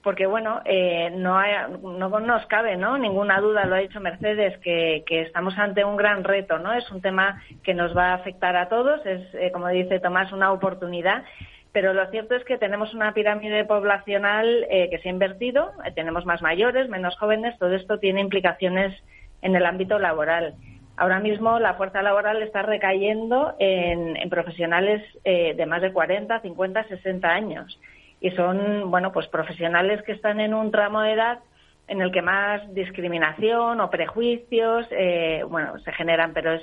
porque 0.03 0.25
bueno 0.25 0.61
eh, 0.65 1.11
no, 1.11 1.41
no 1.81 2.19
nos 2.19 2.45
cabe 2.47 2.77
no 2.77 2.97
ninguna 2.97 3.39
duda 3.39 3.65
lo 3.65 3.75
ha 3.75 3.79
dicho 3.79 3.99
Mercedes 3.99 4.57
que, 4.59 5.03
estamos 5.07 5.57
ante 5.57 5.83
un 5.83 5.97
gran 5.97 6.23
reto 6.23 6.59
no 6.59 6.73
es 6.73 6.89
un 6.91 7.01
tema 7.01 7.43
que 7.63 7.73
nos 7.73 7.95
va 7.95 8.11
a 8.11 8.15
afectar 8.15 8.55
a 8.55 8.69
todos 8.69 9.05
es 9.05 9.21
eh, 9.33 9.51
como 9.51 9.67
dice 9.67 9.99
Tomás 9.99 10.31
una 10.31 10.51
oportunidad 10.51 11.23
pero 11.71 11.93
lo 11.93 12.05
cierto 12.07 12.35
es 12.35 12.43
que 12.43 12.57
tenemos 12.57 12.93
una 12.93 13.13
pirámide 13.13 13.63
poblacional 13.63 14.67
que 14.69 14.99
se 15.01 15.07
ha 15.07 15.11
invertido 15.11 15.71
tenemos 15.95 16.25
más 16.25 16.41
mayores 16.41 16.89
menos 16.89 17.17
jóvenes 17.17 17.57
todo 17.59 17.73
esto 17.73 17.97
tiene 17.99 18.21
implicaciones 18.21 18.93
en 19.41 19.55
el 19.55 19.65
ámbito 19.65 19.99
laboral. 19.99 20.55
Ahora 20.97 21.19
mismo 21.19 21.59
la 21.59 21.75
fuerza 21.75 22.01
laboral 22.01 22.41
está 22.43 22.61
recayendo 22.61 23.55
en, 23.59 24.29
profesionales 24.29 25.01
eh, 25.23 25.53
de 25.55 25.65
más 25.65 25.81
de 25.81 25.91
40, 25.91 26.41
50, 26.41 26.83
60 26.87 27.27
años. 27.27 27.79
Y 28.21 28.31
son, 28.31 28.89
bueno, 28.89 29.11
pues 29.11 29.27
profesionales 29.27 30.01
que 30.03 30.13
están 30.13 30.39
en 30.39 30.53
un 30.53 30.71
tramo 30.71 31.01
de 31.01 31.13
edad 31.13 31.39
en 31.87 32.01
el 32.01 32.11
que 32.11 32.21
más 32.21 32.73
discriminación 32.73 33.81
o 33.81 33.89
prejuicios, 33.89 34.87
eh, 34.91 35.43
bueno, 35.49 35.77
se 35.79 35.91
generan, 35.91 36.31
pero 36.33 36.53
es 36.53 36.61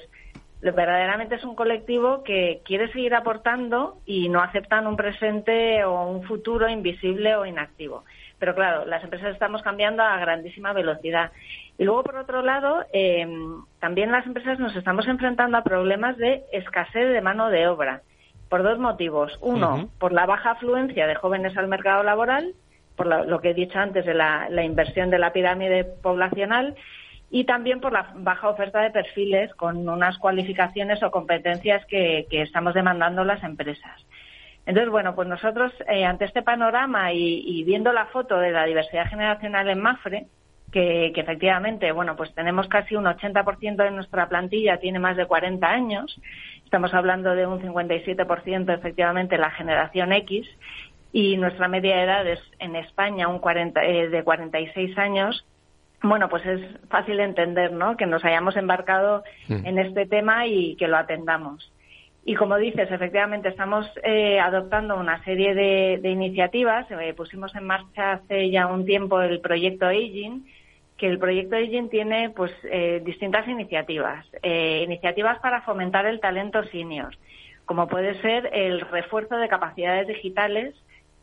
verdaderamente 0.61 1.37
es 1.37 1.45
un 1.45 1.55
colectivo 1.55 2.25
que 2.25 2.63
quiere 2.65 2.91
seguir 2.93 3.15
aportando 3.15 3.99
y 4.07 4.29
no 4.29 4.41
aceptan 4.41 4.87
un 4.87 4.97
presente 4.97 5.85
o 5.85 6.09
un 6.09 6.25
futuro 6.25 6.69
invisible 6.69 7.37
o 7.37 7.47
inactivo. 7.47 8.05
Pero 8.39 8.55
claro, 8.55 8.85
las 8.87 9.05
empresas 9.05 9.33
estamos 9.33 9.63
cambiando 9.63 10.03
a 10.03 10.19
grandísima 10.19 10.73
velocidad 10.73 11.31
y 11.77 11.85
luego, 11.85 12.03
por 12.03 12.17
otro 12.17 12.43
lado, 12.43 12.85
em, 12.93 13.63
también 13.79 14.11
las 14.11 14.27
empresas 14.27 14.59
nos 14.59 14.75
estamos 14.75 15.07
enfrentando 15.07 15.57
a 15.57 15.63
problemas 15.63 16.17
de 16.17 16.43
escasez 16.53 17.13
de 17.13 17.21
mano 17.21 17.51
de 17.51 17.69
obra, 17.69 18.03
por 18.49 18.63
dos 18.63 18.79
motivos. 18.79 19.39
Uno, 19.41 19.91
por 19.99 20.13
la 20.13 20.27
baja 20.27 20.53
afluencia 20.53 21.07
de 21.07 21.15
jóvenes 21.15 21.57
al 21.57 21.69
mercado 21.69 22.03
laboral, 22.03 22.55
por 22.97 23.07
lo, 23.07 23.41
que 23.41 23.51
he 23.51 23.55
dicho 23.55 23.79
antes 23.79 24.05
de 24.05 24.15
la, 24.15 24.49
inversión 24.65 25.11
de 25.11 25.19
la 25.19 25.33
pirámide 25.33 25.85
poblacional, 25.85 26.75
y 27.31 27.45
también 27.45 27.81
por 27.81 27.93
la 27.93 28.11
baja 28.17 28.49
oferta 28.49 28.81
de 28.81 28.91
perfiles 28.91 29.55
con 29.55 29.89
unas 29.89 30.19
cualificaciones 30.19 31.03
o 31.03 31.11
competencias 31.11 31.85
que, 31.87 32.27
estamos 32.31 32.75
demandando 32.75 33.25
las 33.25 33.43
empresas. 33.45 34.05
Entonces, 34.67 34.91
bueno, 34.91 35.15
pues 35.15 35.29
nosotros, 35.29 35.73
eh, 35.89 36.05
ante 36.05 36.25
este 36.25 36.43
panorama 36.43 37.13
y, 37.13 37.43
y, 37.47 37.65
viendo 37.65 37.93
la 37.93 38.07
foto 38.07 38.39
de 38.39 38.51
la 38.51 38.65
diversidad 38.65 39.09
generacional 39.09 39.69
en 39.69 39.81
Mafre, 39.81 40.27
que, 40.73 41.13
efectivamente, 41.15 41.93
bueno, 41.93 42.17
pues 42.17 42.35
tenemos 42.35 42.69
casi 42.69 42.95
un 42.95 43.05
80% 43.05 43.77
de 43.77 43.91
nuestra 43.91 44.29
plantilla 44.29 44.79
tiene 44.79 44.99
más 44.99 45.17
de 45.17 45.27
40 45.27 45.67
años. 45.67 46.21
Estamos 46.69 46.93
hablando 46.93 47.35
de 47.35 47.47
un 47.47 47.63
57% 47.63 48.75
efectivamente 48.75 49.39
la 49.39 49.51
generación 49.53 50.13
X 50.13 50.47
y 51.13 51.39
nuestra 51.39 51.67
media 51.67 51.97
de 51.97 52.03
edad 52.03 52.27
es 52.29 52.41
en 52.59 52.77
España 52.77 53.27
un 53.27 53.39
40, 53.39 53.83
eh, 53.87 54.11
de 54.11 54.23
46 54.23 54.99
años. 54.99 55.47
Bueno, 56.03 56.29
pues 56.29 56.45
es 56.45 56.61
fácil 56.91 57.21
entender, 57.21 57.73
¿no? 57.73 57.97
Que 57.97 58.05
nos 58.05 58.23
hayamos 58.23 58.55
embarcado 58.59 59.25
mm. 59.49 59.65
en 59.65 59.79
este 59.79 60.05
tema 60.05 60.47
y 60.47 60.77
que 60.77 60.89
lo 60.89 60.99
atendamos. 60.99 61.73
Y 62.27 62.35
como 62.35 62.59
dices, 62.59 62.91
efectivamente 62.91 63.49
estamos 63.49 63.91
eh, 64.03 64.39
adoptando 64.39 64.95
una 64.97 65.25
serie 65.25 65.55
de, 65.55 66.11
iniciativas. 66.11 66.87
Eh, 66.91 67.15
pusimos 67.15 67.55
en 67.55 67.65
marcha 67.65 68.13
hace 68.13 68.51
ya 68.51 68.67
un 68.67 68.85
tiempo 68.85 69.23
el 69.23 69.41
proyecto 69.41 69.87
Aging, 69.87 70.45
que 70.99 71.07
el 71.07 71.19
proyecto 71.19 71.57
Aging 71.57 71.89
tiene 71.89 72.31
pues 72.31 72.53
eh, 72.65 73.01
distintas 73.05 73.47
iniciativas, 73.49 74.27
eh, 74.43 74.83
iniciativas 74.85 75.39
para 75.39 75.63
fomentar 75.63 76.05
el 76.07 76.19
talento 76.19 76.63
senior, 76.65 77.17
como 77.65 77.87
puede 77.87 78.21
ser 78.21 78.51
el 78.53 78.81
refuerzo 78.81 79.37
de 79.37 79.49
capacidades 79.49 80.09
digitales 80.09 80.75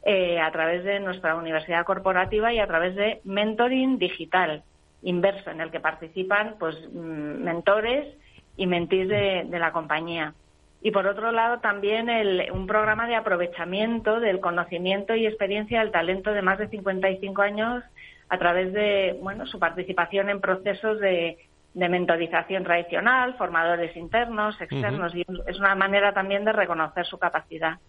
eh, 0.04 0.40
a 0.40 0.50
través 0.52 0.86
de 0.86 1.02
nuestra 1.02 1.36
universidad 1.36 1.86
corporativa 1.86 2.54
y 2.54 2.60
a 2.60 2.68
través 2.68 2.96
de 2.96 3.20
mentoring 3.26 4.00
digital 4.00 4.64
inverso, 5.04 5.52
en 5.52 5.60
el 5.60 5.72
que 5.72 5.82
participan 5.82 6.56
pues 6.58 6.76
mm, 6.94 7.44
mentores 7.44 8.16
y 8.56 8.68
mentís 8.68 9.10
de, 9.10 9.46
la 9.52 9.74
compañía. 9.74 10.34
y 10.82 10.92
por 10.92 11.06
otro 11.06 11.34
lado 11.34 11.60
también 11.60 12.08
el, 12.08 12.50
un 12.54 12.66
programa 12.66 13.08
de 13.08 13.16
aprovechamiento 13.16 14.22
del 14.22 14.40
conocimiento 14.40 15.16
y 15.16 15.28
experiencia 15.28 15.82
del 15.82 15.92
talento 15.92 16.32
de 16.32 16.42
más 16.42 16.60
de 16.60 16.70
55 16.70 17.42
años 17.42 17.84
a 18.30 18.38
través 18.38 18.74
de 18.74 19.18
bueno 19.22 19.46
su 19.46 19.60
participación 19.60 20.30
en 20.30 20.42
procesos 20.42 21.00
de, 21.00 21.38
mentorización 21.74 22.64
tradicional, 22.64 23.36
formadores 23.38 23.96
internos, 23.98 24.60
externos, 24.62 25.14
y 25.14 25.26
es 25.48 25.60
una 25.60 25.76
manera 25.76 26.14
también 26.14 26.46
de 26.46 26.54
reconocer 26.54 27.06
su 27.06 27.18
capacidad. 27.18 27.80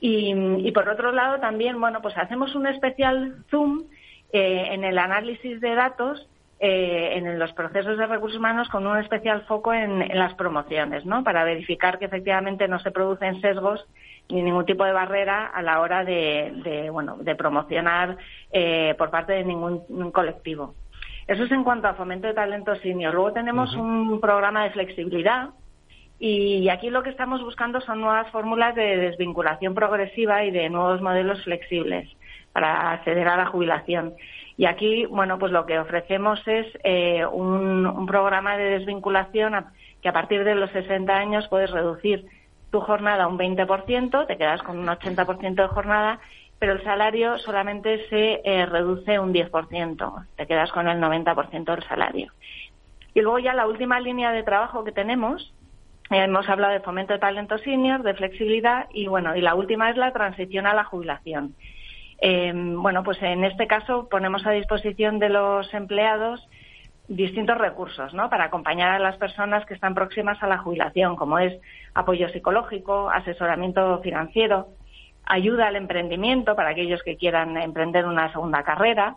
Y, 0.00 0.70
por 0.72 0.88
otro 0.88 1.12
lado 1.12 1.40
también, 1.40 1.78
bueno, 1.80 2.00
pues 2.00 2.16
hacemos 2.16 2.54
un 2.54 2.66
especial 2.66 3.44
zoom 3.50 3.84
eh, 4.32 4.68
en 4.70 4.84
el 4.84 4.96
análisis 4.98 5.60
de 5.60 5.74
datos 5.74 6.26
eh, 6.62 7.16
en 7.16 7.38
los 7.38 7.54
procesos 7.54 7.96
de 7.96 8.06
recursos 8.06 8.38
humanos 8.38 8.68
con 8.68 8.86
un 8.86 8.98
especial 8.98 9.46
foco 9.46 9.72
en, 9.72 10.06
las 10.16 10.34
promociones, 10.34 11.06
¿no? 11.06 11.24
Para 11.24 11.42
verificar 11.42 11.98
que 11.98 12.04
efectivamente 12.04 12.68
no 12.68 12.78
se 12.80 12.90
producen 12.90 13.40
sesgos 13.40 13.86
ni 14.30 14.42
ningún 14.42 14.64
tipo 14.64 14.84
de 14.84 14.92
barrera 14.92 15.46
a 15.46 15.62
la 15.62 15.80
hora 15.80 16.04
de, 16.04 16.88
bueno, 16.92 17.16
de 17.20 17.34
promocionar 17.34 18.16
eh, 18.52 18.94
por 18.98 19.10
parte 19.10 19.32
de 19.32 19.44
ningún 19.44 20.10
colectivo. 20.10 20.74
Eso 21.26 21.44
es 21.44 21.52
en 21.52 21.62
cuanto 21.62 21.88
a 21.88 21.94
fomento 21.94 22.26
de 22.26 22.34
talento 22.34 22.74
senior. 22.76 23.14
Luego 23.14 23.32
tenemos 23.32 23.74
un 23.74 24.20
programa 24.20 24.64
de 24.64 24.70
flexibilidad 24.70 25.50
y 26.18 26.68
aquí 26.68 26.90
lo 26.90 27.02
que 27.02 27.10
estamos 27.10 27.40
buscando 27.42 27.80
son 27.80 28.00
nuevas 28.00 28.30
fórmulas 28.30 28.74
de 28.74 28.98
desvinculación 28.98 29.74
progresiva 29.74 30.44
y 30.44 30.50
de 30.50 30.68
nuevos 30.68 31.00
modelos 31.00 31.42
flexibles 31.44 32.10
para 32.52 32.92
acceder 32.92 33.26
a 33.28 33.38
la 33.38 33.46
jubilación. 33.46 34.14
Y 34.58 34.66
aquí, 34.66 35.06
bueno, 35.06 35.38
pues 35.38 35.52
lo 35.52 35.64
que 35.64 35.78
ofrecemos 35.78 36.46
es 36.46 36.66
eh, 36.84 37.24
un, 37.24 38.06
programa 38.06 38.58
de 38.58 38.78
desvinculación 38.78 39.64
que 40.02 40.08
a 40.10 40.12
partir 40.12 40.44
de 40.44 40.54
los 40.54 40.70
60 40.72 41.10
años 41.10 41.48
puedes 41.48 41.70
reducir 41.70 42.26
tu 42.70 42.80
jornada 42.80 43.26
un 43.26 43.38
20%, 43.38 44.26
te 44.26 44.36
quedas 44.36 44.62
con 44.62 44.78
un 44.78 44.86
80% 44.86 45.54
de 45.54 45.68
jornada, 45.68 46.20
pero 46.58 46.72
el 46.72 46.84
salario 46.84 47.38
solamente 47.38 48.08
se 48.08 48.42
eh, 48.44 48.66
reduce 48.66 49.18
un 49.18 49.32
10%, 49.32 50.26
te 50.36 50.46
quedas 50.46 50.70
con 50.72 50.88
el 50.88 51.00
90% 51.00 51.64
del 51.64 51.84
salario. 51.84 52.32
Y 53.14 53.20
luego 53.22 53.38
ya 53.38 53.54
la 53.54 53.66
última 53.66 53.98
línea 53.98 54.30
de 54.30 54.42
trabajo 54.42 54.84
que 54.84 54.92
tenemos, 54.92 55.54
eh, 56.10 56.24
hemos 56.24 56.48
hablado 56.48 56.72
de 56.72 56.80
fomento 56.80 57.12
de 57.12 57.18
talento 57.18 57.58
senior, 57.58 58.02
de 58.02 58.14
flexibilidad 58.14 58.86
y 58.92 59.06
bueno, 59.06 59.34
y 59.34 59.40
la 59.40 59.54
última 59.54 59.90
es 59.90 59.96
la 59.96 60.12
transición 60.12 60.66
a 60.66 60.74
la 60.74 60.84
jubilación. 60.84 61.54
Eh, 62.20 62.52
bueno, 62.54 63.02
pues 63.02 63.20
en 63.22 63.44
este 63.44 63.66
caso 63.66 64.08
ponemos 64.10 64.46
a 64.46 64.50
disposición 64.50 65.18
de 65.18 65.30
los 65.30 65.72
empleados 65.72 66.46
distintos 67.10 67.58
recursos 67.58 68.14
¿no? 68.14 68.30
para 68.30 68.44
acompañar 68.44 68.92
a 68.92 68.98
las 69.00 69.16
personas 69.16 69.66
que 69.66 69.74
están 69.74 69.94
próximas 69.94 70.40
a 70.42 70.46
la 70.46 70.58
jubilación, 70.58 71.16
como 71.16 71.40
es 71.40 71.60
apoyo 71.92 72.28
psicológico, 72.28 73.10
asesoramiento 73.10 74.00
financiero, 74.00 74.68
ayuda 75.26 75.66
al 75.66 75.76
emprendimiento 75.76 76.54
para 76.54 76.70
aquellos 76.70 77.02
que 77.02 77.16
quieran 77.16 77.56
emprender 77.56 78.06
una 78.06 78.32
segunda 78.32 78.62
carrera, 78.62 79.16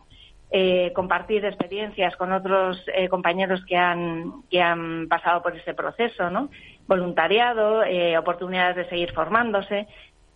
eh, 0.50 0.92
compartir 0.94 1.46
experiencias 1.46 2.16
con 2.16 2.32
otros 2.32 2.84
eh, 2.96 3.10
compañeros 3.10 3.64
que 3.66 3.78
han, 3.78 4.44
que 4.50 4.62
han 4.62 5.08
pasado 5.08 5.44
por 5.44 5.56
ese 5.56 5.76
proceso, 5.76 6.32
¿no? 6.32 6.50
voluntariado, 6.88 7.84
eh, 7.84 8.18
oportunidades 8.18 8.76
de 8.76 8.90
seguir 8.90 9.12
formándose. 9.14 9.88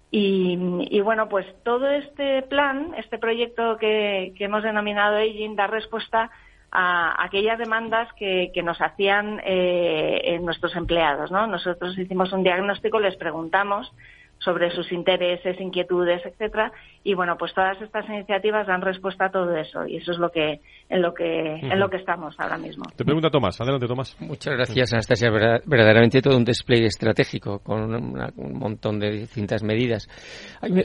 Y, 0.10 1.02
bueno, 1.02 1.28
pues 1.28 1.46
todo 1.64 1.90
este 1.90 2.42
plan, 2.44 2.94
este 2.98 3.18
proyecto 3.18 3.78
que, 3.78 4.34
hemos 4.40 4.64
denominado 4.64 5.18
Aging, 5.18 5.58
da 5.58 5.68
respuesta 5.68 6.32
aquellas 6.72 7.58
demandas 7.58 8.10
que, 8.14 8.52
nos 8.64 8.80
hacían 8.82 9.42
eh, 9.44 10.40
nuestros 10.42 10.76
empleados. 10.76 11.32
¿no? 11.32 11.48
Nosotros 11.48 11.98
hicimos 11.98 12.32
un 12.34 12.44
diagnóstico, 12.44 13.00
les 13.00 13.16
preguntamos 13.16 13.92
sobre 14.40 14.72
sus 14.72 14.92
intereses, 14.92 15.60
inquietudes, 15.60 16.26
etcétera. 16.26 16.72
Y 17.04 17.14
bueno, 17.14 17.38
pues 17.38 17.54
todas 17.54 17.82
estas 17.82 18.08
iniciativas 18.10 18.68
dan 18.68 18.82
respuesta 18.82 19.26
a 19.26 19.32
todo 19.32 19.56
eso 19.56 19.86
y 19.88 19.98
eso 19.98 20.12
es 20.12 20.20
lo 20.20 20.30
que 20.30 20.60
en 20.90 21.02
lo 21.02 21.14
que 21.14 21.56
en 21.56 21.80
lo 21.80 21.90
que 21.90 21.98
estamos 21.98 22.36
ahora 22.40 22.58
mismo. 22.58 22.86
Te 22.96 23.04
pregunta 23.04 23.30
Tomás, 23.30 23.60
adelante 23.60 23.88
Tomás. 23.88 24.16
Muchas 24.20 24.54
gracias 24.54 24.94
Anastasia, 24.94 25.30
verdaderamente 25.32 26.22
todo 26.22 26.38
un 26.38 26.46
despliegue 26.46 26.88
estratégico 26.88 27.60
con 27.60 27.94
un 27.94 28.60
montón 28.60 29.00
de 29.00 29.12
distintas 29.12 29.64
medidas. 29.64 30.08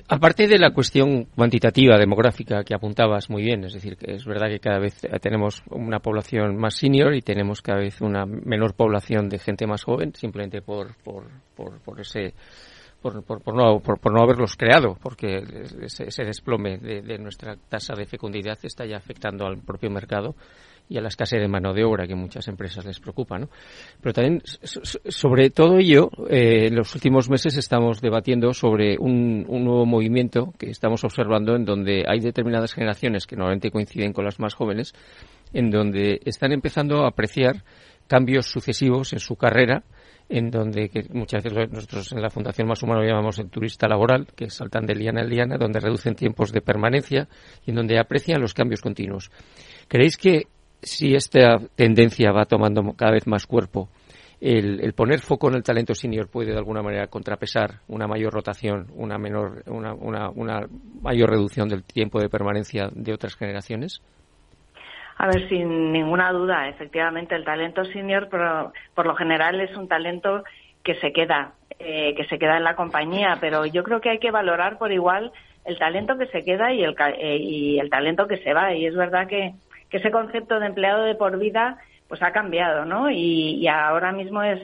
Aparte 0.09 0.47
de 0.47 0.59
la 0.59 0.71
cuestión 0.71 1.25
cuantitativa 1.25 1.97
demográfica 1.99 2.65
que 2.65 2.75
apuntabas 2.75 3.31
muy 3.31 3.43
bien, 3.43 3.65
es 3.65 3.75
decir, 3.75 3.97
que 3.97 4.15
es 4.15 4.25
verdad 4.25 4.49
que 4.49 4.61
cada 4.61 4.79
vez 4.79 5.01
tenemos 5.21 5.63
una 5.71 5.99
población 5.99 6.57
más 6.57 6.77
senior 6.77 7.15
y 7.15 7.23
tenemos 7.23 7.63
cada 7.63 7.81
vez 7.81 8.01
una 8.01 8.27
menor 8.27 8.75
población 8.75 9.29
de 9.29 9.39
gente 9.39 9.67
más 9.67 9.85
joven, 9.85 10.15
simplemente 10.15 10.63
por 10.63 10.97
por, 11.03 11.25
por, 11.55 11.81
por 11.81 12.01
ese 12.01 12.35
por, 13.03 13.23
por, 13.25 13.55
no, 13.55 13.81
por, 13.81 14.13
no 14.13 14.23
haberlos 14.23 14.57
creado, 14.57 14.97
porque 15.03 15.43
ese, 15.83 16.25
desplome 16.25 16.79
de, 16.79 17.19
nuestra 17.19 17.57
tasa 17.57 17.95
de 17.95 18.07
fecundidad 18.07 18.59
está 18.63 18.87
ya 18.87 18.97
afectando 18.97 19.45
al 19.47 19.59
propio 19.59 19.91
mercado 19.91 20.35
y 20.89 20.99
a 20.99 21.01
la 21.01 21.09
escasez 21.09 21.41
de 21.41 21.49
mano 21.49 21.73
de 21.73 21.85
obra 21.85 22.07
que 22.07 22.15
muchas 22.15 22.47
empresas 22.49 22.85
les 22.85 23.01
preocupa. 23.01 23.39
¿no? 23.39 23.49
Pero 24.01 24.13
también, 24.13 24.43
sobre 24.45 25.51
todo 25.51 25.79
ello, 25.79 26.11
eh, 26.29 26.67
en 26.67 26.77
los 26.77 26.95
últimos 26.95 27.29
meses 27.29 27.57
estamos 27.57 28.01
debatiendo 28.01 28.53
sobre 28.53 28.97
un, 28.99 29.45
un, 29.49 29.65
nuevo 29.65 29.87
movimiento 29.87 30.53
que 30.59 30.71
estamos 30.71 31.03
observando 31.05 31.57
en 31.57 31.65
donde 31.65 32.05
hay 32.07 32.21
determinadas 32.21 32.73
generaciones 32.73 33.27
que 33.27 33.37
normalmente 33.37 33.71
coinciden 33.71 34.13
con 34.13 34.25
las 34.25 34.39
más 34.39 34.55
jóvenes, 34.55 34.95
en 35.53 35.71
donde 35.71 36.21
están 36.25 36.53
empezando 36.53 37.05
a 37.05 37.09
apreciar 37.09 37.65
cambios 38.07 38.47
sucesivos 38.47 39.13
en 39.13 39.21
su 39.21 39.37
carrera 39.37 39.85
en 40.29 40.51
donde 40.51 40.89
que 40.89 41.05
muchas 41.13 41.43
veces 41.43 41.71
nosotros 41.71 42.13
en 42.13 42.23
la 42.23 42.31
Fundación 42.31 42.69
Más 42.69 42.83
Humano 42.83 43.03
llamamos 43.03 43.39
el 43.39 43.51
turista 43.51 43.89
laboral, 43.89 44.27
que 44.35 44.51
saltan 44.51 44.87
de 44.87 44.95
liana 44.95 45.23
en 45.23 45.29
liana, 45.29 45.57
donde 45.59 45.81
reducen 45.81 46.15
tiempos 46.15 46.53
de 46.53 46.61
permanencia 46.61 47.29
y 47.67 47.71
en 47.71 47.77
donde 47.77 47.99
aprecian 47.99 48.41
los 48.41 48.55
cambios 48.55 48.81
continuos. 48.81 49.31
¿Creéis 49.89 50.17
que 50.17 50.47
si 50.83 51.15
esta 51.15 51.59
tendencia 51.75 52.33
va 52.33 52.45
tomando 52.45 52.83
cada 52.95 53.13
vez 53.13 53.27
más 53.27 53.47
cuerpo, 53.47 53.89
el, 54.41 54.93
poner 54.95 55.21
foco 55.21 55.49
en 55.49 55.55
el 55.55 55.63
talento 55.63 55.95
senior 55.95 56.29
puede 56.29 56.51
de 56.51 56.59
alguna 56.59 56.83
manera 56.83 57.07
contrapesar 57.07 57.81
una 57.87 58.09
mayor 58.09 58.33
rotación, 58.33 58.89
una 58.97 59.17
menor, 59.17 59.63
una, 59.69 60.67
mayor 61.01 61.31
reducción 61.31 61.69
del 61.69 61.85
tiempo 61.85 62.21
de 62.21 62.29
permanencia 62.29 62.91
de 62.93 63.13
otras 63.13 63.37
generaciones? 63.37 64.03
A 65.19 65.27
ver, 65.27 65.49
sin 65.49 65.93
ninguna 65.93 66.33
duda, 66.33 66.69
efectivamente, 66.69 67.35
el 67.35 67.45
talento 67.45 67.85
senior 67.87 68.29
pero, 68.31 68.73
por 68.95 69.07
lo 69.07 69.15
general 69.15 69.61
es 69.61 69.77
un 69.77 69.89
talento 69.89 70.43
que 70.83 70.95
se 70.97 71.13
queda, 71.13 71.53
eh, 71.79 72.15
que 72.17 72.25
se 72.25 72.39
queda 72.39 72.57
en 72.57 72.65
la 72.65 72.77
compañía, 72.77 73.39
pero 73.41 73.67
yo 73.67 73.85
creo 73.85 74.01
que 74.01 74.11
hay 74.11 74.19
que 74.19 74.31
valorar 74.31 74.79
por 74.79 74.93
igual 74.93 75.33
el 75.65 75.79
talento 75.79 76.19
que 76.19 76.27
se 76.27 76.45
queda 76.45 76.73
y 76.73 76.83
el, 76.83 76.97
eh, 77.19 77.37
y 77.37 77.79
el 77.79 77.91
talento 77.91 78.27
que 78.27 78.39
se 78.39 78.53
va. 78.53 78.75
Y 78.75 78.87
es 78.87 78.97
verdad 78.97 79.27
que, 79.29 79.55
que, 79.91 79.99
ese 79.99 80.11
concepto 80.11 80.59
de 80.59 80.67
empleado 80.67 81.05
de 81.05 81.15
por 81.15 81.39
vida 81.39 81.79
pues 82.09 82.23
ha 82.23 82.33
cambiado, 82.33 82.85
¿no? 82.85 83.11
Y, 83.11 83.67
ahora 83.69 84.13
mismo 84.13 84.43
es 84.43 84.61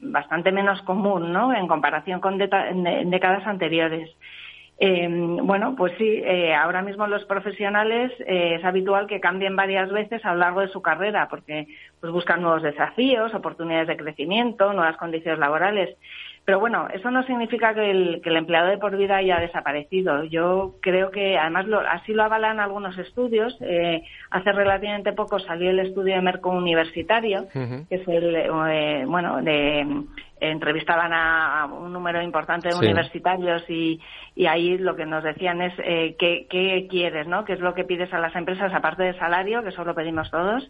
bastante 0.00 0.50
menos 0.50 0.82
común, 0.82 1.32
¿no? 1.32 1.54
En 1.54 1.68
comparación 1.68 2.20
con 2.20 2.38
décadas 2.38 3.46
anteriores. 3.46 4.10
Eh, 4.80 5.08
bueno, 5.10 5.74
pues 5.76 5.92
sí, 5.98 6.22
eh, 6.24 6.54
ahora 6.54 6.82
mismo 6.82 7.08
los 7.08 7.24
profesionales 7.24 8.12
eh, 8.20 8.54
es 8.58 8.64
habitual 8.64 9.08
que 9.08 9.18
cambien 9.18 9.56
varias 9.56 9.90
veces 9.90 10.24
a 10.24 10.34
lo 10.34 10.38
largo 10.38 10.60
de 10.60 10.68
su 10.68 10.80
carrera 10.82 11.28
porque 11.28 11.66
pues 12.00 12.12
buscan 12.12 12.42
nuevos 12.42 12.62
desafíos, 12.62 13.34
oportunidades 13.34 13.88
de 13.88 13.96
crecimiento, 13.96 14.72
nuevas 14.72 14.96
condiciones 14.96 15.40
laborales. 15.40 15.96
Pero 16.48 16.60
bueno, 16.60 16.88
eso 16.94 17.10
no 17.10 17.22
significa 17.24 17.74
que 17.74 17.90
el, 17.90 18.22
que 18.22 18.30
el 18.30 18.38
empleado 18.38 18.68
de 18.68 18.78
por 18.78 18.96
vida 18.96 19.16
haya 19.16 19.38
desaparecido. 19.38 20.24
Yo 20.24 20.76
creo 20.80 21.10
que, 21.10 21.36
además, 21.36 21.66
lo, 21.66 21.80
así 21.80 22.14
lo 22.14 22.22
avalan 22.22 22.58
algunos 22.58 22.96
estudios. 22.96 23.54
Eh, 23.60 24.02
hace 24.30 24.52
relativamente 24.52 25.12
poco 25.12 25.38
salió 25.40 25.68
el 25.68 25.80
estudio 25.80 26.14
de 26.14 26.22
Merco 26.22 26.48
Universitario, 26.48 27.48
que 27.52 27.84
es 27.90 28.08
el, 28.08 28.34
eh, 28.34 29.04
bueno, 29.06 29.42
de, 29.42 30.06
entrevistaban 30.40 31.12
a, 31.12 31.66
un 31.66 31.92
número 31.92 32.22
importante 32.22 32.70
de 32.70 32.76
universitarios 32.76 33.62
y, 33.68 34.00
y, 34.34 34.46
ahí 34.46 34.78
lo 34.78 34.96
que 34.96 35.04
nos 35.04 35.24
decían 35.24 35.60
es 35.60 35.74
eh, 35.78 36.16
qué, 36.18 36.46
qué 36.48 36.86
quieres, 36.88 37.26
¿no? 37.26 37.44
¿Qué 37.44 37.52
es 37.52 37.60
lo 37.60 37.74
que 37.74 37.84
pides 37.84 38.10
a 38.14 38.20
las 38.20 38.34
empresas 38.34 38.72
aparte 38.72 39.02
del 39.02 39.18
salario, 39.18 39.62
que 39.62 39.68
eso 39.68 39.84
lo 39.84 39.94
pedimos 39.94 40.30
todos? 40.30 40.66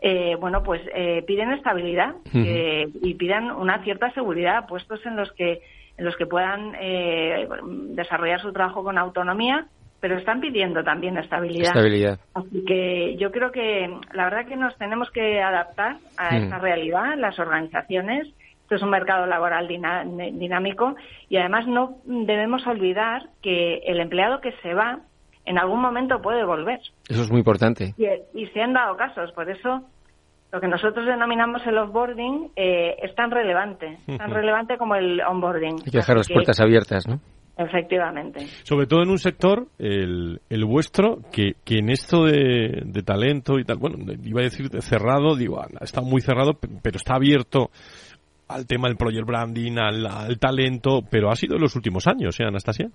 Eh, 0.00 0.36
bueno, 0.38 0.62
pues 0.62 0.82
eh, 0.94 1.22
piden 1.26 1.52
estabilidad 1.52 2.14
y 2.32 3.14
piden 3.14 3.50
una 3.50 3.82
cierta 3.82 4.10
seguridad, 4.12 4.66
puestos 4.66 5.04
en 5.06 5.16
los 5.16 5.32
que 5.32 5.62
en 5.98 6.04
los 6.04 6.16
que 6.16 6.26
puedan 6.26 6.74
eh, 6.78 7.48
desarrollar 7.90 8.40
su 8.40 8.52
trabajo 8.52 8.84
con 8.84 8.98
autonomía, 8.98 9.66
pero 10.00 10.18
están 10.18 10.40
pidiendo 10.40 10.84
también 10.84 11.16
estabilidad. 11.16 11.68
estabilidad. 11.68 12.20
Así 12.34 12.64
que 12.66 13.16
yo 13.16 13.30
creo 13.30 13.50
que 13.50 13.88
la 14.12 14.24
verdad 14.24 14.46
que 14.46 14.56
nos 14.56 14.76
tenemos 14.76 15.10
que 15.10 15.40
adaptar 15.40 15.96
a 16.18 16.36
esta 16.36 16.58
realidad, 16.58 17.16
las 17.16 17.38
organizaciones. 17.38 18.28
Esto 18.62 18.74
es 18.74 18.82
un 18.82 18.90
mercado 18.90 19.26
laboral 19.26 19.68
dinámico 19.68 20.96
y 21.28 21.36
además 21.36 21.68
no 21.68 21.98
debemos 22.04 22.66
olvidar 22.66 23.22
que 23.40 23.76
el 23.86 24.00
empleado 24.00 24.40
que 24.40 24.52
se 24.60 24.74
va 24.74 25.00
en 25.46 25.58
algún 25.58 25.80
momento 25.80 26.20
puede 26.20 26.44
volver. 26.44 26.80
Eso 27.08 27.22
es 27.22 27.30
muy 27.30 27.38
importante. 27.38 27.94
Y, 27.96 28.46
se 28.46 28.60
han 28.60 28.72
dado 28.72 28.96
casos, 28.96 29.32
por 29.32 29.48
eso 29.48 29.82
lo 30.52 30.60
que 30.60 30.68
nosotros 30.68 31.06
denominamos 31.06 31.62
el 31.66 31.78
offboarding 31.78 32.50
eh, 32.56 32.96
es 33.02 33.14
tan 33.14 33.30
relevante, 33.30 33.98
tan 34.18 34.30
relevante 34.34 34.76
como 34.76 34.94
el 34.94 35.20
onboarding. 35.20 35.76
Hay 35.84 35.90
que 35.90 35.98
dejar 35.98 36.16
las 36.16 36.28
puertas 36.28 36.60
abiertas, 36.60 37.06
¿no? 37.06 37.20
Efectivamente. 37.58 38.46
Sobre 38.64 38.86
todo 38.86 39.02
en 39.02 39.08
un 39.08 39.18
sector, 39.18 39.66
el, 39.78 40.40
el 40.50 40.64
vuestro, 40.66 41.20
que, 41.32 41.54
que 41.64 41.78
en 41.78 41.88
esto 41.88 42.24
de, 42.24 42.82
de 42.84 43.02
talento 43.02 43.58
y 43.58 43.64
tal, 43.64 43.78
bueno, 43.78 43.96
iba 44.22 44.40
a 44.40 44.44
decir 44.44 44.68
cerrado, 44.82 45.36
digo, 45.36 45.64
está 45.80 46.02
muy 46.02 46.20
cerrado, 46.20 46.58
pero 46.82 46.96
está 46.96 47.14
abierto 47.14 47.70
al 48.48 48.66
tema 48.66 48.88
del 48.88 48.96
project 48.96 49.26
branding, 49.26 49.78
al, 49.78 50.06
al 50.06 50.38
talento, 50.38 51.00
pero 51.10 51.30
ha 51.30 51.36
sido 51.36 51.56
en 51.56 51.62
los 51.62 51.74
últimos 51.76 52.06
años, 52.06 52.38
¿eh, 52.38 52.44
Anastasia? 52.44 52.90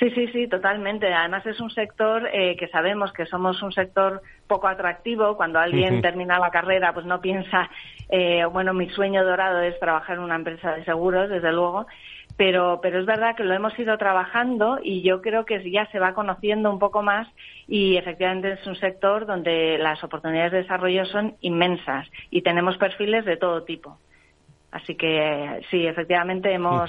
Sí, 0.00 0.10
sí, 0.12 0.28
sí, 0.28 0.48
totalmente. 0.48 1.12
Además 1.12 1.44
es 1.44 1.60
un 1.60 1.68
sector 1.70 2.26
eh, 2.32 2.56
que 2.56 2.68
sabemos 2.68 3.12
que 3.12 3.26
somos 3.26 3.62
un 3.62 3.70
sector 3.70 4.22
poco 4.46 4.66
atractivo. 4.66 5.36
Cuando 5.36 5.58
alguien 5.58 6.00
termina 6.00 6.38
la 6.38 6.50
carrera, 6.50 6.94
pues 6.94 7.04
no 7.04 7.20
piensa, 7.20 7.68
eh, 8.08 8.46
bueno, 8.46 8.72
mi 8.72 8.88
sueño 8.88 9.22
dorado 9.22 9.60
es 9.60 9.78
trabajar 9.78 10.16
en 10.16 10.22
una 10.22 10.36
empresa 10.36 10.72
de 10.72 10.86
seguros, 10.86 11.28
desde 11.28 11.52
luego. 11.52 11.86
Pero, 12.38 12.80
pero 12.80 12.98
es 12.98 13.04
verdad 13.04 13.36
que 13.36 13.44
lo 13.44 13.52
hemos 13.52 13.78
ido 13.78 13.98
trabajando 13.98 14.78
y 14.82 15.02
yo 15.02 15.20
creo 15.20 15.44
que 15.44 15.70
ya 15.70 15.84
se 15.92 15.98
va 15.98 16.14
conociendo 16.14 16.70
un 16.70 16.78
poco 16.78 17.02
más 17.02 17.28
y 17.68 17.98
efectivamente 17.98 18.52
es 18.52 18.66
un 18.66 18.76
sector 18.76 19.26
donde 19.26 19.76
las 19.76 20.02
oportunidades 20.02 20.52
de 20.52 20.62
desarrollo 20.62 21.04
son 21.04 21.34
inmensas 21.42 22.08
y 22.30 22.40
tenemos 22.40 22.78
perfiles 22.78 23.26
de 23.26 23.36
todo 23.36 23.64
tipo. 23.64 23.98
Así 24.70 24.94
que 24.94 25.60
sí, 25.70 25.86
efectivamente 25.86 26.50
hemos 26.54 26.88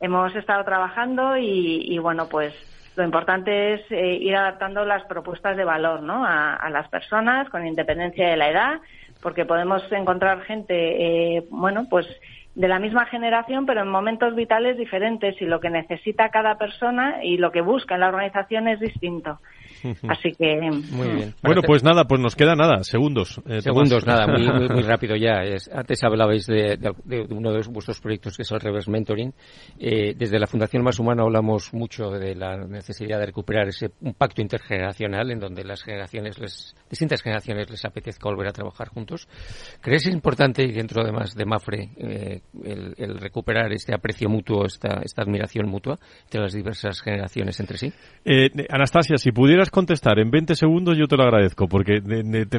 hemos 0.00 0.34
estado 0.34 0.64
trabajando 0.64 1.36
y, 1.36 1.98
bueno, 1.98 2.28
pues 2.28 2.54
lo 2.96 3.04
importante 3.04 3.74
es 3.74 3.80
eh, 3.90 4.18
ir 4.20 4.34
adaptando 4.34 4.84
las 4.84 5.04
propuestas 5.04 5.56
de 5.56 5.64
valor 5.64 6.02
¿no? 6.02 6.24
a, 6.26 6.68
las 6.70 6.88
personas 6.88 7.48
con 7.48 7.66
independencia 7.66 8.28
de 8.28 8.36
la 8.36 8.50
edad, 8.50 8.80
porque 9.22 9.44
podemos 9.44 9.82
encontrar 9.92 10.42
gente, 10.42 11.36
eh, 11.36 11.46
bueno, 11.50 11.86
pues 11.88 12.06
de 12.54 12.68
la 12.68 12.78
misma 12.78 13.06
generación, 13.06 13.64
pero 13.64 13.82
en 13.82 13.88
momentos 13.88 14.34
vitales 14.34 14.76
diferentes 14.76 15.40
y 15.40 15.46
lo 15.46 15.60
que 15.60 15.70
necesita 15.70 16.30
cada 16.30 16.58
persona 16.58 17.22
y 17.22 17.36
lo 17.36 17.52
que 17.52 17.60
busca 17.60 17.94
en 17.94 18.00
la 18.00 18.08
organización 18.08 18.68
es 18.68 18.80
distinto. 18.80 19.38
Así 20.08 20.32
que. 20.38 20.60
Muy 20.90 21.08
bien. 21.08 21.28
Mm. 21.30 21.34
Bueno, 21.42 21.62
pues 21.62 21.82
nada, 21.82 22.04
pues 22.04 22.20
nos 22.20 22.36
queda 22.36 22.54
nada, 22.54 22.82
segundos. 22.82 23.40
Eh, 23.46 23.60
segundos, 23.60 24.06
nada, 24.06 24.26
muy, 24.26 24.46
muy, 24.68 24.82
rápido 24.86 25.16
ya. 25.16 25.42
Es, 25.42 25.70
antes 25.72 26.02
hablabais 26.04 26.46
de, 26.46 26.78
uno 27.30 27.52
de 27.52 27.62
vuestros 27.68 28.00
proyectos 28.00 28.36
que 28.36 28.42
es 28.42 28.50
el 28.50 28.60
Reverse 28.60 28.90
Mentoring. 28.90 29.32
Eh, 29.78 30.14
desde 30.16 30.38
la 30.38 30.46
Fundación 30.46 30.82
Más 30.82 30.98
Humana 30.98 31.22
hablamos 31.22 31.72
mucho 31.72 32.10
de 32.10 32.34
la 32.34 32.56
necesidad 32.56 33.18
de 33.18 33.26
recuperar 33.26 33.68
ese 33.68 33.90
un 34.00 34.14
pacto 34.14 34.42
intergeneracional 34.42 35.30
en 35.30 35.38
donde 35.38 35.64
las 35.64 35.82
generaciones, 35.82 36.38
les, 36.38 36.74
distintas 36.88 37.22
generaciones 37.22 37.70
les 37.70 37.84
apetezca 37.84 38.28
volver 38.28 38.48
a 38.48 38.52
trabajar 38.52 38.88
juntos. 38.88 39.28
¿Crees 39.80 40.06
importante, 40.06 40.62
y 40.62 40.72
dentro 40.72 41.02
además 41.02 41.34
de 41.34 41.44
Mafre, 41.44 41.90
eh, 41.96 42.40
el, 42.64 43.18
recuperar 43.18 43.72
este 43.72 43.94
aprecio 43.94 44.28
mutuo, 44.28 44.64
esta, 44.64 45.00
esta 45.02 45.22
admiración 45.22 45.68
mutua 45.68 45.98
entre 46.24 46.40
las 46.40 46.52
diversas 46.52 47.00
generaciones 47.00 47.58
entre 47.60 47.78
sí? 47.78 47.92
Anastasia, 48.68 49.16
si 49.16 49.32
pudieras 49.32 49.69
contestar 49.70 50.18
en 50.18 50.30
20 50.30 50.54
segundos, 50.54 50.96
yo 50.96 51.06
te 51.06 51.16
lo 51.16 51.24
agradezco, 51.24 51.66
porque 51.68 52.00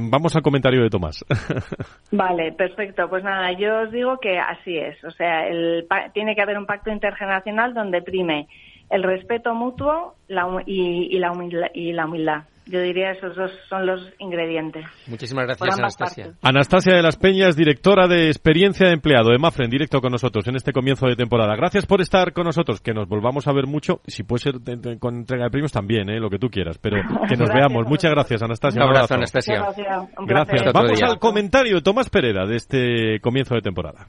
vamos 0.09 0.36
al 0.36 0.41
comentario 0.41 0.82
de 0.84 0.89
Tomás. 0.89 1.26
Vale, 2.12 2.51
perfecto. 2.53 3.09
Pues 3.09 3.24
nada, 3.24 3.51
yo 3.53 3.82
os 3.82 3.91
digo 3.91 4.18
que 4.20 4.39
así 4.39 4.78
es. 4.78 5.03
O 5.03 5.12
sea, 5.12 5.47
el, 5.47 5.88
tiene 6.14 6.36
que 6.36 6.41
haber 6.41 6.57
un 6.57 6.66
pacto 6.66 6.91
intergeneracional 6.91 7.74
donde 7.74 8.01
prime 8.01 8.47
el 8.89 9.03
respeto 9.03 9.55
mutuo 9.55 10.16
la 10.28 10.64
y 10.66 11.18
la 11.20 11.32
humildad. 12.05 12.43
Yo 12.72 12.82
diría 12.82 13.11
esos 13.11 13.36
dos 13.36 13.51
son 13.67 13.86
los 13.86 14.01
ingredientes. 14.17 14.86
Muchísimas 15.07 15.45
gracias, 15.45 15.78
Anastasia. 15.78 16.32
Anastasia 16.41 16.95
de 16.95 17.01
las 17.01 17.17
Peñas, 17.17 17.57
directora 17.57 18.07
de 18.07 18.28
experiencia 18.28 18.88
de 18.88 18.93
empleado 18.93 19.32
de 19.32 19.38
Mafre, 19.38 19.65
en 19.65 19.72
directo 19.72 19.99
con 19.99 20.11
nosotros 20.11 20.47
en 20.47 20.55
este 20.55 20.72
comienzo 20.72 21.05
de 21.05 21.17
temporada. 21.17 21.53
Gracias 21.57 21.86
por 21.86 21.99
estar 21.99 22.32
con 22.32 22.45
nosotros, 22.45 22.80
que 22.80 22.93
nos 22.93 23.09
volvamos 23.09 23.45
a 23.47 23.51
ver 23.51 23.67
mucho. 23.67 23.99
Si 24.07 24.24
puede 24.24 24.43
ser 24.43 24.55
con 24.99 25.15
entrega 25.15 25.43
de 25.43 25.49
premios 25.49 25.74
también, 25.74 26.09
¿eh? 26.09 26.19
lo 26.19 26.30
que 26.30 26.39
tú 26.39 26.49
quieras, 26.49 26.78
pero 26.78 26.95
que 27.28 27.36
nos 27.36 27.49
veamos. 27.49 27.86
Muchas 27.88 28.11
gracias, 28.11 28.41
Anastasia. 28.41 28.82
Un 28.82 28.88
abrazo, 28.88 29.15
Anastasia. 29.15 29.65
Gracias. 30.26 30.74
Vamos 30.74 31.03
al 31.03 31.19
comentario 31.19 31.76
de 31.76 31.82
Tomás 31.82 32.09
Pereda 32.09 32.45
de 32.45 32.55
este 32.55 33.19
comienzo 33.19 33.53
de 33.53 33.61
temporada. 33.61 34.07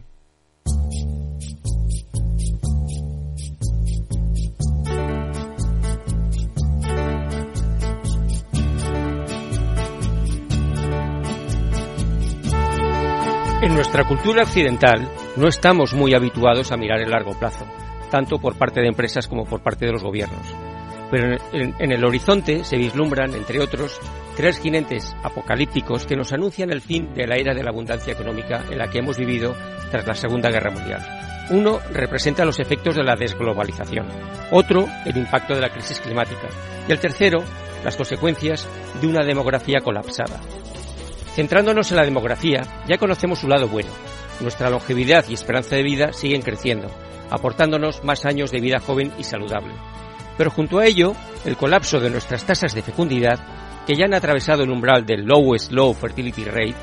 En 13.62 13.74
nuestra 13.74 14.02
cultura 14.02 14.42
occidental 14.42 15.08
no 15.36 15.46
estamos 15.46 15.94
muy 15.94 16.14
habituados 16.14 16.72
a 16.72 16.76
mirar 16.76 17.00
el 17.00 17.12
largo 17.12 17.38
plazo, 17.38 17.64
tanto 18.10 18.40
por 18.40 18.58
parte 18.58 18.80
de 18.80 18.88
empresas 18.88 19.28
como 19.28 19.44
por 19.44 19.62
parte 19.62 19.86
de 19.86 19.92
los 19.92 20.02
gobiernos. 20.02 20.52
Pero 21.12 21.36
en, 21.52 21.92
el 21.92 22.04
horizonte 22.04 22.64
se 22.64 22.76
vislumbran, 22.76 23.32
entre 23.36 23.60
otros, 23.60 24.00
tres 24.36 24.58
jinentes 24.58 25.14
apocalípticos 25.22 26.06
que 26.06 26.16
nos 26.16 26.32
anuncian 26.32 26.72
el 26.72 26.80
fin 26.80 27.14
de 27.14 27.28
la 27.28 27.36
era 27.36 27.54
de 27.54 27.62
la 27.62 27.70
abundancia 27.70 28.14
económica 28.14 28.64
en 28.68 28.78
la 28.78 28.88
que 28.88 28.98
hemos 28.98 29.16
vivido 29.16 29.54
tras 29.92 30.08
la 30.08 30.14
Segunda 30.16 30.50
Guerra 30.50 30.72
Mundial. 30.72 31.46
Uno 31.50 31.78
representa 31.92 32.44
los 32.44 32.58
efectos 32.58 32.96
de 32.96 33.04
la 33.04 33.14
desglobalización, 33.14 34.08
otro 34.50 34.88
el 35.06 35.16
impacto 35.16 35.54
de 35.54 35.60
la 35.60 35.70
crisis 35.70 36.00
climática 36.00 36.48
y 36.88 36.90
el 36.90 36.98
tercero 36.98 37.44
las 37.84 37.96
consecuencias 37.96 38.68
de 39.00 39.06
una 39.06 39.24
demografía 39.24 39.78
colapsada. 39.80 40.40
Centrándonos 41.34 41.90
en 41.90 41.96
la 41.96 42.04
demografía, 42.04 42.62
ya 42.86 42.98
conocemos 42.98 43.38
su 43.38 43.48
lado 43.48 43.68
bueno. 43.68 43.90
Nuestra 44.40 44.68
longevidad 44.68 45.24
y 45.28 45.34
esperanza 45.34 45.76
de 45.76 45.82
vida 45.82 46.12
siguen 46.12 46.42
creciendo, 46.42 46.88
aportándonos 47.30 48.04
más 48.04 48.26
años 48.26 48.50
de 48.50 48.60
vida 48.60 48.80
joven 48.80 49.12
y 49.18 49.24
saludable. 49.24 49.72
Pero 50.36 50.50
junto 50.50 50.78
a 50.78 50.86
ello, 50.86 51.14
el 51.44 51.56
colapso 51.56 52.00
de 52.00 52.10
nuestras 52.10 52.44
tasas 52.44 52.74
de 52.74 52.82
fecundidad, 52.82 53.40
que 53.86 53.94
ya 53.94 54.04
han 54.04 54.14
atravesado 54.14 54.62
el 54.62 54.70
umbral 54.70 55.06
del 55.06 55.24
lowest 55.24 55.72
low 55.72 55.94
fertility 55.94 56.44
rate, 56.44 56.76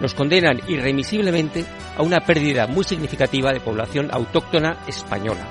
nos 0.00 0.14
condenan 0.14 0.60
irremisiblemente 0.66 1.64
a 1.96 2.02
una 2.02 2.20
pérdida 2.20 2.66
muy 2.66 2.84
significativa 2.84 3.52
de 3.52 3.60
población 3.60 4.08
autóctona 4.10 4.78
española. 4.88 5.46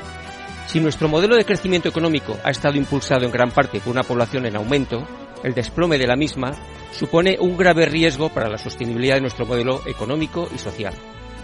Si 0.67 0.79
nuestro 0.79 1.07
modelo 1.07 1.35
de 1.35 1.45
crecimiento 1.45 1.87
económico 1.87 2.37
ha 2.43 2.51
estado 2.51 2.75
impulsado 2.75 3.25
en 3.25 3.31
gran 3.31 3.51
parte 3.51 3.79
por 3.79 3.91
una 3.91 4.03
población 4.03 4.45
en 4.45 4.57
aumento, 4.57 5.07
el 5.43 5.53
desplome 5.53 5.97
de 5.97 6.07
la 6.07 6.15
misma 6.15 6.51
supone 6.91 7.37
un 7.39 7.57
grave 7.57 7.85
riesgo 7.85 8.29
para 8.29 8.49
la 8.49 8.57
sostenibilidad 8.57 9.15
de 9.15 9.21
nuestro 9.21 9.45
modelo 9.45 9.81
económico 9.87 10.49
y 10.53 10.57
social. 10.57 10.93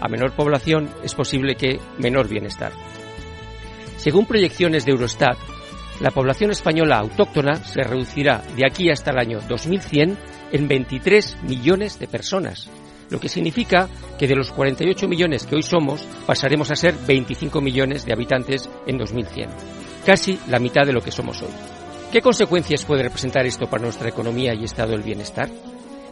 A 0.00 0.08
menor 0.08 0.34
población 0.34 0.90
es 1.02 1.14
posible 1.14 1.56
que 1.56 1.80
menor 1.98 2.28
bienestar. 2.28 2.72
Según 3.96 4.26
proyecciones 4.26 4.84
de 4.84 4.92
Eurostat, 4.92 5.36
la 6.00 6.12
población 6.12 6.52
española 6.52 6.98
autóctona 6.98 7.56
se 7.56 7.82
reducirá 7.82 8.42
de 8.56 8.64
aquí 8.64 8.90
hasta 8.90 9.10
el 9.10 9.18
año 9.18 9.40
2100 9.48 10.16
en 10.52 10.68
23 10.68 11.38
millones 11.42 11.98
de 11.98 12.06
personas, 12.06 12.70
lo 13.10 13.18
que 13.18 13.28
significa 13.28 13.88
que 14.18 14.28
de 14.28 14.36
los 14.36 14.52
48 14.52 15.08
millones 15.08 15.46
que 15.46 15.56
hoy 15.56 15.62
somos 15.62 16.06
pasaremos 16.26 16.70
a 16.70 16.76
ser 16.76 16.94
25 17.06 17.60
millones 17.60 18.04
de 18.04 18.12
habitantes 18.12 18.68
en 18.86 18.98
2100, 18.98 19.50
casi 20.06 20.38
la 20.46 20.60
mitad 20.60 20.86
de 20.86 20.92
lo 20.92 21.00
que 21.00 21.10
somos 21.10 21.42
hoy. 21.42 21.77
¿Qué 22.12 22.22
consecuencias 22.22 22.86
puede 22.86 23.02
representar 23.02 23.44
esto 23.44 23.68
para 23.68 23.82
nuestra 23.82 24.08
economía 24.08 24.54
y 24.54 24.64
estado 24.64 24.92
del 24.92 25.02
bienestar? 25.02 25.50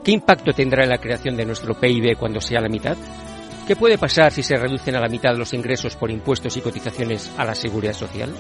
¿Qué 0.05 0.13
impacto 0.13 0.53
tendrá 0.53 0.85
en 0.85 0.91
la 0.91 0.99
creación 0.99 1.39
de 1.39 1.47
nuestro 1.47 1.73
PIB 1.73 2.19
cuando 2.19 2.39
sea 2.39 2.61
la 2.61 2.69
mitad? 2.69 2.99
¿Qué 3.67 3.77
puede 3.77 3.97
pasar 3.97 4.31
si 4.31 4.43
se 4.43 4.57
reducen 4.57 4.95
a 4.95 5.01
la 5.01 5.09
mitad 5.09 5.35
los 5.35 5.55
ingresos 5.55 5.97
por 5.97 6.11
impuestos 6.11 6.55
y 6.55 6.61
cotizaciones 6.61 7.33
a 7.39 7.47
la 7.47 7.55
seguridad 7.55 7.95
social? 7.95 8.31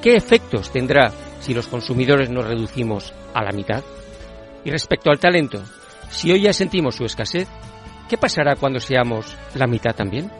¿Qué 0.00 0.16
efectos 0.16 0.72
tendrá 0.72 1.12
si 1.40 1.52
los 1.52 1.66
consumidores 1.66 2.30
nos 2.30 2.46
reducimos 2.46 3.12
a 3.34 3.44
la 3.44 3.52
mitad? 3.52 3.84
Y 4.64 4.70
respecto 4.70 5.10
al 5.10 5.20
talento, 5.20 5.62
si 6.08 6.32
hoy 6.32 6.40
ya 6.40 6.54
sentimos 6.54 6.94
su 6.94 7.04
escasez, 7.04 7.46
¿qué 8.08 8.16
pasará 8.16 8.56
cuando 8.56 8.80
seamos 8.80 9.36
la 9.54 9.66
mitad 9.66 9.94
también? 9.94 10.32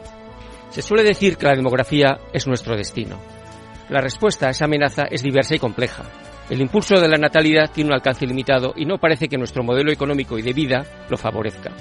Se 0.71 0.81
suele 0.81 1.03
decir 1.03 1.37
que 1.37 1.45
la 1.45 1.55
demografía 1.55 2.17
es 2.33 2.47
nuestro 2.47 2.75
destino. 2.75 3.19
La 3.89 4.01
respuesta 4.01 4.47
a 4.47 4.51
esa 4.51 4.65
amenaza 4.65 5.03
es 5.03 5.21
diversa 5.21 5.55
y 5.55 5.59
compleja, 5.59 6.03
el 6.51 6.59
impulso 6.59 6.99
de 6.99 7.07
la 7.07 7.17
natalidad 7.17 7.71
tiene 7.71 7.91
un 7.91 7.93
alcance 7.93 8.27
limitado 8.27 8.73
y 8.75 8.83
no 8.83 8.97
parece 8.97 9.29
que 9.29 9.37
nuestro 9.37 9.63
modelo 9.63 9.89
económico 9.89 10.37
y 10.37 10.41
de 10.41 10.51
vida 10.51 10.85
lo 11.09 11.15
favorezca. 11.15 11.71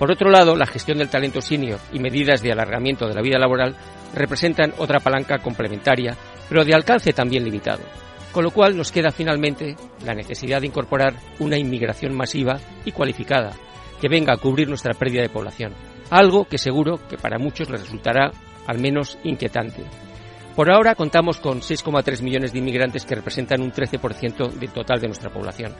Por 0.00 0.10
otro 0.10 0.30
lado, 0.30 0.56
la 0.56 0.66
gestión 0.66 0.98
del 0.98 1.08
talento 1.08 1.40
senior 1.40 1.78
y 1.92 2.00
medidas 2.00 2.42
de 2.42 2.50
alargamiento 2.50 3.06
de 3.06 3.14
la 3.14 3.22
vida 3.22 3.38
laboral 3.38 3.76
representan 4.12 4.74
otra 4.78 4.98
palanca 4.98 5.38
complementaria, 5.38 6.16
pero 6.48 6.64
de 6.64 6.74
alcance 6.74 7.12
también 7.12 7.44
limitado. 7.44 7.84
Con 8.32 8.42
lo 8.42 8.50
cual 8.50 8.76
nos 8.76 8.90
queda 8.90 9.12
finalmente 9.12 9.76
la 10.04 10.14
necesidad 10.14 10.60
de 10.60 10.66
incorporar 10.66 11.14
una 11.38 11.56
inmigración 11.56 12.12
masiva 12.12 12.58
y 12.84 12.90
cualificada, 12.90 13.52
que 14.00 14.08
venga 14.08 14.34
a 14.34 14.38
cubrir 14.38 14.68
nuestra 14.68 14.92
pérdida 14.92 15.22
de 15.22 15.28
población, 15.28 15.72
algo 16.10 16.46
que 16.46 16.58
seguro 16.58 16.98
que 17.08 17.16
para 17.16 17.38
muchos 17.38 17.70
les 17.70 17.82
resultará 17.82 18.32
al 18.66 18.80
menos 18.80 19.18
inquietante. 19.22 19.84
Por 20.60 20.70
ahora 20.70 20.94
contamos 20.94 21.38
con 21.38 21.62
6,3 21.62 22.20
millones 22.20 22.52
de 22.52 22.58
inmigrantes 22.58 23.06
que 23.06 23.14
representan 23.14 23.62
un 23.62 23.72
13% 23.72 24.50
del 24.52 24.70
total 24.70 25.00
de 25.00 25.06
nuestra 25.06 25.30
población, 25.30 25.72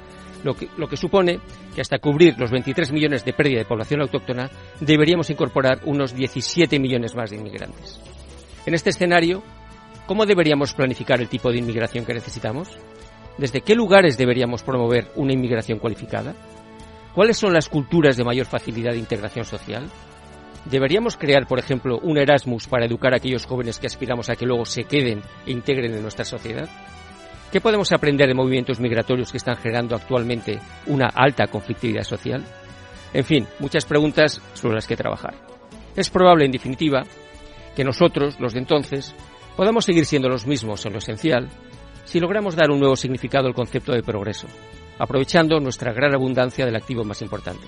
lo 0.42 0.54
que, 0.54 0.96
supone 0.96 1.38
que 1.74 1.82
hasta 1.82 1.98
cubrir 1.98 2.38
los 2.38 2.50
23 2.50 2.90
millones 2.90 3.22
de 3.22 3.34
pérdida 3.34 3.58
de 3.58 3.66
población 3.66 4.00
autóctona 4.00 4.48
deberíamos 4.80 5.28
incorporar 5.28 5.82
unos 5.84 6.14
17 6.14 6.78
millones 6.78 7.14
más 7.14 7.28
de 7.28 7.36
inmigrantes. 7.36 8.00
En 8.64 8.72
este 8.72 8.88
escenario, 8.88 9.42
¿cómo 10.06 10.24
deberíamos 10.24 10.72
planificar 10.72 11.20
el 11.20 11.28
tipo 11.28 11.50
de 11.50 11.58
inmigración 11.58 12.06
que 12.06 12.14
necesitamos? 12.14 12.70
¿Desde 13.36 13.60
qué 13.60 13.74
lugares 13.74 14.16
deberíamos 14.16 14.62
promover 14.62 15.08
una 15.14 15.34
inmigración 15.34 15.78
cualificada? 15.78 16.34
¿Cuáles 17.14 17.36
son 17.36 17.52
las 17.52 17.68
culturas 17.68 18.16
de 18.16 18.24
mayor 18.24 18.46
facilidad 18.46 18.92
de 18.92 18.98
integración 18.98 19.44
social? 19.44 19.90
¿Deberíamos 20.66 21.16
crear, 21.16 21.46
por 21.46 21.58
ejemplo, 21.58 21.98
un 22.02 22.18
Erasmus 22.18 22.68
para 22.68 22.84
educar 22.84 23.14
a 23.14 23.16
aquellos 23.16 23.46
jóvenes 23.46 23.78
que 23.78 23.86
aspiramos 23.86 24.28
a 24.28 24.36
que 24.36 24.46
luego 24.46 24.66
se 24.66 24.84
queden 24.84 25.22
e 25.46 25.52
integren 25.52 25.94
en 25.94 26.02
nuestra 26.02 26.24
sociedad? 26.24 26.68
¿Qué 27.50 27.60
podemos 27.60 27.90
aprender 27.92 28.28
de 28.28 28.34
movimientos 28.34 28.78
migratorios 28.78 29.32
que 29.32 29.38
están 29.38 29.56
generando 29.56 29.96
actualmente 29.96 30.60
una 30.86 31.06
alta 31.06 31.46
conflictividad 31.48 32.04
social? 32.04 32.44
En 33.12 33.24
fin, 33.24 33.46
muchas 33.58 33.84
preguntas 33.86 34.40
sobre 34.54 34.76
las 34.76 34.86
que 34.86 34.96
trabajar. 34.96 35.34
Es 35.96 36.10
probable, 36.10 36.44
en 36.44 36.52
definitiva, 36.52 37.02
que 37.74 37.82
nosotros, 37.82 38.38
los 38.38 38.52
de 38.52 38.60
entonces, 38.60 39.14
podamos 39.56 39.84
seguir 39.84 40.06
siendo 40.06 40.28
los 40.28 40.46
mismos 40.46 40.84
en 40.86 40.92
lo 40.92 40.98
esencial 40.98 41.48
si 42.04 42.20
logramos 42.20 42.54
dar 42.54 42.70
un 42.70 42.78
nuevo 42.78 42.96
significado 42.96 43.46
al 43.46 43.54
concepto 43.54 43.92
de 43.92 44.02
progreso, 44.02 44.46
aprovechando 44.98 45.58
nuestra 45.58 45.92
gran 45.92 46.14
abundancia 46.14 46.64
del 46.64 46.76
activo 46.76 47.04
más 47.04 47.22
importante, 47.22 47.66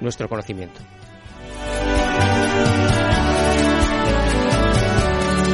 nuestro 0.00 0.28
conocimiento. 0.28 0.80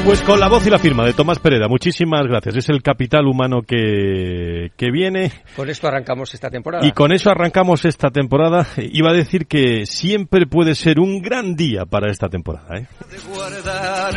Pues 0.05 0.21
con 0.21 0.39
la 0.39 0.49
voz 0.49 0.67
y 0.67 0.71
la 0.71 0.79
firma 0.79 1.03
de 1.07 1.15
Tomás 1.15 1.39
Pereda, 1.39 1.67
muchísimas 1.67 2.27
gracias. 2.27 2.57
Es 2.57 2.69
el 2.69 2.83
capital 2.83 3.27
humano 3.27 3.63
que, 3.63 4.71
que 4.77 4.91
viene. 4.91 5.33
Con 5.57 5.71
esto 5.71 5.89
arrancamos 5.89 6.35
esta 6.35 6.51
temporada. 6.51 6.87
Y 6.87 6.93
con 6.93 7.11
eso 7.11 7.31
arrancamos 7.31 7.87
esta 7.87 8.11
temporada. 8.11 8.67
Iba 8.77 9.13
a 9.13 9.15
decir 9.15 9.47
que 9.47 9.87
siempre 9.87 10.47
puede 10.47 10.75
ser 10.75 11.01
un 11.01 11.23
gran 11.23 11.57
día 11.57 11.87
para 11.87 12.11
esta 12.11 12.29
temporada. 12.29 12.77
¿eh? 12.77 12.87
guardar. 13.33 14.15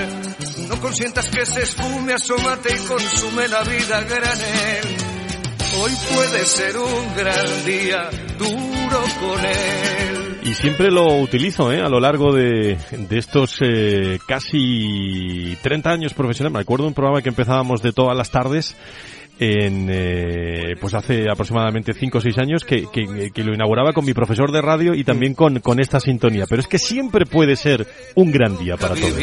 No 0.69 0.81
consientas 0.81 1.29
que 1.29 1.45
se 1.45 1.61
esfume, 1.61 2.13
asómate 2.13 2.69
y 2.73 2.87
consume 2.87 3.47
la 3.47 3.63
vida 3.63 4.01
granel. 4.01 4.97
Hoy 5.81 5.91
puede 6.13 6.45
ser 6.45 6.77
un 6.77 7.15
gran 7.15 7.65
día, 7.65 8.09
duro 8.37 9.03
con 9.21 9.45
él. 9.45 10.26
Y 10.47 10.53
siempre 10.53 10.89
lo 10.91 11.05
utilizo 11.17 11.73
¿eh? 11.73 11.81
a 11.81 11.89
lo 11.89 11.99
largo 11.99 12.33
de, 12.33 12.77
de 12.91 13.17
estos 13.17 13.57
eh, 13.61 14.17
casi 14.25 15.57
30 15.61 15.89
años 15.89 16.13
profesionales. 16.13 16.53
Me 16.53 16.61
acuerdo 16.61 16.87
un 16.87 16.93
programa 16.93 17.21
que 17.21 17.27
empezábamos 17.27 17.81
de 17.81 17.91
todas 17.91 18.15
las 18.15 18.31
tardes 18.31 18.77
en 19.39 19.89
eh, 19.91 20.75
pues 20.79 20.93
hace 20.93 21.29
aproximadamente 21.29 21.93
5 21.93 22.17
o 22.17 22.21
6 22.21 22.37
años 22.37 22.63
que, 22.63 22.85
que, 22.89 23.29
que, 23.29 23.43
lo 23.43 23.53
inauguraba 23.53 23.91
con 23.91 24.05
mi 24.05 24.13
profesor 24.13 24.51
de 24.53 24.61
radio 24.61 24.95
y 24.95 25.03
también 25.03 25.33
con, 25.33 25.59
con 25.59 25.81
esta 25.81 25.99
sintonía. 25.99 26.45
Pero 26.47 26.61
es 26.61 26.67
que 26.67 26.79
siempre 26.79 27.25
puede 27.25 27.57
ser 27.57 27.85
un 28.15 28.31
gran 28.31 28.57
día 28.57 28.77
para 28.77 28.95
todos. 28.95 29.19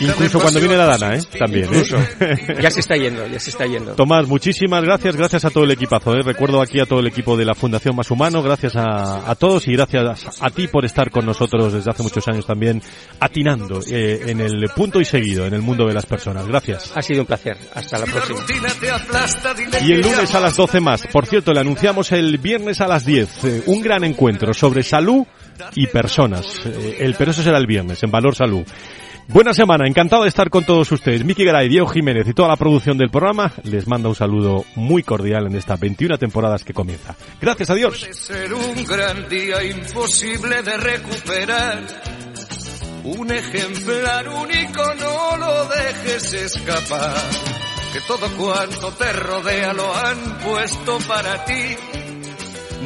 Incluso 0.00 0.40
cuando 0.40 0.60
viene 0.60 0.76
la 0.76 0.86
dana, 0.86 1.16
¿eh? 1.16 1.20
También. 1.38 1.64
Incluso. 1.64 1.96
ya 2.60 2.70
se 2.70 2.80
está 2.80 2.96
yendo, 2.96 3.26
ya 3.26 3.38
se 3.38 3.50
está 3.50 3.66
yendo. 3.66 3.94
Tomás, 3.94 4.26
muchísimas 4.26 4.82
gracias, 4.82 5.16
gracias 5.16 5.44
a 5.44 5.50
todo 5.50 5.64
el 5.64 5.70
equipazo. 5.70 6.14
¿eh? 6.14 6.22
Recuerdo 6.22 6.60
aquí 6.60 6.80
a 6.80 6.86
todo 6.86 7.00
el 7.00 7.06
equipo 7.06 7.36
de 7.36 7.44
la 7.44 7.54
Fundación 7.54 7.96
Más 7.96 8.10
Humano, 8.10 8.42
gracias 8.42 8.76
a, 8.76 9.30
a 9.30 9.34
todos 9.34 9.66
y 9.68 9.72
gracias 9.72 10.40
a 10.40 10.50
ti 10.50 10.68
por 10.68 10.84
estar 10.84 11.10
con 11.10 11.26
nosotros 11.26 11.72
desde 11.72 11.90
hace 11.90 12.02
muchos 12.02 12.26
años 12.28 12.46
también, 12.46 12.82
atinando 13.20 13.80
eh, 13.90 14.22
en 14.26 14.40
el 14.40 14.68
punto 14.74 15.00
y 15.00 15.04
seguido 15.04 15.46
en 15.46 15.54
el 15.54 15.62
mundo 15.62 15.86
de 15.86 15.94
las 15.94 16.06
personas. 16.06 16.46
Gracias. 16.46 16.92
Ha 16.94 17.02
sido 17.02 17.22
un 17.22 17.26
placer. 17.26 17.56
Hasta 17.74 17.98
la 17.98 18.06
próxima. 18.06 18.40
Y 19.84 19.92
el 19.92 20.00
lunes 20.00 20.34
a 20.34 20.40
las 20.40 20.56
12 20.56 20.80
más. 20.80 21.06
Por 21.06 21.26
cierto, 21.26 21.52
le 21.52 21.60
anunciamos 21.60 22.12
el 22.12 22.38
viernes 22.38 22.80
a 22.80 22.88
las 22.88 23.04
10 23.04 23.44
eh, 23.44 23.62
un 23.66 23.80
gran 23.80 24.04
encuentro 24.04 24.52
sobre 24.54 24.82
salud 24.82 25.26
y 25.74 25.86
personas. 25.86 26.60
Eh, 26.64 26.96
el, 27.00 27.14
pero 27.14 27.30
eso 27.30 27.42
será 27.42 27.58
el 27.58 27.66
viernes, 27.66 28.02
en 28.02 28.10
Valor 28.10 28.34
Salud. 28.34 28.64
Buena 29.30 29.52
semana, 29.52 29.86
encantado 29.86 30.22
de 30.22 30.30
estar 30.30 30.48
con 30.48 30.64
todos 30.64 30.90
ustedes. 30.90 31.22
Miki 31.22 31.44
Garay, 31.44 31.68
Diego 31.68 31.86
Jiménez 31.86 32.26
y 32.26 32.32
toda 32.32 32.48
la 32.48 32.56
producción 32.56 32.96
del 32.96 33.10
programa 33.10 33.52
les 33.62 33.86
manda 33.86 34.08
un 34.08 34.14
saludo 34.14 34.64
muy 34.74 35.02
cordial 35.02 35.46
en 35.48 35.54
esta 35.54 35.76
21 35.76 36.16
temporadas 36.16 36.64
que 36.64 36.72
comienza. 36.72 37.14
Gracias, 37.38 37.68
adiós. 37.68 38.00
Puede 38.00 38.14
ser 38.14 38.54
un 38.54 38.84
gran 38.86 39.28
día 39.28 39.62
imposible 39.64 40.62
de 40.62 40.76
recuperar. 40.78 41.86
Un 43.04 43.30
ejemplar 43.30 44.28
único, 44.30 44.94
no 44.94 45.36
lo 45.36 45.68
dejes 45.68 46.32
escapar. 46.32 47.14
Que 47.92 48.00
todo 48.08 48.34
cuanto 48.34 48.92
te 48.92 49.12
rodea 49.12 49.74
lo 49.74 49.94
han 49.94 50.38
puesto 50.38 50.98
para 51.06 51.44
ti. 51.44 51.76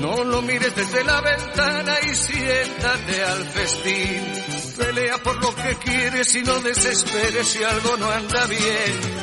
No 0.01 0.25
lo 0.25 0.43
mires 0.43 0.75
desde 0.75 1.05
la 1.05 1.21
ventana 1.21 1.95
y 2.03 2.15
siéntate 2.17 3.23
al 3.23 3.45
festín. 3.45 4.42
Pelea 4.77 5.19
por 5.19 5.37
lo 5.43 5.55
que 5.55 5.75
quieres 5.85 6.35
y 6.35 6.43
no 6.43 6.59
desesperes 6.61 7.47
si 7.47 7.63
algo 7.63 7.97
no 7.99 8.11
anda 8.11 8.47
bien. 8.47 9.23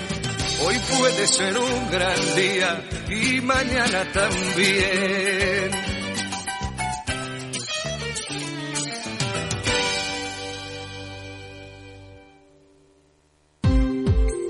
Hoy 0.66 0.76
puede 0.98 1.28
ser 1.28 1.58
un 1.58 1.92
gran 1.92 2.36
día 2.36 2.84
y 3.10 3.42
mañana 3.42 4.12
también. 4.12 5.72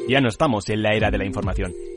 Ya 0.10 0.20
no 0.22 0.30
estamos 0.30 0.68
en 0.70 0.82
la 0.82 0.96
era 0.96 1.12
de 1.12 1.20
la 1.20 1.26
información, 1.26 1.72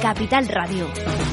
Capital 0.00 0.46
Radio. 0.48 1.27